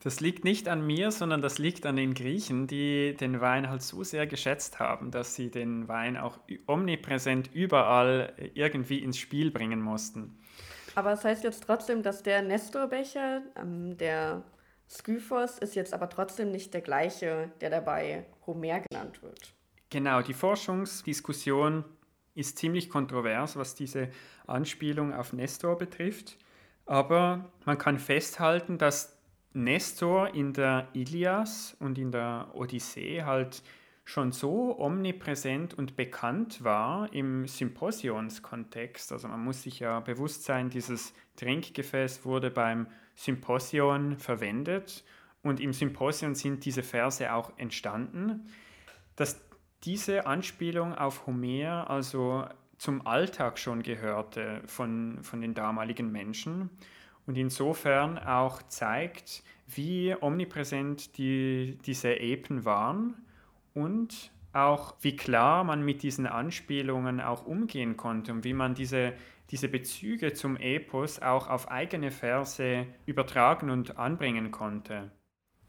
Das 0.04 0.20
liegt 0.20 0.43
nicht 0.43 0.68
an 0.68 0.86
mir, 0.86 1.12
sondern 1.12 1.41
das 1.41 1.60
liegt 1.60 1.86
an 1.86 1.95
den 1.95 2.14
Griechen, 2.14 2.68
die 2.68 3.16
den 3.16 3.39
Wein 3.39 3.70
halt 3.70 3.82
so 3.82 4.04
sehr 4.04 4.28
geschätzt 4.28 4.80
haben, 4.80 5.12
dass 5.12 5.36
sie 5.36 5.49
den 5.49 5.88
Wein 5.88 6.18
auch 6.18 6.39
omnipräsent 6.68 7.49
überall 7.54 8.34
irgendwie 8.54 8.99
ins 8.99 9.18
Spiel 9.18 9.49
bringen 9.49 9.82
mussten. 9.82 10.38
Aber 10.95 11.12
das 11.12 11.24
heißt 11.24 11.45
jetzt 11.45 11.64
trotzdem, 11.64 12.04
dass 12.04 12.22
der 12.22 12.41
Nestorbecher, 12.41 13.43
ähm, 13.56 13.97
der 13.97 14.43
Skyphos, 14.89 15.58
ist 15.60 15.74
jetzt 15.74 15.93
aber 15.93 16.10
trotzdem 16.10 16.51
nicht 16.51 16.74
der 16.74 16.82
gleiche, 16.82 17.51
der 17.62 17.70
dabei 17.70 18.26
Homer 18.45 18.82
genannt 18.82 19.24
wird. 19.24 19.54
Genau, 19.89 20.22
die 20.22 20.34
Forschungsdiskussion 20.34 21.86
ist 22.36 22.58
ziemlich 22.58 22.89
kontrovers, 22.89 23.56
was 23.56 23.74
diese 23.74 24.10
Anspielung 24.47 25.14
auf 25.14 25.32
Nestor 25.32 25.78
betrifft. 25.78 26.38
Aber 26.86 27.51
man 27.66 27.78
kann 27.78 27.99
festhalten, 27.99 28.78
dass 28.78 29.12
Nestor 29.54 30.34
in 30.34 30.54
der 30.54 30.88
Ilias 30.93 31.76
und 31.80 31.97
in 31.97 32.12
der 32.12 32.49
Odyssee 32.54 33.24
halt 33.24 33.64
schon 34.06 34.32
so 34.32 34.78
omnipräsent 34.78 35.74
und 35.74 35.95
bekannt 35.95 36.64
war 36.64 37.12
im 37.14 37.47
Symposionskontext. 37.47 39.12
Also 39.12 39.28
man 39.28 39.43
muss 39.43 39.64
sich 39.64 39.80
ja 39.80 39.99
bewusst 40.01 40.43
sein, 40.43 40.70
dieses 40.70 41.14
Trinkgefäß 41.38 42.26
wurde 42.26 42.51
beim 42.51 42.88
Symposion 43.16 44.18
verwendet 44.18 45.04
und 45.41 45.60
im 45.60 45.72
Symposion 45.72 46.36
sind 46.36 46.66
diese 46.66 46.84
Verse 46.84 47.32
auch 47.34 47.54
entstanden. 47.58 48.49
Das 49.16 49.39
diese 49.84 50.26
Anspielung 50.26 50.95
auf 50.95 51.28
Homer 51.28 51.89
also 51.89 52.45
zum 52.78 53.06
Alltag 53.06 53.60
schon 53.60 53.84
gehörte 53.84 54.62
von, 54.66 55.20
von 55.22 55.41
den 55.41 55.54
damaligen 55.54 56.12
Menschen 56.12 56.70
und 57.26 57.38
insofern 57.38 58.17
auch 58.17 58.61
zeigt, 58.63 59.43
wie 59.67 60.15
omnipräsent 60.19 61.17
die, 61.17 61.78
diese 61.86 62.19
Epen 62.19 62.65
waren 62.65 63.15
und 63.74 64.32
auch 64.51 64.95
wie 65.01 65.15
klar 65.15 65.63
man 65.63 65.84
mit 65.84 66.03
diesen 66.03 66.28
Anspielungen 66.28 67.19
auch 67.21 67.45
umgehen 67.45 67.97
konnte 67.97 68.32
und 68.32 68.43
wie 68.43 68.53
man 68.53 68.76
diese, 68.76 69.13
diese 69.49 69.67
Bezüge 69.67 70.34
zum 70.34 70.57
Epos 70.57 71.19
auch 71.19 71.49
auf 71.49 71.71
eigene 71.71 72.11
Verse 72.11 72.86
übertragen 73.05 73.69
und 73.69 73.97
anbringen 73.97 74.51
konnte. 74.51 75.11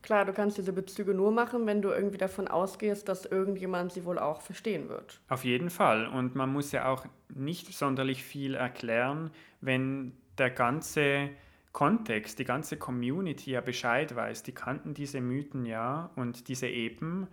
Klar, 0.02 0.26
du 0.26 0.34
kannst 0.34 0.58
diese 0.58 0.74
Bezüge 0.74 1.14
nur 1.14 1.32
machen, 1.32 1.64
wenn 1.66 1.80
du 1.80 1.88
irgendwie 1.88 2.18
davon 2.18 2.46
ausgehst, 2.46 3.08
dass 3.08 3.24
irgendjemand 3.24 3.90
sie 3.92 4.04
wohl 4.04 4.18
auch 4.18 4.42
verstehen 4.42 4.90
wird. 4.90 5.22
Auf 5.30 5.44
jeden 5.44 5.70
Fall. 5.70 6.06
Und 6.08 6.34
man 6.34 6.52
muss 6.52 6.72
ja 6.72 6.90
auch 6.90 7.06
nicht 7.34 7.72
sonderlich 7.72 8.22
viel 8.22 8.54
erklären, 8.54 9.30
wenn 9.62 10.12
der 10.36 10.50
ganze 10.50 11.30
Kontext, 11.74 12.38
die 12.38 12.44
ganze 12.44 12.76
Community 12.78 13.50
ja 13.50 13.60
Bescheid 13.60 14.14
weiß. 14.14 14.44
Die 14.44 14.52
kannten 14.52 14.94
diese 14.94 15.20
Mythen 15.20 15.66
ja 15.66 16.10
und 16.14 16.46
diese 16.46 16.68
Epen. 16.68 17.26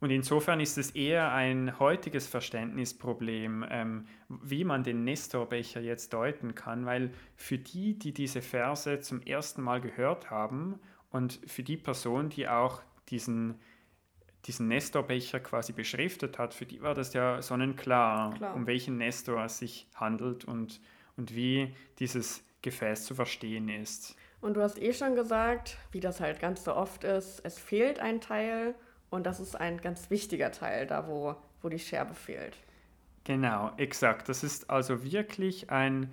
Und 0.00 0.10
insofern 0.10 0.58
ist 0.58 0.76
es 0.76 0.90
eher 0.90 1.32
ein 1.32 1.78
heutiges 1.78 2.26
Verständnisproblem, 2.26 3.64
ähm, 3.70 4.06
wie 4.28 4.64
man 4.64 4.82
den 4.82 5.04
Nestorbecher 5.04 5.80
jetzt 5.80 6.12
deuten 6.12 6.56
kann, 6.56 6.84
weil 6.84 7.12
für 7.36 7.58
die, 7.58 7.96
die 7.96 8.12
diese 8.12 8.42
Verse 8.42 9.00
zum 9.00 9.22
ersten 9.22 9.62
Mal 9.62 9.80
gehört 9.80 10.30
haben 10.30 10.80
und 11.10 11.38
für 11.46 11.62
die 11.62 11.76
Person, 11.76 12.28
die 12.28 12.48
auch 12.48 12.82
diesen, 13.08 13.60
diesen 14.46 14.66
Nestorbecher 14.66 15.38
quasi 15.38 15.72
beschriftet 15.72 16.40
hat, 16.40 16.54
für 16.54 16.66
die 16.66 16.82
war 16.82 16.94
das 16.94 17.12
ja 17.12 17.40
sonnenklar, 17.40 18.34
Klar. 18.34 18.56
um 18.56 18.66
welchen 18.66 18.96
Nestor 18.96 19.44
es 19.44 19.58
sich 19.58 19.86
handelt 19.94 20.44
und, 20.44 20.80
und 21.16 21.36
wie 21.36 21.72
dieses 22.00 22.42
Gefäß 22.62 23.04
zu 23.04 23.14
verstehen 23.14 23.68
ist. 23.68 24.16
Und 24.40 24.54
du 24.54 24.62
hast 24.62 24.80
eh 24.80 24.92
schon 24.92 25.14
gesagt, 25.14 25.76
wie 25.92 26.00
das 26.00 26.20
halt 26.20 26.40
ganz 26.40 26.64
so 26.64 26.74
oft 26.74 27.04
ist, 27.04 27.40
es 27.44 27.58
fehlt 27.58 28.00
ein 28.00 28.20
Teil 28.20 28.74
und 29.10 29.26
das 29.26 29.40
ist 29.40 29.54
ein 29.54 29.80
ganz 29.80 30.10
wichtiger 30.10 30.50
Teil, 30.50 30.86
da 30.86 31.06
wo, 31.06 31.36
wo 31.62 31.68
die 31.68 31.78
Scherbe 31.78 32.14
fehlt. 32.14 32.56
Genau, 33.24 33.72
exakt. 33.76 34.28
Das 34.28 34.42
ist 34.42 34.70
also 34.70 35.04
wirklich 35.04 35.70
ein 35.70 36.10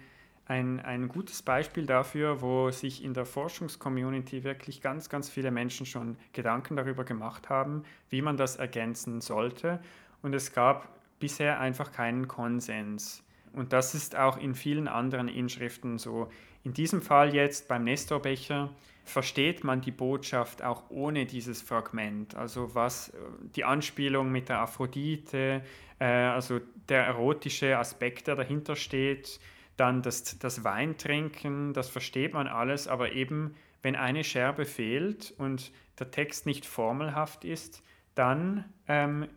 ein, 0.48 0.80
ein 0.80 1.10
gutes 1.10 1.42
Beispiel 1.42 1.86
dafür, 1.86 2.42
wo 2.42 2.72
sich 2.72 3.04
in 3.04 3.14
der 3.14 3.26
Forschungscommunity 3.26 4.44
wirklich 4.44 4.82
ganz, 4.82 5.10
ganz 5.10 5.30
viele 5.30 5.52
Menschen 5.52 5.86
schon 5.86 6.18
Gedanken 6.32 6.78
darüber 6.78 7.04
gemacht 7.04 7.50
haben, 7.50 7.84
wie 8.10 8.22
man 8.22 8.38
das 8.38 8.56
ergänzen 8.56 9.20
sollte. 9.20 9.80
Und 10.22 10.34
es 10.34 10.54
gab 10.54 10.88
bisher 11.20 11.60
einfach 11.60 11.92
keinen 11.92 12.28
Konsens. 12.28 13.24
Und 13.58 13.74
das 13.74 13.96
ist 13.96 14.16
auch 14.16 14.38
in 14.38 14.56
vielen 14.56 14.88
anderen 14.88 15.28
Inschriften 15.28 15.98
so. 15.98 16.30
In 16.64 16.74
diesem 16.74 17.02
Fall 17.02 17.34
jetzt 17.34 17.68
beim 17.68 17.84
Nestorbecher 17.84 18.70
versteht 19.04 19.64
man 19.64 19.82
die 19.82 19.92
Botschaft 19.92 20.62
auch 20.64 20.90
ohne 20.90 21.26
dieses 21.26 21.62
Fragment. 21.62 22.36
Also 22.36 22.76
was 22.76 23.14
die 23.56 23.64
Anspielung 23.64 24.32
mit 24.32 24.50
der 24.50 24.60
Aphrodite, 24.60 25.64
äh, 26.00 26.06
also 26.06 26.60
der 26.90 27.06
erotische 27.06 27.78
Aspekt, 27.78 28.28
der 28.28 28.36
dahinter 28.36 28.76
steht, 28.76 29.40
dann 29.78 30.02
das, 30.02 30.38
das 30.40 30.64
Weintrinken, 30.64 31.74
das 31.74 31.90
versteht 31.90 32.34
man 32.34 32.48
alles, 32.48 32.88
aber 32.88 33.14
eben 33.14 33.56
wenn 33.82 33.96
eine 33.96 34.24
Scherbe 34.24 34.66
fehlt 34.66 35.34
und 35.38 35.72
der 36.00 36.12
Text 36.12 36.46
nicht 36.46 36.66
formelhaft 36.66 37.46
ist, 37.46 37.84
dann 38.16 38.66
ähm, 38.88 39.28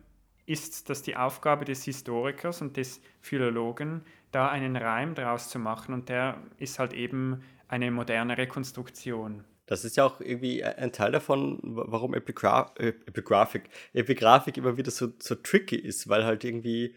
ist 0.51 0.89
das 0.89 1.01
die 1.01 1.15
Aufgabe 1.15 1.63
des 1.65 1.85
Historikers 1.85 2.61
und 2.61 2.75
des 2.75 3.01
Philologen, 3.21 4.01
da 4.31 4.49
einen 4.49 4.75
Reim 4.75 5.15
draus 5.15 5.49
zu 5.49 5.59
machen 5.59 5.93
und 5.93 6.09
der 6.09 6.37
ist 6.57 6.77
halt 6.77 6.93
eben 6.93 7.41
eine 7.67 7.89
moderne 7.89 8.37
Rekonstruktion. 8.37 9.45
Das 9.65 9.85
ist 9.85 9.95
ja 9.95 10.03
auch 10.03 10.19
irgendwie 10.19 10.63
ein 10.65 10.91
Teil 10.91 11.13
davon, 11.13 11.59
warum 11.63 12.13
Epigra 12.13 12.73
äh, 12.77 12.87
Epigraphik, 12.87 13.69
Epigraphik 13.93 14.57
immer 14.57 14.75
wieder 14.75 14.91
so, 14.91 15.13
so 15.19 15.35
tricky 15.35 15.77
ist, 15.77 16.09
weil 16.09 16.25
halt 16.25 16.43
irgendwie 16.43 16.95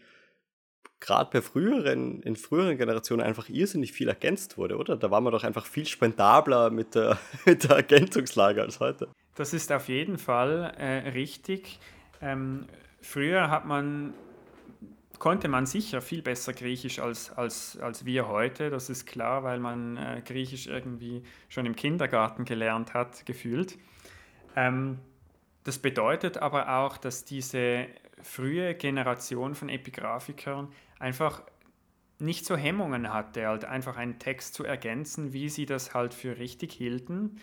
gerade 0.99 1.29
bei 1.31 1.41
früheren, 1.41 2.21
in 2.23 2.35
früheren 2.35 2.77
Generationen 2.77 3.21
einfach 3.21 3.47
irrsinnig 3.47 3.93
viel 3.93 4.09
ergänzt 4.09 4.57
wurde, 4.57 4.75
oder? 4.77 4.97
Da 4.97 5.11
war 5.11 5.21
man 5.21 5.31
doch 5.31 5.45
einfach 5.45 5.65
viel 5.65 5.85
spendabler 5.85 6.69
mit 6.69 6.95
der, 6.95 7.17
mit 7.45 7.63
der 7.63 7.77
Ergänzungslage 7.77 8.61
als 8.61 8.81
heute. 8.81 9.07
Das 9.35 9.53
ist 9.53 9.71
auf 9.71 9.87
jeden 9.87 10.17
Fall 10.17 10.73
äh, 10.77 11.09
richtig. 11.09 11.79
Ähm, 12.21 12.65
früher 13.05 13.49
hat 13.49 13.65
man, 13.65 14.13
konnte 15.19 15.47
man 15.47 15.65
sicher 15.65 16.01
viel 16.01 16.21
besser 16.21 16.53
Griechisch 16.53 16.99
als, 16.99 17.31
als, 17.31 17.77
als 17.77 18.05
wir 18.05 18.27
heute. 18.27 18.69
Das 18.69 18.89
ist 18.89 19.05
klar, 19.05 19.43
weil 19.43 19.59
man 19.59 19.97
äh, 19.97 20.21
Griechisch 20.25 20.67
irgendwie 20.67 21.23
schon 21.47 21.65
im 21.65 21.75
Kindergarten 21.75 22.45
gelernt 22.45 22.93
hat, 22.93 23.25
gefühlt. 23.25 23.77
Ähm, 24.55 24.99
das 25.63 25.79
bedeutet 25.79 26.37
aber 26.37 26.77
auch, 26.77 26.97
dass 26.97 27.25
diese 27.25 27.87
frühe 28.21 28.75
Generation 28.75 29.55
von 29.55 29.69
Epigraphikern 29.69 30.71
einfach 30.99 31.41
nicht 32.19 32.45
so 32.45 32.55
Hemmungen 32.55 33.11
hatte, 33.11 33.47
halt 33.47 33.65
einfach 33.65 33.97
einen 33.97 34.19
Text 34.19 34.53
zu 34.53 34.63
ergänzen, 34.63 35.33
wie 35.33 35.49
sie 35.49 35.65
das 35.65 35.93
halt 35.93 36.13
für 36.13 36.37
richtig 36.37 36.71
hielten. 36.73 37.41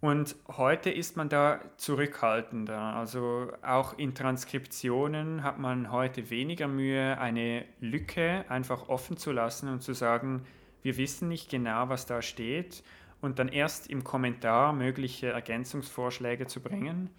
Und 0.00 0.34
heute 0.48 0.90
ist 0.90 1.18
man 1.18 1.28
da 1.28 1.60
zurückhaltender. 1.76 2.78
Also 2.78 3.52
auch 3.60 3.98
in 3.98 4.14
Transkriptionen 4.14 5.42
hat 5.42 5.58
man 5.58 5.92
heute 5.92 6.30
weniger 6.30 6.68
Mühe, 6.68 7.18
eine 7.18 7.66
Lücke 7.80 8.46
einfach 8.48 8.88
offen 8.88 9.18
zu 9.18 9.30
lassen 9.30 9.68
und 9.68 9.82
zu 9.82 9.92
sagen, 9.92 10.46
wir 10.82 10.96
wissen 10.96 11.28
nicht 11.28 11.50
genau, 11.50 11.90
was 11.90 12.06
da 12.06 12.22
steht 12.22 12.82
und 13.20 13.38
dann 13.38 13.48
erst 13.48 13.90
im 13.90 14.02
Kommentar 14.02 14.72
mögliche 14.72 15.28
Ergänzungsvorschläge 15.28 16.46
zu 16.46 16.60
bringen. 16.60 17.10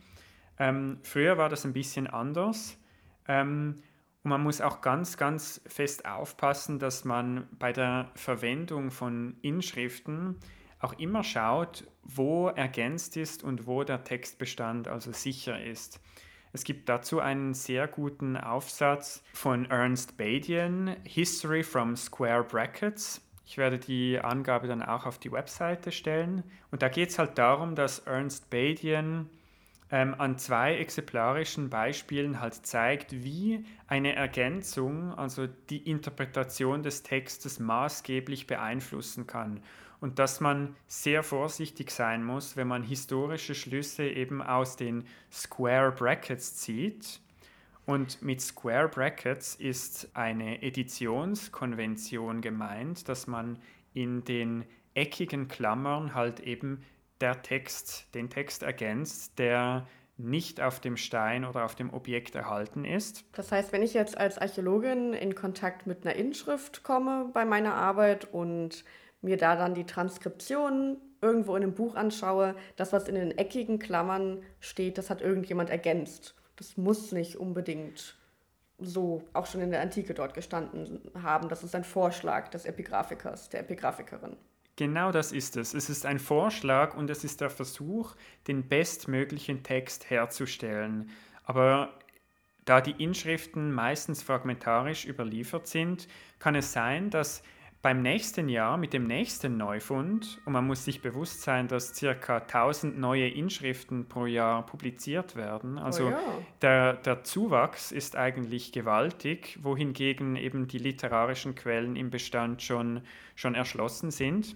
Ähm, 0.58 0.98
früher 1.04 1.38
war 1.38 1.50
das 1.50 1.66
ein 1.66 1.74
bisschen 1.74 2.08
anders. 2.08 2.78
Ähm, 3.28 3.76
und 4.24 4.30
man 4.30 4.42
muss 4.42 4.62
auch 4.62 4.82
ganz, 4.82 5.18
ganz 5.18 5.62
fest 5.68 6.06
aufpassen, 6.06 6.80
dass 6.80 7.06
man 7.06 7.48
bei 7.58 7.74
der 7.74 8.10
Verwendung 8.16 8.90
von 8.90 9.36
Inschriften 9.42 10.38
auch 10.82 10.94
immer 10.94 11.24
schaut, 11.24 11.86
wo 12.04 12.48
ergänzt 12.48 13.16
ist 13.16 13.44
und 13.44 13.68
wo 13.68 13.84
der 13.84 14.04
Textbestand 14.04 14.88
also 14.88 15.12
sicher 15.12 15.64
ist. 15.64 16.00
Es 16.54 16.64
gibt 16.64 16.90
dazu 16.90 17.20
einen 17.20 17.54
sehr 17.54 17.88
guten 17.88 18.36
Aufsatz 18.36 19.24
von 19.34 19.66
Ernst 19.70 20.18
Badian, 20.18 20.98
History 21.04 21.64
from 21.64 21.96
Square 21.96 22.44
Brackets. 22.44 23.22
Ich 23.46 23.58
werde 23.58 23.80
die 23.80 24.20
Angabe 24.20 24.68
dann 24.68 24.82
auch 24.82 25.06
auf 25.06 25.18
die 25.18 25.32
Webseite 25.32 25.92
stellen. 25.92 26.44
Und 26.72 26.82
da 26.82 26.90
geht 26.90 27.10
es 27.10 27.20
halt 27.20 27.38
darum, 27.38 27.76
dass 27.76 28.00
Ernst 28.00 28.50
Badian 28.50 29.30
ähm, 29.92 30.16
an 30.18 30.38
zwei 30.38 30.76
exemplarischen 30.78 31.70
Beispielen 31.70 32.42
halt 32.42 32.66
zeigt, 32.66 33.24
wie 33.24 33.66
eine 33.88 34.16
Ergänzung, 34.16 35.14
also 35.14 35.48
die 35.70 35.90
Interpretation 35.90 36.84
des 36.84 37.04
Textes 37.04 37.60
maßgeblich 37.60 38.48
beeinflussen 38.48 39.26
kann 39.26 39.62
und 40.02 40.20
dass 40.20 40.42
man 40.42 40.76
sehr 40.88 41.24
vorsichtig 41.24 41.92
sein 41.92 42.26
muss, 42.26 42.58
wenn 42.58 42.68
man 42.68 42.84
historische 42.84 43.56
Schlüsse 43.56 44.04
eben 44.04 44.42
aus 44.42 44.76
den 44.76 45.06
Square 45.32 45.92
Brackets 45.94 46.58
zieht. 46.58 47.22
Und 47.86 48.22
mit 48.22 48.42
Square 48.42 48.90
Brackets 48.90 49.56
ist 49.56 50.10
eine 50.14 50.62
Editionskonvention 50.64 52.42
gemeint, 52.42 53.08
dass 53.08 53.28
man 53.28 53.60
in 53.94 54.26
den 54.26 54.66
eckigen 54.96 55.48
Klammern 55.48 56.16
halt 56.16 56.40
eben 56.42 56.84
der 57.22 57.42
Text, 57.44 58.14
den 58.16 58.30
Text 58.30 58.64
ergänzt, 58.64 59.38
der 59.38 59.88
nicht 60.18 60.62
auf 60.62 60.80
dem 60.80 60.98
Stein 60.98 61.46
oder 61.46 61.64
auf 61.64 61.76
dem 61.76 61.94
Objekt 61.94 62.36
erhalten 62.36 62.86
ist. 62.86 63.24
Das 63.34 63.52
heißt, 63.52 63.72
wenn 63.72 63.84
ich 63.84 63.94
jetzt 63.94 64.18
als 64.18 64.38
Archäologin 64.38 65.14
in 65.14 65.36
Kontakt 65.36 65.86
mit 65.86 66.06
einer 66.06 66.16
Inschrift 66.16 66.84
komme 66.84 67.30
bei 67.34 67.46
meiner 67.46 67.76
Arbeit 67.76 68.26
und 68.32 68.84
mir 69.22 69.38
da 69.38 69.56
dann 69.56 69.74
die 69.74 69.86
Transkription 69.86 70.98
irgendwo 71.22 71.56
in 71.56 71.64
einem 71.64 71.74
Buch 71.74 71.96
anschaue, 71.96 72.56
das, 72.76 72.94
was 72.94 73.08
in 73.08 73.16
den 73.16 73.38
eckigen 73.38 73.80
Klammern 73.80 74.44
steht, 74.60 74.98
das 74.98 75.10
hat 75.10 75.22
irgendjemand 75.22 75.70
ergänzt. 75.70 76.36
Das 76.56 76.78
muss 76.78 77.12
nicht 77.12 77.36
unbedingt 77.36 78.18
so 78.80 79.24
auch 79.34 79.46
schon 79.46 79.62
in 79.62 79.72
der 79.72 79.82
Antike 79.82 80.14
dort 80.14 80.34
gestanden 80.34 81.12
haben. 81.22 81.50
Das 81.50 81.64
ist 81.64 81.76
ein 81.76 81.84
Vorschlag 81.84 82.50
des 82.50 82.66
Epigraphikers, 82.66 83.50
der 83.50 83.62
Epigraphikerin. 83.62 84.36
Genau 84.76 85.12
das 85.12 85.32
ist 85.32 85.58
es. 85.58 85.76
Es 85.76 85.90
ist 85.90 86.06
ein 86.06 86.18
Vorschlag 86.18 86.96
und 86.96 87.10
es 87.10 87.24
ist 87.24 87.42
der 87.42 87.52
Versuch, 87.52 88.16
den 88.48 88.68
bestmöglichen 88.68 89.62
Text 89.62 90.10
herzustellen. 90.10 91.12
Aber 91.44 91.94
da 92.66 92.82
die 92.82 93.04
Inschriften 93.04 93.72
meistens 93.72 94.24
fragmentarisch 94.24 95.06
überliefert 95.06 95.68
sind, 95.68 96.08
kann 96.40 96.56
es 96.56 96.74
sein, 96.74 97.10
dass 97.10 97.44
beim 97.82 98.02
nächsten 98.02 98.48
Jahr 98.48 98.78
mit 98.78 98.94
dem 98.94 99.08
nächsten 99.08 99.58
Neufund, 99.58 100.40
und 100.46 100.54
man 100.54 100.68
muss 100.68 100.86
sich 100.86 101.02
bewusst 101.02 101.42
sein, 101.42 101.68
dass 101.68 102.00
ca. 102.00 102.38
1000 102.38 103.00
neue 103.00 103.28
Inschriften 103.28 104.08
pro 104.08 104.26
Jahr 104.28 104.66
publiziert 104.66 105.36
werden, 105.36 105.78
oh 105.78 105.82
also 105.82 106.08
oh 106.08 106.12
ja. 106.12 106.20
der, 106.62 106.94
der 106.94 107.24
Zuwachs 107.24 107.92
ist 107.92 108.16
eigentlich 108.16 108.72
gewaltig, 108.72 109.58
wohingegen 109.62 110.36
eben 110.36 110.68
die 110.68 110.78
literarischen 110.78 111.56
Quellen 111.56 111.96
im 111.96 112.12
Bestand 112.12 112.62
schon, 112.62 113.02
schon 113.36 113.56
erschlossen 113.56 114.12
sind 114.12 114.56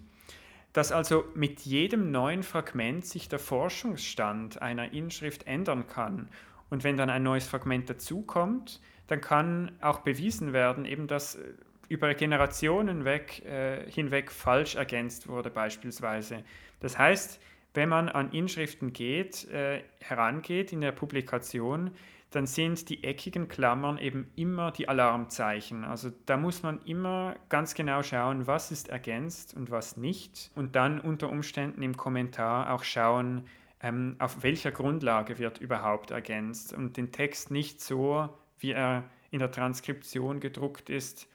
dass 0.76 0.92
also 0.92 1.24
mit 1.36 1.62
jedem 1.62 2.12
neuen 2.12 2.44
Fragment 2.44 3.06
sich 3.06 3.30
der 3.30 3.40
Forschungsstand 3.40 4.62
einer 4.62 4.92
Inschrift 4.92 5.48
ändern 5.48 5.88
kann. 5.88 6.28
Und 6.70 6.84
wenn 6.84 6.98
dann 6.98 7.10
ein 7.10 7.24
neues 7.24 7.48
Fragment 7.48 7.90
dazukommt, 7.90 8.82
dann 9.08 9.22
kann 9.22 9.72
auch 9.80 10.00
bewiesen 10.00 10.52
werden, 10.52 10.84
eben 10.84 11.08
dass 11.08 11.36
äh, 11.36 11.54
über 11.90 12.14
Generationen 12.14 13.06
weg, 13.06 13.44
äh, 13.46 13.90
hinweg 13.90 14.32
falsch 14.32 14.76
ergänzt 14.76 15.28
wurde 15.28 15.50
beispielsweise. 15.50 16.44
Das 16.80 16.98
heißt, 16.98 17.40
wenn 17.74 17.90
man 17.90 18.10
an 18.10 18.32
Inschriften 18.32 18.94
geht, 18.94 19.50
äh, 19.50 19.84
herangeht 20.00 20.72
in 20.72 20.82
der 20.82 20.92
Publikation, 20.92 21.92
dann 22.32 22.48
sind 22.48 22.90
die 22.90 23.04
eckigen 23.04 23.48
Klammern 23.48 23.98
eben 23.98 24.30
immer 24.36 24.72
die 24.72 24.90
Alarmzeichen. 24.90 25.86
Also 25.86 26.12
da 26.26 26.36
muss 26.36 26.64
man 26.64 26.82
immer 26.86 27.36
ganz 27.50 27.76
genau 27.76 28.04
schauen, 28.04 28.46
was 28.46 28.72
ist 28.72 28.90
ergänzt 28.90 29.54
und 29.56 29.72
was 29.72 29.96
nicht. 29.96 30.52
Und 30.56 30.76
dann 30.76 31.00
unter 31.00 31.30
Umständen 31.30 31.82
im 31.82 31.96
Kommentar 31.96 32.74
auch 32.74 32.84
schauen, 32.84 33.48
ähm, 33.82 34.16
auf 34.20 34.44
welcher 34.44 34.72
Grundlage 34.72 35.38
wird 35.38 35.60
überhaupt 35.60 36.12
ergänzt. 36.12 36.74
Und 36.74 36.98
den 36.98 37.12
Text 37.12 37.52
nicht 37.52 37.80
so, 37.80 38.30
wie 38.60 38.72
er 38.72 39.04
in 39.32 39.40
der 39.40 39.52
Transkription 39.52 40.40
gedruckt 40.40 40.90
ist, 40.90 41.28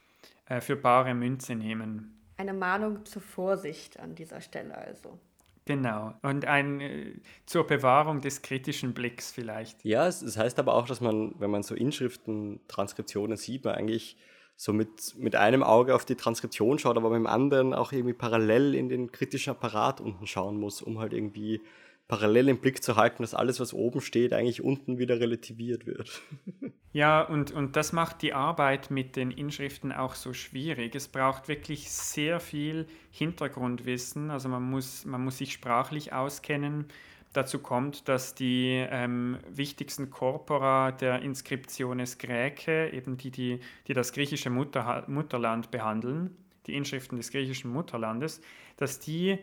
äh, 0.50 0.60
für 0.60 0.76
bare 0.76 1.14
Münze 1.14 1.54
nehmen. 1.54 2.20
Eine 2.36 2.52
Mahnung 2.52 3.06
zur 3.06 3.22
Vorsicht 3.22 3.98
an 4.00 4.14
dieser 4.14 4.40
Stelle 4.40 4.76
also. 4.76 5.18
Genau. 5.64 6.14
Und 6.22 6.44
ein 6.44 6.80
äh, 6.80 7.12
zur 7.46 7.66
Bewahrung 7.66 8.20
des 8.20 8.42
kritischen 8.42 8.92
Blicks 8.92 9.30
vielleicht. 9.30 9.84
Ja, 9.84 10.08
es, 10.08 10.22
es, 10.22 10.36
heißt 10.36 10.58
aber 10.58 10.74
auch, 10.74 10.86
dass 10.86 11.00
man, 11.00 11.34
wenn 11.38 11.50
man 11.50 11.62
so 11.62 11.76
Inschriften, 11.76 12.60
Transkriptionen 12.66 13.36
sieht, 13.36 13.64
man 13.64 13.76
eigentlich 13.76 14.16
so 14.56 14.72
mit, 14.72 15.14
mit 15.16 15.36
einem 15.36 15.62
Auge 15.62 15.94
auf 15.94 16.04
die 16.04 16.16
Transkription 16.16 16.80
schaut, 16.80 16.96
aber 16.96 17.10
mit 17.10 17.18
dem 17.18 17.26
anderen 17.28 17.72
auch 17.72 17.92
irgendwie 17.92 18.12
parallel 18.12 18.74
in 18.74 18.88
den 18.88 19.12
kritischen 19.12 19.52
Apparat 19.52 20.00
unten 20.00 20.26
schauen 20.26 20.58
muss, 20.58 20.82
um 20.82 20.98
halt 20.98 21.12
irgendwie 21.12 21.62
parallel 22.10 22.48
im 22.48 22.58
Blick 22.58 22.82
zu 22.82 22.96
halten, 22.96 23.22
dass 23.22 23.34
alles, 23.34 23.60
was 23.60 23.72
oben 23.72 24.00
steht, 24.00 24.32
eigentlich 24.32 24.64
unten 24.64 24.98
wieder 24.98 25.20
relativiert 25.20 25.86
wird. 25.86 26.20
Ja, 26.92 27.22
und, 27.22 27.52
und 27.52 27.76
das 27.76 27.92
macht 27.92 28.20
die 28.20 28.32
Arbeit 28.32 28.90
mit 28.90 29.14
den 29.14 29.30
Inschriften 29.30 29.92
auch 29.92 30.16
so 30.16 30.32
schwierig. 30.32 30.96
Es 30.96 31.06
braucht 31.06 31.46
wirklich 31.46 31.88
sehr 31.88 32.40
viel 32.40 32.88
Hintergrundwissen. 33.12 34.32
Also 34.32 34.48
man 34.48 34.64
muss, 34.64 35.04
man 35.04 35.22
muss 35.22 35.38
sich 35.38 35.52
sprachlich 35.52 36.12
auskennen. 36.12 36.86
dazu 37.32 37.60
kommt, 37.60 38.08
dass 38.08 38.34
die 38.34 38.84
ähm, 38.90 39.38
wichtigsten 39.48 40.10
Corpora 40.10 40.90
der 40.90 41.22
Inscriptiones 41.22 42.18
Graecae, 42.18 42.90
eben 42.90 43.16
die, 43.16 43.30
die, 43.30 43.60
die 43.86 43.94
das 43.94 44.12
griechische 44.12 44.50
Mutter, 44.50 45.04
Mutterland 45.06 45.70
behandeln, 45.70 46.36
die 46.66 46.74
Inschriften 46.74 47.18
des 47.18 47.30
griechischen 47.30 47.70
Mutterlandes, 47.70 48.40
dass 48.78 48.98
die 48.98 49.38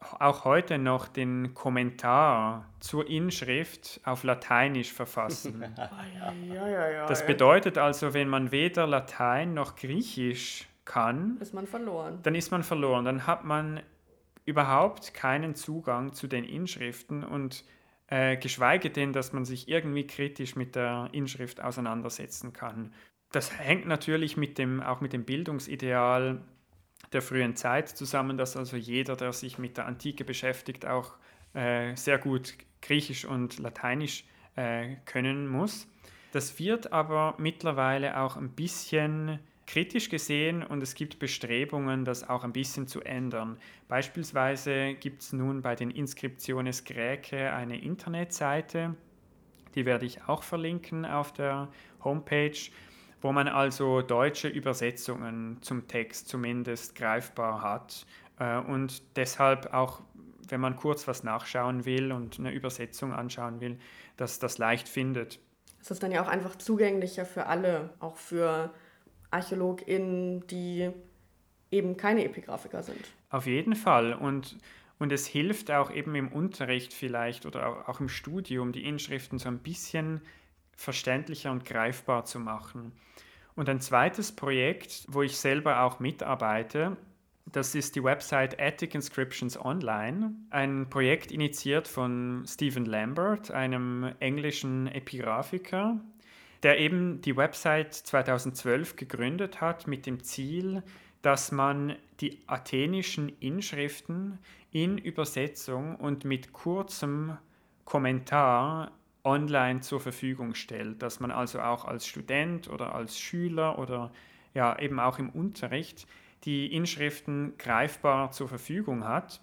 auch 0.00 0.44
heute 0.44 0.78
noch 0.78 1.08
den 1.08 1.54
Kommentar 1.54 2.66
zur 2.80 3.08
Inschrift 3.08 4.00
auf 4.04 4.22
Lateinisch 4.22 4.92
verfassen. 4.92 5.64
ja, 6.48 7.06
das 7.06 7.26
bedeutet 7.26 7.78
also, 7.78 8.14
wenn 8.14 8.28
man 8.28 8.52
weder 8.52 8.86
Latein 8.86 9.54
noch 9.54 9.76
Griechisch 9.76 10.68
kann, 10.84 11.36
ist 11.40 11.52
man 11.52 11.66
verloren. 11.66 12.20
Dann 12.22 12.34
ist 12.34 12.50
man 12.50 12.62
verloren. 12.62 13.04
Dann 13.04 13.26
hat 13.26 13.44
man 13.44 13.80
überhaupt 14.44 15.14
keinen 15.14 15.54
Zugang 15.54 16.12
zu 16.12 16.26
den 16.26 16.44
Inschriften 16.44 17.24
und 17.24 17.64
äh, 18.06 18.36
geschweige 18.36 18.90
denn, 18.90 19.12
dass 19.12 19.32
man 19.32 19.44
sich 19.44 19.68
irgendwie 19.68 20.06
kritisch 20.06 20.56
mit 20.56 20.74
der 20.74 21.10
Inschrift 21.12 21.60
auseinandersetzen 21.60 22.52
kann. 22.52 22.94
Das 23.32 23.58
hängt 23.58 23.86
natürlich 23.86 24.38
mit 24.38 24.56
dem, 24.56 24.80
auch 24.80 25.02
mit 25.02 25.12
dem 25.12 25.24
Bildungsideal 25.24 26.40
der 27.12 27.22
frühen 27.22 27.56
Zeit 27.56 27.88
zusammen, 27.88 28.36
dass 28.36 28.56
also 28.56 28.76
jeder, 28.76 29.16
der 29.16 29.32
sich 29.32 29.58
mit 29.58 29.76
der 29.76 29.86
Antike 29.86 30.24
beschäftigt, 30.24 30.86
auch 30.86 31.14
äh, 31.54 31.94
sehr 31.96 32.18
gut 32.18 32.54
Griechisch 32.82 33.24
und 33.24 33.58
Lateinisch 33.58 34.24
äh, 34.56 34.96
können 35.04 35.48
muss. 35.48 35.88
Das 36.32 36.58
wird 36.58 36.92
aber 36.92 37.34
mittlerweile 37.38 38.18
auch 38.20 38.36
ein 38.36 38.50
bisschen 38.50 39.38
kritisch 39.66 40.08
gesehen 40.08 40.62
und 40.62 40.82
es 40.82 40.94
gibt 40.94 41.18
Bestrebungen, 41.18 42.04
das 42.04 42.28
auch 42.28 42.44
ein 42.44 42.52
bisschen 42.52 42.86
zu 42.86 43.02
ändern. 43.02 43.58
Beispielsweise 43.86 44.94
gibt 44.94 45.22
es 45.22 45.32
nun 45.32 45.62
bei 45.62 45.74
den 45.74 45.90
Inscriptiones 45.90 46.84
Graecae 46.84 47.52
eine 47.52 47.80
Internetseite, 47.80 48.94
die 49.74 49.84
werde 49.84 50.06
ich 50.06 50.22
auch 50.24 50.42
verlinken 50.42 51.04
auf 51.04 51.32
der 51.32 51.68
Homepage 52.02 52.58
wo 53.20 53.32
man 53.32 53.48
also 53.48 54.02
deutsche 54.02 54.48
Übersetzungen 54.48 55.58
zum 55.60 55.88
Text 55.88 56.28
zumindest 56.28 56.94
greifbar 56.94 57.62
hat 57.62 58.06
äh, 58.38 58.58
und 58.58 59.16
deshalb 59.16 59.72
auch, 59.74 60.00
wenn 60.48 60.60
man 60.60 60.76
kurz 60.76 61.08
was 61.08 61.24
nachschauen 61.24 61.84
will 61.84 62.12
und 62.12 62.38
eine 62.38 62.52
Übersetzung 62.52 63.12
anschauen 63.12 63.60
will, 63.60 63.78
dass 64.16 64.38
das 64.38 64.58
leicht 64.58 64.88
findet. 64.88 65.40
Es 65.80 65.90
ist 65.90 66.02
dann 66.02 66.12
ja 66.12 66.22
auch 66.22 66.28
einfach 66.28 66.56
zugänglicher 66.56 67.24
für 67.24 67.46
alle, 67.46 67.90
auch 68.00 68.16
für 68.16 68.72
ArchäologInnen, 69.30 70.46
die 70.46 70.90
eben 71.70 71.96
keine 71.96 72.24
Epigraphiker 72.24 72.82
sind. 72.82 73.00
Auf 73.30 73.46
jeden 73.46 73.74
Fall. 73.74 74.14
Und, 74.14 74.56
und 74.98 75.12
es 75.12 75.26
hilft 75.26 75.70
auch 75.70 75.90
eben 75.90 76.14
im 76.14 76.28
Unterricht 76.28 76.94
vielleicht 76.94 77.46
oder 77.46 77.68
auch, 77.68 77.88
auch 77.88 78.00
im 78.00 78.08
Studium, 78.08 78.72
die 78.72 78.84
Inschriften 78.84 79.38
so 79.38 79.48
ein 79.48 79.58
bisschen 79.58 80.22
verständlicher 80.78 81.50
und 81.50 81.64
greifbar 81.64 82.24
zu 82.24 82.38
machen. 82.38 82.92
Und 83.56 83.68
ein 83.68 83.80
zweites 83.80 84.30
Projekt, 84.30 85.04
wo 85.08 85.22
ich 85.22 85.36
selber 85.36 85.82
auch 85.82 85.98
mitarbeite, 85.98 86.96
das 87.46 87.74
ist 87.74 87.96
die 87.96 88.04
Website 88.04 88.60
Attic 88.60 88.94
Inscriptions 88.94 89.58
Online, 89.60 90.34
ein 90.50 90.88
Projekt 90.88 91.32
initiiert 91.32 91.88
von 91.88 92.44
Stephen 92.46 92.84
Lambert, 92.84 93.50
einem 93.50 94.12
englischen 94.20 94.86
Epigraphiker, 94.86 95.98
der 96.62 96.78
eben 96.78 97.20
die 97.22 97.36
Website 97.36 97.94
2012 97.94 98.94
gegründet 98.94 99.60
hat 99.60 99.88
mit 99.88 100.06
dem 100.06 100.22
Ziel, 100.22 100.84
dass 101.22 101.50
man 101.50 101.96
die 102.20 102.38
athenischen 102.46 103.32
Inschriften 103.40 104.38
in 104.70 104.96
Übersetzung 104.96 105.96
und 105.96 106.24
mit 106.24 106.52
kurzem 106.52 107.36
Kommentar 107.84 108.92
online 109.28 109.80
zur 109.82 110.00
Verfügung 110.00 110.54
stellt, 110.54 111.02
dass 111.02 111.20
man 111.20 111.30
also 111.30 111.60
auch 111.60 111.84
als 111.84 112.06
Student 112.06 112.68
oder 112.68 112.94
als 112.94 113.20
Schüler 113.20 113.78
oder 113.78 114.10
ja 114.54 114.78
eben 114.78 114.98
auch 114.98 115.18
im 115.18 115.28
Unterricht 115.28 116.06
die 116.44 116.72
Inschriften 116.74 117.52
greifbar 117.58 118.30
zur 118.30 118.48
Verfügung 118.48 119.04
hat. 119.04 119.40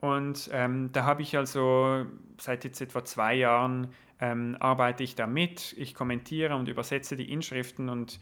Und 0.00 0.48
ähm, 0.52 0.90
da 0.92 1.04
habe 1.04 1.20
ich 1.20 1.36
also 1.36 2.06
seit 2.38 2.64
jetzt 2.64 2.80
etwa 2.80 3.04
zwei 3.04 3.34
Jahren 3.34 3.88
ähm, 4.20 4.56
arbeite 4.58 5.02
ich 5.02 5.14
damit. 5.14 5.74
Ich 5.76 5.94
kommentiere 5.94 6.56
und 6.56 6.68
übersetze 6.68 7.16
die 7.16 7.30
Inschriften 7.30 7.90
und 7.90 8.18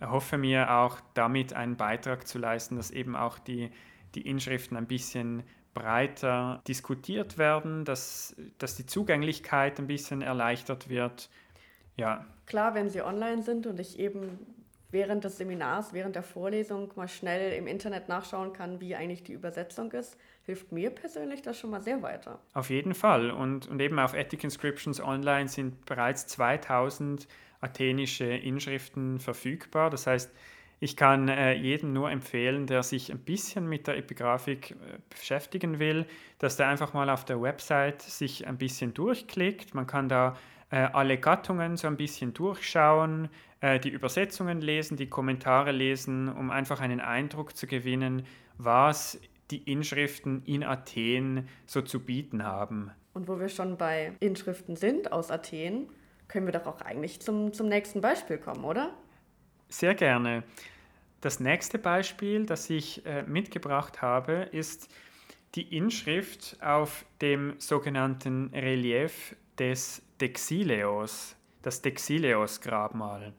hoffe 0.00 0.38
mir 0.38 0.70
auch 0.70 0.98
damit 1.12 1.52
einen 1.52 1.76
Beitrag 1.76 2.26
zu 2.26 2.38
leisten, 2.38 2.76
dass 2.76 2.90
eben 2.90 3.16
auch 3.16 3.38
die, 3.38 3.70
die 4.14 4.22
Inschriften 4.22 4.76
ein 4.76 4.86
bisschen 4.86 5.42
breiter 5.74 6.62
diskutiert 6.66 7.38
werden, 7.38 7.84
dass, 7.84 8.34
dass 8.58 8.76
die 8.76 8.86
Zugänglichkeit 8.86 9.78
ein 9.78 9.86
bisschen 9.86 10.22
erleichtert 10.22 10.88
wird. 10.88 11.30
Ja. 11.96 12.26
Klar, 12.46 12.74
wenn 12.74 12.88
sie 12.88 13.02
online 13.02 13.42
sind 13.42 13.66
und 13.66 13.78
ich 13.78 13.98
eben 13.98 14.38
während 14.90 15.24
des 15.24 15.36
Seminars, 15.36 15.92
während 15.92 16.16
der 16.16 16.22
Vorlesung 16.22 16.90
mal 16.96 17.08
schnell 17.08 17.52
im 17.52 17.66
Internet 17.66 18.08
nachschauen 18.08 18.52
kann, 18.52 18.80
wie 18.80 18.94
eigentlich 18.94 19.22
die 19.22 19.32
Übersetzung 19.32 19.92
ist, 19.92 20.16
hilft 20.44 20.72
mir 20.72 20.90
persönlich 20.90 21.42
das 21.42 21.58
schon 21.58 21.70
mal 21.70 21.82
sehr 21.82 22.02
weiter. 22.02 22.40
Auf 22.54 22.70
jeden 22.70 22.94
Fall. 22.94 23.30
Und, 23.30 23.68
und 23.68 23.80
eben 23.80 23.98
auf 23.98 24.14
Ethic 24.14 24.44
Inscriptions 24.44 25.00
Online 25.00 25.48
sind 25.48 25.84
bereits 25.84 26.26
2000 26.28 27.28
athenische 27.60 28.24
Inschriften 28.24 29.18
verfügbar. 29.18 29.90
Das 29.90 30.06
heißt, 30.06 30.32
ich 30.80 30.96
kann 30.96 31.28
äh, 31.28 31.54
jedem 31.54 31.92
nur 31.92 32.10
empfehlen, 32.10 32.66
der 32.66 32.82
sich 32.82 33.10
ein 33.10 33.18
bisschen 33.18 33.68
mit 33.68 33.86
der 33.86 33.96
Epigraphik 33.96 34.72
äh, 34.72 34.98
beschäftigen 35.10 35.78
will, 35.78 36.06
dass 36.38 36.56
der 36.56 36.68
einfach 36.68 36.92
mal 36.92 37.10
auf 37.10 37.24
der 37.24 37.42
Website 37.42 38.02
sich 38.02 38.46
ein 38.46 38.58
bisschen 38.58 38.94
durchklickt. 38.94 39.74
Man 39.74 39.86
kann 39.86 40.08
da 40.08 40.36
äh, 40.70 40.76
alle 40.76 41.18
Gattungen 41.18 41.76
so 41.76 41.88
ein 41.88 41.96
bisschen 41.96 42.32
durchschauen, 42.32 43.28
äh, 43.60 43.80
die 43.80 43.88
Übersetzungen 43.88 44.60
lesen, 44.60 44.96
die 44.96 45.08
Kommentare 45.08 45.72
lesen, 45.72 46.28
um 46.28 46.50
einfach 46.50 46.80
einen 46.80 47.00
Eindruck 47.00 47.56
zu 47.56 47.66
gewinnen, 47.66 48.24
was 48.56 49.20
die 49.50 49.70
Inschriften 49.70 50.42
in 50.44 50.62
Athen 50.62 51.48
so 51.66 51.82
zu 51.82 52.00
bieten 52.00 52.44
haben. 52.44 52.92
Und 53.14 53.26
wo 53.26 53.40
wir 53.40 53.48
schon 53.48 53.76
bei 53.76 54.12
Inschriften 54.20 54.76
sind 54.76 55.10
aus 55.10 55.30
Athen, 55.30 55.88
können 56.28 56.46
wir 56.46 56.52
doch 56.52 56.66
auch 56.66 56.80
eigentlich 56.82 57.20
zum, 57.20 57.52
zum 57.52 57.68
nächsten 57.68 58.00
Beispiel 58.00 58.38
kommen, 58.38 58.64
oder? 58.64 58.94
Sehr 59.68 59.94
gerne. 59.94 60.44
Das 61.20 61.40
nächste 61.40 61.78
Beispiel, 61.78 62.46
das 62.46 62.70
ich 62.70 63.04
äh, 63.04 63.22
mitgebracht 63.24 64.00
habe, 64.00 64.48
ist 64.52 64.88
die 65.54 65.76
Inschrift 65.76 66.56
auf 66.62 67.04
dem 67.20 67.54
sogenannten 67.58 68.50
Relief 68.54 69.36
des 69.58 70.02
Dexileos, 70.20 71.36
das 71.62 71.82
Dexileos-Grabmal. 71.82 73.34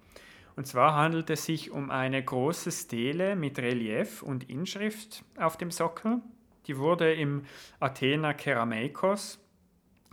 Und 0.56 0.68
zwar 0.68 0.94
handelt 0.96 1.30
es 1.30 1.46
sich 1.46 1.72
um 1.72 1.90
eine 1.90 2.24
große 2.24 2.72
Stele 2.72 3.36
mit 3.36 3.58
Relief 3.58 4.22
und 4.22 4.50
Inschrift 4.50 5.24
auf 5.38 5.58
dem 5.58 5.72
Sockel. 5.72 6.22
Die 6.68 6.78
wurde 6.78 7.14
im 7.14 7.44
Athener 7.80 8.34
Kerameikos 8.34 9.40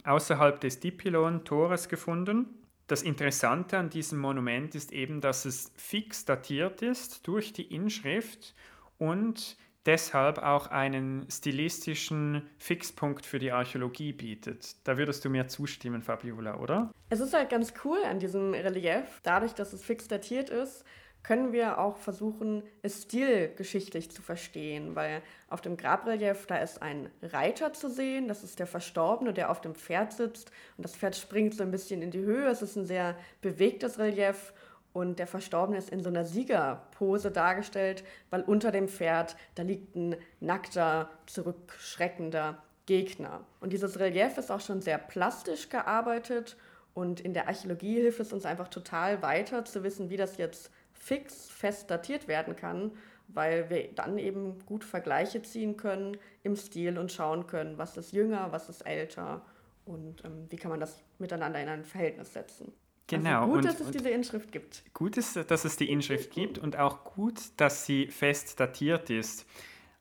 außerhalb 0.05 0.61
des 0.61 0.81
Dipylon-Tores 0.81 1.89
gefunden 1.89 2.47
das 2.87 3.03
Interessante 3.03 3.79
an 3.79 3.91
diesem 3.91 4.19
Monument 4.19 4.75
ist 4.75 4.93
eben, 4.93 5.21
dass 5.21 5.45
es 5.45 5.73
fix 5.77 6.25
datiert 6.25 6.83
ist 6.83 7.27
durch 7.27 7.53
die 7.53 7.75
Inschrift 7.75 8.55
und 8.99 9.57
deshalb 9.87 10.39
auch 10.39 10.69
einen 10.69 11.27
stilistischen 11.31 12.49
Fixpunkt 12.59 13.25
für 13.25 13.39
die 13.39 13.53
Archäologie 13.53 14.13
bietet. 14.13 14.77
Da 14.87 14.99
würdest 14.99 15.25
du 15.25 15.31
mir 15.31 15.49
zustimmen, 15.49 16.03
Fabiola, 16.03 16.59
oder? 16.59 16.91
Es 17.09 17.21
ist 17.21 17.35
halt 17.35 17.51
ganz 17.51 17.73
cool 17.85 17.99
an 18.05 18.19
diesem 18.19 18.53
Relief, 18.53 19.21
dadurch, 19.23 19.53
dass 19.53 19.73
es 19.73 19.83
fix 19.85 20.09
datiert 20.09 20.51
ist, 20.51 20.85
können 21.27 21.53
wir 21.53 21.79
auch 21.79 21.97
versuchen, 21.97 22.63
es 22.83 23.03
stilgeschichtlich 23.03 24.13
zu 24.13 24.23
verstehen, 24.23 24.95
weil 24.95 25.23
auf 25.49 25.61
dem 25.61 25.77
Grabrelief, 25.77 26.47
da 26.47 26.59
ist 26.59 26.83
ein 26.83 27.11
Reiter 27.21 27.73
zu 27.73 27.91
sehen, 27.91 28.29
das 28.29 28.45
ist 28.45 28.61
der 28.61 28.69
Verstorbene, 28.69 29.33
der 29.33 29.51
auf 29.51 29.61
dem 29.61 29.75
Pferd 29.75 30.13
sitzt 30.13 30.53
und 30.77 30.85
das 30.85 30.95
Pferd 30.95 31.17
springt 31.17 31.55
so 31.55 31.65
ein 31.65 31.73
bisschen 31.73 32.01
in 32.01 32.13
die 32.13 32.21
Höhe, 32.21 32.47
es 32.47 32.63
ist 32.63 32.77
ein 32.77 32.87
sehr 32.87 33.17
bewegtes 33.41 33.99
Relief 33.99 34.53
und 34.93 35.19
der 35.19 35.27
Verstorbene 35.27 35.79
ist 35.79 35.91
in 35.91 36.01
so 36.01 36.11
einer 36.11 36.25
Siegerpose 36.25 37.33
dargestellt, 37.33 38.05
weil 38.31 38.43
unter 38.43 38.71
dem 38.71 38.87
Pferd, 38.87 39.37
da 39.57 39.65
liegt 39.65 39.97
ein 39.97 40.15
nackter, 40.39 41.11
zurückschreckender 41.27 42.63
Gegner. 42.87 43.45
Und 43.61 43.73
dieses 43.73 43.99
Relief 43.99 44.39
ist 44.39 44.53
auch 44.53 44.61
schon 44.61 44.81
sehr 44.81 44.99
plastisch 44.99 45.71
gearbeitet 45.71 46.57
und 46.95 47.19
in 47.21 47.35
der 47.35 47.49
Archäologie 47.49 47.97
hilft 47.97 48.21
es 48.21 48.33
uns 48.33 48.47
einfach 48.47 48.69
total 48.69 49.23
weiter 49.23 49.65
zu 49.65 49.83
wissen, 49.83 50.09
wie 50.09 50.17
das 50.17 50.37
jetzt 50.37 50.71
fix 51.07 51.49
fest 51.49 51.89
datiert 51.89 52.27
werden 52.27 52.57
kann, 52.57 52.91
weil 53.29 53.71
wir 53.71 53.95
dann 53.95 54.19
eben 54.19 54.59
gut 54.67 54.83
Vergleiche 54.83 55.41
ziehen 55.41 55.77
können 55.77 56.17
im 56.43 56.57
Stil 56.57 56.99
und 56.99 57.13
schauen 57.13 57.47
können, 57.47 57.79
was 57.79 57.97
ist 57.97 58.13
jünger, 58.13 58.51
was 58.51 58.69
ist 58.69 58.81
älter 58.83 59.43
und 59.85 60.25
ähm, 60.25 60.47
wie 60.51 60.57
kann 60.57 60.73
man 60.73 60.81
das 60.81 61.05
miteinander 61.19 61.63
in 61.63 61.69
ein 61.69 61.85
Verhältnis 61.85 62.33
setzen. 62.33 62.73
Also 63.09 63.23
genau. 63.23 63.43
Also 63.43 63.47
gut, 63.47 63.57
und, 63.57 63.65
dass 63.67 63.81
es 63.81 63.91
diese 63.93 64.11
Inschrift 64.11 64.51
gibt. 64.51 64.83
Gut 64.95 65.17
ist, 65.17 65.37
dass 65.49 65.65
es 65.65 65.77
die 65.77 65.91
Inschrift 65.91 66.33
gibt 66.33 66.59
und 66.59 66.77
auch 66.77 67.05
gut, 67.05 67.41
dass 67.57 67.87
sie 67.87 68.09
fest 68.09 68.59
datiert 68.59 69.09
ist. 69.09 69.47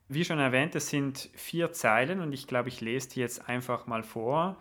Wie 0.08 0.26
schon 0.26 0.40
erwähnt, 0.40 0.76
es 0.76 0.90
sind 0.90 1.30
vier 1.36 1.72
Zeilen 1.72 2.20
und 2.20 2.34
ich 2.34 2.48
glaube, 2.48 2.70
ich 2.70 2.82
lese 2.82 3.10
die 3.10 3.20
jetzt 3.20 3.48
einfach 3.48 3.86
mal 3.86 4.02
vor. 4.02 4.58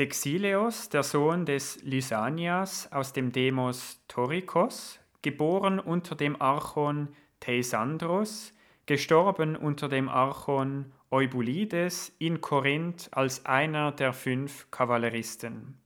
Dexileos, 0.00 0.88
der 0.88 1.04
Sohn 1.04 1.44
des 1.44 1.82
Lysanias 1.82 2.90
aus 2.92 3.12
dem 3.12 3.32
Demos 3.32 4.00
Torikos, 4.08 5.00
geboren 5.22 5.80
unter 5.80 6.14
dem 6.14 6.40
Archon 6.40 7.08
Theisandros, 7.40 8.54
gestorben 8.86 9.56
unter 9.56 9.88
dem 9.88 10.08
Archon 10.08 10.92
Eubulides 11.10 12.14
in 12.18 12.40
Korinth 12.40 13.08
als 13.12 13.46
einer 13.46 13.92
der 13.92 14.12
fünf 14.12 14.70
Kavalleristen. 14.70 15.78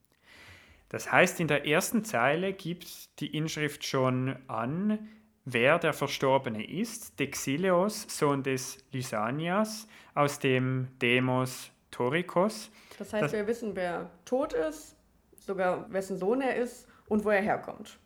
Das 0.89 1.11
heißt, 1.11 1.39
in 1.39 1.47
der 1.47 1.65
ersten 1.65 2.03
Zeile 2.03 2.53
gibt 2.53 3.19
die 3.19 3.35
Inschrift 3.35 3.83
schon 3.85 4.35
an, 4.47 5.09
wer 5.45 5.79
der 5.79 5.93
Verstorbene 5.93 6.65
ist, 6.65 7.19
Dexileos, 7.19 8.05
Sohn 8.09 8.43
des 8.43 8.85
Lysanias, 8.91 9.87
aus 10.13 10.39
dem 10.39 10.89
Demos 11.01 11.71
Torikos. 11.89 12.69
Das 12.99 13.13
heißt, 13.13 13.23
das, 13.23 13.33
wir 13.33 13.47
wissen, 13.47 13.75
wer 13.75 14.11
tot 14.25 14.53
ist, 14.53 14.95
sogar 15.39 15.91
wessen 15.91 16.17
Sohn 16.17 16.41
er 16.41 16.55
ist 16.55 16.87
und 17.07 17.25
wo 17.25 17.29
er 17.29 17.41
herkommt. 17.41 17.97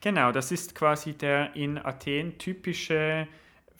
Genau, 0.00 0.30
das 0.30 0.52
ist 0.52 0.74
quasi 0.74 1.14
der 1.14 1.56
in 1.56 1.76
Athen 1.76 2.38
typische 2.38 3.26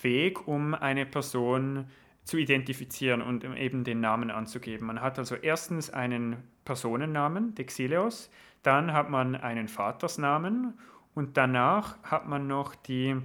Weg, 0.01 0.49
um 0.49 0.75
eine 0.75 1.07
Person 1.07 1.87
zu 2.25 2.37
identifizieren 2.37 3.23
und 3.23 3.45
eben 3.45 3.85
den 3.85 4.01
Namen 4.01 4.31
anzugeben. 4.31 4.87
Man 4.87 5.01
hat 5.01 5.19
also 5.19 5.37
erstens 5.37 5.91
einen 5.91 6.37
Personennamen, 6.64 7.55
Dexileos, 7.55 8.31
dann 8.62 8.93
hat 8.93 9.11
man 9.11 9.37
einen 9.37 9.69
Vatersnamen 9.69 10.75
und 11.14 11.37
danach 11.37 12.03
hat 12.03 12.29
man 12.29 12.47
noch 12.47 12.75
die 12.75 13.16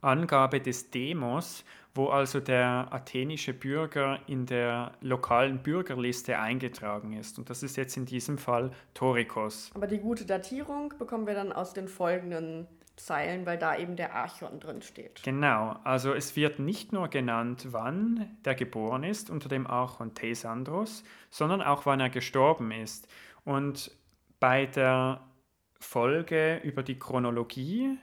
Angabe 0.00 0.60
des 0.60 0.90
Demos, 0.90 1.64
wo 1.98 2.06
also 2.06 2.38
der 2.38 2.86
athenische 2.92 3.52
Bürger 3.52 4.20
in 4.28 4.46
der 4.46 4.92
lokalen 5.00 5.58
Bürgerliste 5.58 6.38
eingetragen 6.38 7.12
ist. 7.12 7.38
Und 7.38 7.50
das 7.50 7.64
ist 7.64 7.76
jetzt 7.76 7.96
in 7.96 8.06
diesem 8.06 8.38
Fall 8.38 8.70
Torikos. 8.94 9.72
Aber 9.74 9.88
die 9.88 9.98
gute 9.98 10.24
Datierung 10.24 10.94
bekommen 10.96 11.26
wir 11.26 11.34
dann 11.34 11.52
aus 11.52 11.74
den 11.74 11.88
folgenden 11.88 12.68
Zeilen, 12.94 13.46
weil 13.46 13.58
da 13.58 13.76
eben 13.76 13.96
der 13.96 14.14
Archon 14.14 14.60
drin 14.60 14.80
steht. 14.80 15.24
Genau, 15.24 15.76
also 15.82 16.14
es 16.14 16.36
wird 16.36 16.60
nicht 16.60 16.92
nur 16.92 17.08
genannt, 17.08 17.66
wann 17.70 18.36
der 18.44 18.54
geboren 18.54 19.02
ist 19.02 19.28
unter 19.28 19.48
dem 19.48 19.66
Archon 19.66 20.14
Tesandros, 20.14 21.02
sondern 21.30 21.60
auch 21.60 21.84
wann 21.84 21.98
er 21.98 22.10
gestorben 22.10 22.70
ist. 22.70 23.08
Und 23.44 23.90
bei 24.38 24.66
der 24.66 25.20
Folge 25.80 26.60
über 26.62 26.84
die 26.84 26.98
Chronologie 26.98 27.98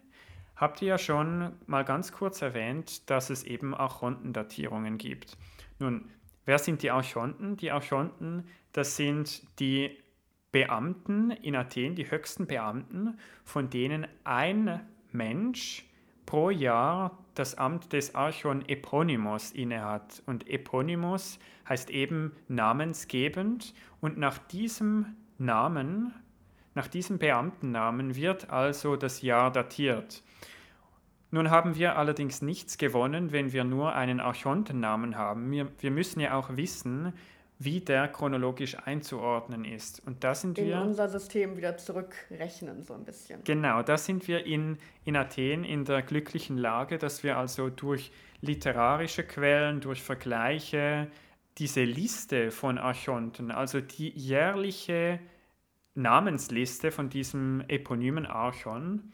habt 0.56 0.82
ihr 0.82 0.90
ja 0.90 0.98
schon 0.98 1.52
mal 1.66 1.84
ganz 1.84 2.12
kurz 2.12 2.42
erwähnt, 2.42 3.10
dass 3.10 3.30
es 3.30 3.44
eben 3.44 3.74
Archontendatierungen 3.76 4.98
gibt. 4.98 5.38
Nun, 5.80 6.10
wer 6.46 6.60
sind 6.60 6.82
die 6.82 6.92
Archonten? 6.92 7.58
Die 7.58 7.72
Archonten, 7.72 8.48
das 8.72 8.96
sind 8.96 9.44
die 9.60 9.98
Beamten 10.52 11.32
in 11.32 11.56
Athen, 11.56 11.96
die 11.96 12.10
höchsten 12.10 12.48
Beamten, 12.48 13.18
von 13.44 13.70
denen 13.70 14.08
ein 14.24 14.80
Mensch 15.12 15.86
pro 16.26 16.50
Jahr 16.50 17.26
das 17.34 17.56
Amt 17.56 17.94
des 17.94 18.16
Archon 18.16 18.68
Eponymos 18.68 19.52
innehat. 19.52 20.24
Und 20.26 20.48
Eponymos 20.50 21.40
heißt 21.68 21.90
eben 21.90 22.32
namensgebend. 22.48 23.74
Und 24.00 24.18
nach 24.18 24.38
diesem 24.38 25.16
Namen, 25.38 26.14
nach 26.76 26.88
diesem 26.88 27.18
Beamtennamen 27.18 28.16
wird 28.16 28.50
also 28.50 28.96
das 28.96 29.22
Jahr 29.22 29.52
datiert. 29.52 30.22
Nun 31.32 31.50
haben 31.50 31.76
wir 31.76 31.98
allerdings 31.98 32.42
nichts 32.42 32.78
gewonnen, 32.78 33.32
wenn 33.32 33.52
wir 33.52 33.64
nur 33.64 33.96
einen 33.96 34.20
Archontennamen 34.20 35.18
haben. 35.18 35.52
Wir, 35.52 35.68
wir 35.80 35.92
müssen 35.92 36.20
ja 36.20 36.38
auch 36.38 36.56
wissen, 36.56 37.14
wie 37.58 37.80
der 37.80 38.08
chronologisch 38.10 38.78
einzuordnen 38.86 39.64
ist. 39.64 40.02
Und 40.06 40.24
da 40.24 40.36
sind 40.36 40.58
in 40.58 40.66
wir. 40.66 40.76
In 40.76 40.90
unser 40.90 41.08
System 41.08 41.58
wieder 41.58 41.78
zurückrechnen, 41.78 42.84
so 42.84 42.94
ein 42.94 43.06
bisschen. 43.06 43.44
Genau, 43.44 43.82
da 43.82 43.98
sind 43.98 44.28
wir 44.28 44.46
in, 44.46 44.78
in 45.06 45.16
Athen 45.16 45.64
in 45.64 45.86
der 45.86 46.02
glücklichen 46.02 46.58
Lage, 46.58 46.98
dass 46.98 47.24
wir 47.24 47.38
also 47.38 47.70
durch 47.70 48.12
literarische 48.42 49.24
Quellen, 49.24 49.80
durch 49.80 50.04
Vergleiche 50.04 51.08
diese 51.58 51.84
Liste 51.84 52.52
von 52.52 52.78
Archonten, 52.78 53.50
also 53.52 53.80
die 53.80 54.10
jährliche 54.10 55.20
Namensliste 55.96 56.92
von 56.92 57.10
diesem 57.10 57.64
eponymen 57.68 58.26
Archon, 58.26 59.12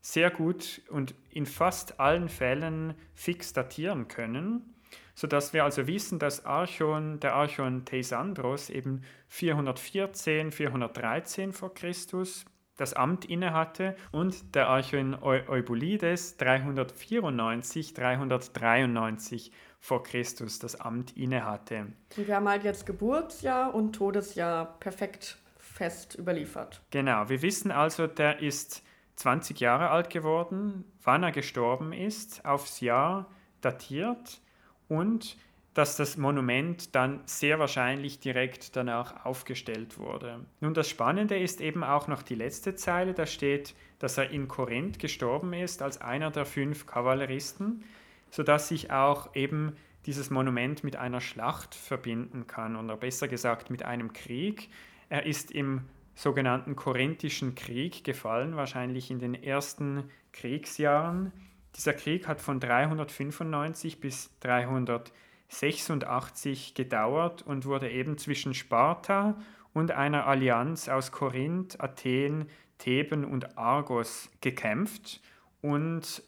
sehr 0.00 0.30
gut 0.30 0.80
und 0.88 1.14
in 1.28 1.44
fast 1.44 2.00
allen 2.00 2.28
Fällen 2.28 2.94
fix 3.14 3.52
datieren 3.52 4.08
können 4.08 4.74
sodass 5.20 5.52
wir 5.52 5.64
also 5.64 5.86
wissen, 5.86 6.18
dass 6.18 6.46
Archon, 6.46 7.20
der 7.20 7.34
Archon 7.34 7.84
Theisandros 7.84 8.70
eben 8.70 9.02
414, 9.28 10.50
413 10.50 11.52
vor 11.52 11.74
Christus 11.74 12.46
das 12.78 12.94
Amt 12.94 13.26
innehatte 13.26 13.94
und 14.10 14.54
der 14.54 14.68
Archon 14.68 15.14
Eubulides 15.22 16.38
394, 16.38 17.92
393 17.92 19.52
vor 19.78 20.02
Christus 20.02 20.58
das 20.58 20.80
Amt 20.80 21.14
innehatte. 21.18 21.92
Und 22.16 22.26
wir 22.26 22.36
haben 22.36 22.48
halt 22.48 22.64
jetzt 22.64 22.86
Geburtsjahr 22.86 23.74
und 23.74 23.92
Todesjahr 23.92 24.78
perfekt 24.80 25.36
fest 25.80 26.14
überliefert. 26.18 26.82
Genau, 26.90 27.30
wir 27.30 27.40
wissen 27.40 27.70
also, 27.70 28.06
der 28.06 28.40
ist 28.40 28.82
20 29.16 29.60
Jahre 29.60 29.88
alt 29.88 30.10
geworden, 30.10 30.84
wann 31.02 31.22
er 31.22 31.32
gestorben 31.32 31.94
ist, 31.94 32.44
aufs 32.44 32.80
Jahr 32.80 33.30
datiert 33.62 34.42
und 34.88 35.38
dass 35.72 35.96
das 35.96 36.18
Monument 36.18 36.94
dann 36.94 37.20
sehr 37.24 37.58
wahrscheinlich 37.58 38.20
direkt 38.20 38.76
danach 38.76 39.24
aufgestellt 39.24 39.96
wurde. 39.96 40.44
Nun, 40.60 40.74
das 40.74 40.90
Spannende 40.90 41.38
ist 41.38 41.62
eben 41.62 41.82
auch 41.82 42.08
noch 42.08 42.20
die 42.20 42.34
letzte 42.34 42.74
Zeile, 42.74 43.14
da 43.14 43.24
steht, 43.24 43.74
dass 44.00 44.18
er 44.18 44.28
in 44.28 44.48
Korinth 44.48 44.98
gestorben 44.98 45.54
ist 45.54 45.80
als 45.80 45.98
einer 46.02 46.30
der 46.30 46.44
fünf 46.44 46.84
Kavalleristen, 46.84 47.84
sodass 48.30 48.68
sich 48.68 48.90
auch 48.90 49.34
eben 49.34 49.76
dieses 50.04 50.28
Monument 50.28 50.84
mit 50.84 50.96
einer 50.96 51.22
Schlacht 51.22 51.74
verbinden 51.74 52.46
kann 52.46 52.76
oder 52.76 52.98
besser 52.98 53.28
gesagt 53.28 53.70
mit 53.70 53.82
einem 53.82 54.12
Krieg. 54.12 54.68
Er 55.10 55.26
ist 55.26 55.50
im 55.50 55.82
sogenannten 56.14 56.74
Korinthischen 56.74 57.54
Krieg 57.54 58.04
gefallen, 58.04 58.56
wahrscheinlich 58.56 59.10
in 59.10 59.18
den 59.18 59.34
ersten 59.34 60.04
Kriegsjahren 60.32 61.32
dieser 61.76 61.92
Krieg 61.94 62.26
hat 62.26 62.40
von 62.40 62.58
395 62.60 64.00
bis 64.00 64.30
386 64.40 66.74
gedauert 66.74 67.42
und 67.42 67.64
wurde 67.64 67.88
eben 67.90 68.18
zwischen 68.18 68.54
Sparta 68.54 69.40
und 69.72 69.92
einer 69.92 70.26
Allianz 70.26 70.88
aus 70.88 71.12
Korinth, 71.12 71.80
Athen, 71.80 72.48
Theben 72.78 73.24
und 73.24 73.56
Argos 73.56 74.28
gekämpft. 74.40 75.20
Und 75.60 76.24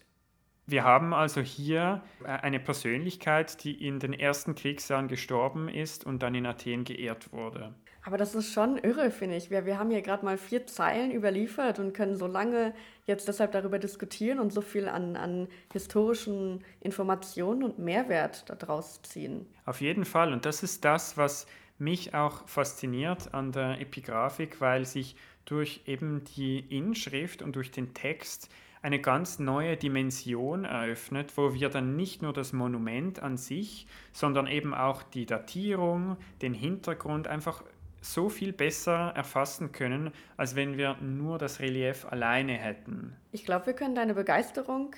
wir 0.66 0.84
haben 0.84 1.12
also 1.12 1.40
hier 1.40 2.02
eine 2.24 2.60
Persönlichkeit, 2.60 3.64
die 3.64 3.84
in 3.84 3.98
den 3.98 4.12
ersten 4.12 4.54
Kriegsjahren 4.54 5.08
gestorben 5.08 5.68
ist 5.68 6.06
und 6.06 6.22
dann 6.22 6.36
in 6.36 6.46
Athen 6.46 6.84
geehrt 6.84 7.32
wurde. 7.32 7.74
Aber 8.04 8.16
das 8.16 8.34
ist 8.34 8.52
schon 8.52 8.78
irre, 8.78 9.10
finde 9.10 9.36
ich. 9.36 9.50
Wir, 9.50 9.64
wir 9.64 9.78
haben 9.78 9.90
hier 9.90 10.02
gerade 10.02 10.24
mal 10.24 10.36
vier 10.36 10.66
Zeilen 10.66 11.12
überliefert 11.12 11.78
und 11.78 11.92
können 11.92 12.16
so 12.16 12.26
lange 12.26 12.74
jetzt 13.06 13.28
deshalb 13.28 13.52
darüber 13.52 13.78
diskutieren 13.78 14.40
und 14.40 14.52
so 14.52 14.60
viel 14.60 14.88
an, 14.88 15.16
an 15.16 15.48
historischen 15.72 16.64
Informationen 16.80 17.62
und 17.62 17.78
Mehrwert 17.78 18.44
daraus 18.48 19.00
ziehen. 19.02 19.46
Auf 19.66 19.80
jeden 19.80 20.04
Fall. 20.04 20.32
Und 20.32 20.46
das 20.46 20.64
ist 20.64 20.84
das, 20.84 21.16
was 21.16 21.46
mich 21.78 22.14
auch 22.14 22.46
fasziniert 22.48 23.34
an 23.34 23.52
der 23.52 23.80
Epigraphik, 23.80 24.60
weil 24.60 24.84
sich 24.84 25.16
durch 25.44 25.82
eben 25.86 26.24
die 26.36 26.58
Inschrift 26.76 27.42
und 27.42 27.54
durch 27.56 27.70
den 27.70 27.94
Text 27.94 28.50
eine 28.82 29.00
ganz 29.00 29.38
neue 29.38 29.76
Dimension 29.76 30.64
eröffnet, 30.64 31.36
wo 31.36 31.54
wir 31.54 31.68
dann 31.68 31.94
nicht 31.94 32.20
nur 32.20 32.32
das 32.32 32.52
Monument 32.52 33.20
an 33.20 33.36
sich, 33.36 33.86
sondern 34.12 34.48
eben 34.48 34.74
auch 34.74 35.04
die 35.04 35.24
Datierung, 35.24 36.16
den 36.42 36.52
Hintergrund 36.52 37.28
einfach 37.28 37.62
so 38.02 38.28
viel 38.28 38.52
besser 38.52 39.12
erfassen 39.14 39.72
können, 39.72 40.12
als 40.36 40.56
wenn 40.56 40.76
wir 40.76 40.96
nur 41.00 41.38
das 41.38 41.60
Relief 41.60 42.04
alleine 42.04 42.52
hätten. 42.52 43.16
Ich 43.30 43.44
glaube, 43.44 43.66
wir 43.66 43.72
können 43.72 43.94
deine 43.94 44.14
Begeisterung 44.14 44.94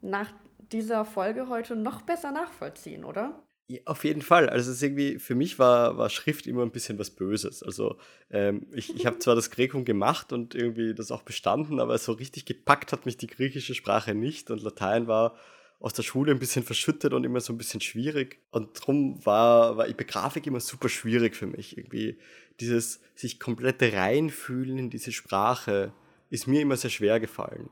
nach 0.00 0.32
dieser 0.72 1.04
Folge 1.04 1.48
heute 1.48 1.76
noch 1.76 2.02
besser 2.02 2.32
nachvollziehen, 2.32 3.04
oder? 3.04 3.42
Ja, 3.68 3.80
auf 3.84 4.04
jeden 4.04 4.22
Fall. 4.22 4.48
Also 4.48 4.70
es 4.70 4.76
ist 4.76 4.82
irgendwie, 4.82 5.18
für 5.18 5.34
mich 5.34 5.58
war, 5.58 5.98
war 5.98 6.08
Schrift 6.08 6.46
immer 6.46 6.62
ein 6.62 6.70
bisschen 6.70 6.98
was 6.98 7.10
Böses. 7.10 7.62
Also 7.62 7.96
ähm, 8.30 8.66
ich, 8.72 8.94
ich 8.94 9.06
habe 9.06 9.18
zwar 9.18 9.34
das 9.34 9.50
Gräkum 9.50 9.84
gemacht 9.84 10.32
und 10.32 10.54
irgendwie 10.54 10.94
das 10.94 11.10
auch 11.10 11.22
bestanden, 11.22 11.80
aber 11.80 11.98
so 11.98 12.12
richtig 12.12 12.46
gepackt 12.46 12.92
hat 12.92 13.06
mich 13.06 13.16
die 13.16 13.26
griechische 13.26 13.74
Sprache 13.74 14.14
nicht 14.14 14.50
und 14.50 14.62
Latein 14.62 15.08
war 15.08 15.36
aus 15.78 15.92
der 15.92 16.04
Schule 16.04 16.32
ein 16.32 16.38
bisschen 16.38 16.64
verschüttet 16.64 17.12
und 17.12 17.24
immer 17.24 17.40
so 17.40 17.52
ein 17.52 17.58
bisschen 17.58 17.80
schwierig. 17.80 18.40
Und 18.50 18.80
darum 18.80 19.24
war, 19.26 19.76
war 19.76 19.88
Epigraphik 19.88 20.46
immer 20.46 20.60
super 20.60 20.88
schwierig 20.88 21.36
für 21.36 21.46
mich. 21.46 21.76
Irgendwie 21.76 22.18
dieses 22.60 23.00
sich 23.14 23.38
komplett 23.40 23.82
reinfühlen 23.82 24.78
in 24.78 24.90
diese 24.90 25.12
Sprache 25.12 25.92
ist 26.30 26.46
mir 26.46 26.60
immer 26.62 26.76
sehr 26.76 26.90
schwer 26.90 27.20
gefallen. 27.20 27.70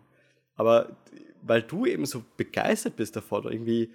Aber 0.56 0.96
weil 1.42 1.62
du 1.62 1.86
eben 1.86 2.06
so 2.06 2.24
begeistert 2.36 2.96
bist 2.96 3.16
davon, 3.16 3.44
irgendwie 3.44 3.92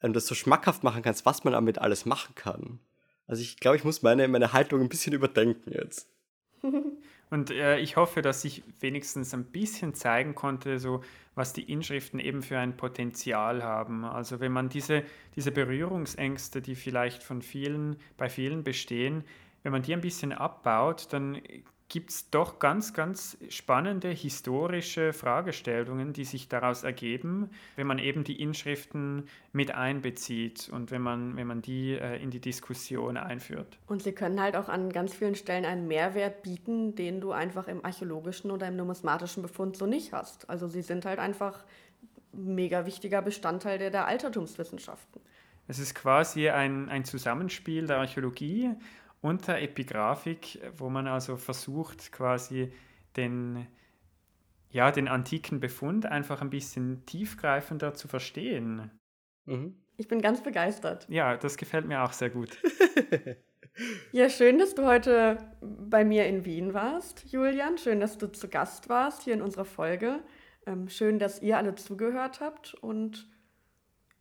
das 0.00 0.26
so 0.26 0.34
schmackhaft 0.34 0.84
machen 0.84 1.02
kannst, 1.02 1.24
was 1.24 1.44
man 1.44 1.54
damit 1.54 1.78
alles 1.78 2.04
machen 2.04 2.34
kann, 2.34 2.78
Also 3.26 3.40
ich 3.40 3.58
glaube, 3.58 3.78
ich 3.78 3.84
muss 3.84 4.02
meine, 4.02 4.28
meine 4.28 4.52
Haltung 4.52 4.82
ein 4.82 4.90
bisschen 4.90 5.14
überdenken 5.14 5.72
jetzt. 5.72 6.08
Und 7.30 7.50
äh, 7.50 7.78
ich 7.78 7.96
hoffe, 7.96 8.20
dass 8.20 8.44
ich 8.44 8.62
wenigstens 8.80 9.32
ein 9.32 9.46
bisschen 9.46 9.94
zeigen 9.94 10.34
konnte, 10.34 10.78
so 10.78 11.02
was 11.34 11.52
die 11.52 11.72
Inschriften 11.72 12.20
eben 12.20 12.42
für 12.42 12.58
ein 12.58 12.76
Potenzial 12.76 13.62
haben. 13.62 14.04
Also 14.04 14.40
wenn 14.40 14.52
man 14.52 14.68
diese, 14.68 15.02
diese 15.34 15.50
Berührungsängste, 15.50 16.60
die 16.60 16.76
vielleicht 16.76 17.22
von 17.22 17.42
vielen, 17.42 17.96
bei 18.16 18.28
vielen 18.28 18.62
bestehen, 18.62 19.24
wenn 19.64 19.72
man 19.72 19.82
die 19.82 19.92
ein 19.92 20.00
bisschen 20.00 20.32
abbaut, 20.32 21.12
dann 21.12 21.40
gibt 21.88 22.10
es 22.10 22.30
doch 22.30 22.58
ganz, 22.58 22.92
ganz 22.92 23.36
spannende 23.48 24.08
historische 24.08 25.12
Fragestellungen, 25.12 26.12
die 26.12 26.24
sich 26.24 26.48
daraus 26.48 26.82
ergeben, 26.82 27.50
wenn 27.76 27.86
man 27.86 27.98
eben 27.98 28.24
die 28.24 28.40
Inschriften 28.40 29.28
mit 29.52 29.74
einbezieht 29.74 30.68
und 30.72 30.90
wenn 30.90 31.02
man, 31.02 31.36
wenn 31.36 31.46
man 31.46 31.62
die 31.62 31.92
äh, 31.92 32.22
in 32.22 32.30
die 32.30 32.40
Diskussion 32.40 33.16
einführt. 33.16 33.78
Und 33.86 34.02
sie 34.02 34.12
können 34.12 34.40
halt 34.40 34.56
auch 34.56 34.68
an 34.68 34.90
ganz 34.90 35.14
vielen 35.14 35.34
Stellen 35.34 35.64
einen 35.64 35.86
Mehrwert 35.86 36.42
bieten, 36.42 36.94
den 36.94 37.20
du 37.20 37.32
einfach 37.32 37.68
im 37.68 37.84
archäologischen 37.84 38.50
oder 38.50 38.66
im 38.68 38.76
numismatischen 38.76 39.42
Befund 39.42 39.76
so 39.76 39.86
nicht 39.86 40.12
hast. 40.12 40.48
Also 40.50 40.68
sie 40.68 40.82
sind 40.82 41.04
halt 41.04 41.18
einfach 41.18 41.64
mega 42.32 42.86
wichtiger 42.86 43.22
Bestandteil 43.22 43.78
der, 43.78 43.90
der 43.90 44.06
Altertumswissenschaften. 44.06 45.20
Es 45.66 45.78
ist 45.78 45.94
quasi 45.94 46.50
ein, 46.50 46.88
ein 46.88 47.04
Zusammenspiel 47.04 47.86
der 47.86 47.98
Archäologie 47.98 48.70
unter 49.24 49.58
Epigraphik, 49.58 50.60
wo 50.76 50.90
man 50.90 51.06
also 51.06 51.38
versucht, 51.38 52.12
quasi 52.12 52.70
den, 53.16 53.66
ja, 54.68 54.90
den 54.90 55.08
antiken 55.08 55.60
Befund 55.60 56.04
einfach 56.04 56.42
ein 56.42 56.50
bisschen 56.50 57.06
tiefgreifender 57.06 57.94
zu 57.94 58.06
verstehen. 58.06 58.90
Mhm. 59.46 59.76
Ich 59.96 60.08
bin 60.08 60.20
ganz 60.20 60.42
begeistert. 60.42 61.08
Ja, 61.08 61.38
das 61.38 61.56
gefällt 61.56 61.86
mir 61.86 62.02
auch 62.02 62.12
sehr 62.12 62.28
gut. 62.28 62.58
ja, 64.12 64.28
schön, 64.28 64.58
dass 64.58 64.74
du 64.74 64.84
heute 64.84 65.38
bei 65.62 66.04
mir 66.04 66.26
in 66.26 66.44
Wien 66.44 66.74
warst, 66.74 67.24
Julian. 67.32 67.78
Schön, 67.78 68.00
dass 68.00 68.18
du 68.18 68.30
zu 68.30 68.48
Gast 68.48 68.90
warst 68.90 69.22
hier 69.22 69.32
in 69.32 69.40
unserer 69.40 69.64
Folge. 69.64 70.22
Ähm, 70.66 70.90
schön, 70.90 71.18
dass 71.18 71.40
ihr 71.40 71.56
alle 71.56 71.74
zugehört 71.76 72.40
habt 72.40 72.74
und 72.74 73.26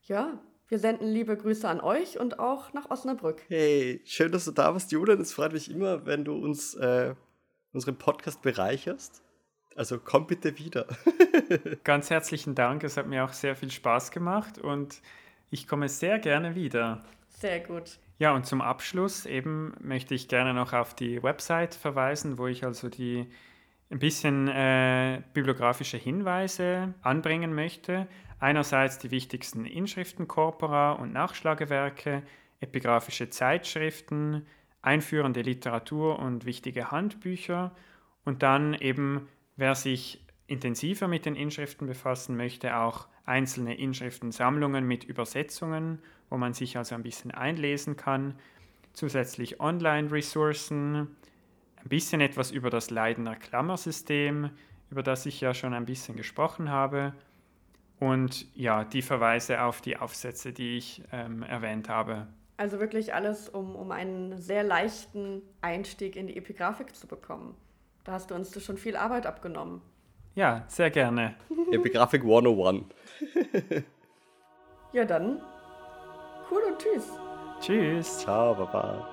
ja, 0.03 0.39
wir 0.69 0.79
senden 0.79 1.07
liebe 1.07 1.37
Grüße 1.37 1.67
an 1.67 1.81
euch 1.81 2.19
und 2.19 2.39
auch 2.39 2.73
nach 2.73 2.89
Osnabrück. 2.89 3.41
Hey, 3.47 4.01
schön, 4.05 4.31
dass 4.31 4.45
du 4.45 4.51
da 4.51 4.73
warst, 4.73 4.91
Julian. 4.91 5.19
Es 5.19 5.33
freut 5.33 5.53
mich 5.53 5.69
immer, 5.69 6.05
wenn 6.05 6.25
du 6.25 6.35
uns 6.35 6.73
äh, 6.75 7.13
unseren 7.73 7.97
Podcast 7.97 8.41
bereicherst. 8.41 9.21
Also 9.75 9.99
komm 9.99 10.27
bitte 10.27 10.57
wieder. 10.57 10.87
Ganz 11.83 12.09
herzlichen 12.09 12.55
Dank. 12.55 12.83
Es 12.83 12.97
hat 12.97 13.07
mir 13.07 13.25
auch 13.25 13.33
sehr 13.33 13.55
viel 13.55 13.71
Spaß 13.71 14.11
gemacht 14.11 14.57
und 14.59 15.01
ich 15.49 15.67
komme 15.67 15.89
sehr 15.89 16.19
gerne 16.19 16.55
wieder. 16.55 17.03
Sehr 17.29 17.59
gut. 17.59 17.99
Ja, 18.19 18.33
und 18.33 18.45
zum 18.45 18.61
Abschluss 18.61 19.25
eben 19.25 19.73
möchte 19.81 20.15
ich 20.15 20.27
gerne 20.27 20.53
noch 20.53 20.73
auf 20.73 20.95
die 20.95 21.21
Website 21.23 21.75
verweisen, 21.75 22.37
wo 22.37 22.47
ich 22.47 22.63
also 22.63 22.89
die 22.89 23.27
ein 23.89 23.99
bisschen 23.99 24.47
äh, 24.47 25.21
bibliografische 25.33 25.97
Hinweise 25.97 26.93
anbringen 27.01 27.53
möchte. 27.53 28.07
Einerseits 28.43 28.97
die 28.97 29.09
wichtigsten 29.09 29.65
Inschriftenkorpora 29.65 30.91
und 30.91 31.13
Nachschlagewerke, 31.13 32.23
epigraphische 32.59 33.29
Zeitschriften, 33.29 34.45
einführende 34.81 35.41
Literatur 35.41 36.19
und 36.19 36.43
wichtige 36.43 36.91
Handbücher. 36.91 37.73
Und 38.25 38.43
dann 38.43 38.73
eben, 38.73 39.29
wer 39.55 39.75
sich 39.75 40.25
intensiver 40.45 41.07
mit 41.07 41.25
den 41.25 41.37
Inschriften 41.37 41.87
befassen 41.87 42.35
möchte, 42.35 42.75
auch 42.75 43.07
einzelne 43.23 43.77
Inschriftensammlungen 43.77 44.85
mit 44.85 45.05
Übersetzungen, 45.05 45.99
wo 46.29 46.35
man 46.35 46.53
sich 46.53 46.75
also 46.75 46.95
ein 46.95 47.03
bisschen 47.03 47.31
einlesen 47.31 47.95
kann, 47.95 48.35
zusätzlich 48.91 49.61
Online-Ressourcen, 49.61 51.15
ein 51.77 51.87
bisschen 51.87 52.19
etwas 52.19 52.51
über 52.51 52.69
das 52.69 52.89
Leidener 52.89 53.37
Klammersystem, 53.37 54.49
über 54.91 55.01
das 55.01 55.25
ich 55.25 55.39
ja 55.39 55.53
schon 55.53 55.73
ein 55.73 55.85
bisschen 55.85 56.17
gesprochen 56.17 56.69
habe, 56.69 57.13
und 58.03 58.45
ja, 58.55 58.83
die 58.83 59.01
Verweise 59.01 59.61
auf 59.61 59.81
die 59.81 59.97
Aufsätze, 59.97 60.53
die 60.53 60.77
ich 60.77 61.03
ähm, 61.11 61.43
erwähnt 61.43 61.89
habe. 61.89 62.27
Also 62.57 62.79
wirklich 62.79 63.13
alles, 63.13 63.49
um, 63.49 63.75
um 63.75 63.91
einen 63.91 64.37
sehr 64.37 64.63
leichten 64.63 65.41
Einstieg 65.61 66.15
in 66.15 66.27
die 66.27 66.37
Epigraphik 66.37 66.95
zu 66.95 67.07
bekommen. 67.07 67.55
Da 68.03 68.13
hast 68.13 68.31
du 68.31 68.35
uns 68.35 68.61
schon 68.63 68.77
viel 68.77 68.95
Arbeit 68.95 69.25
abgenommen. 69.25 69.81
Ja, 70.35 70.65
sehr 70.67 70.89
gerne. 70.91 71.35
Epigraphik 71.71 72.21
101. 72.21 72.83
ja, 74.93 75.05
dann. 75.05 75.41
Cool 76.51 76.61
und 76.67 76.79
tschüss. 76.79 77.07
Tschüss. 77.61 78.19
Ciao, 78.19 78.53
Baba. 78.53 79.12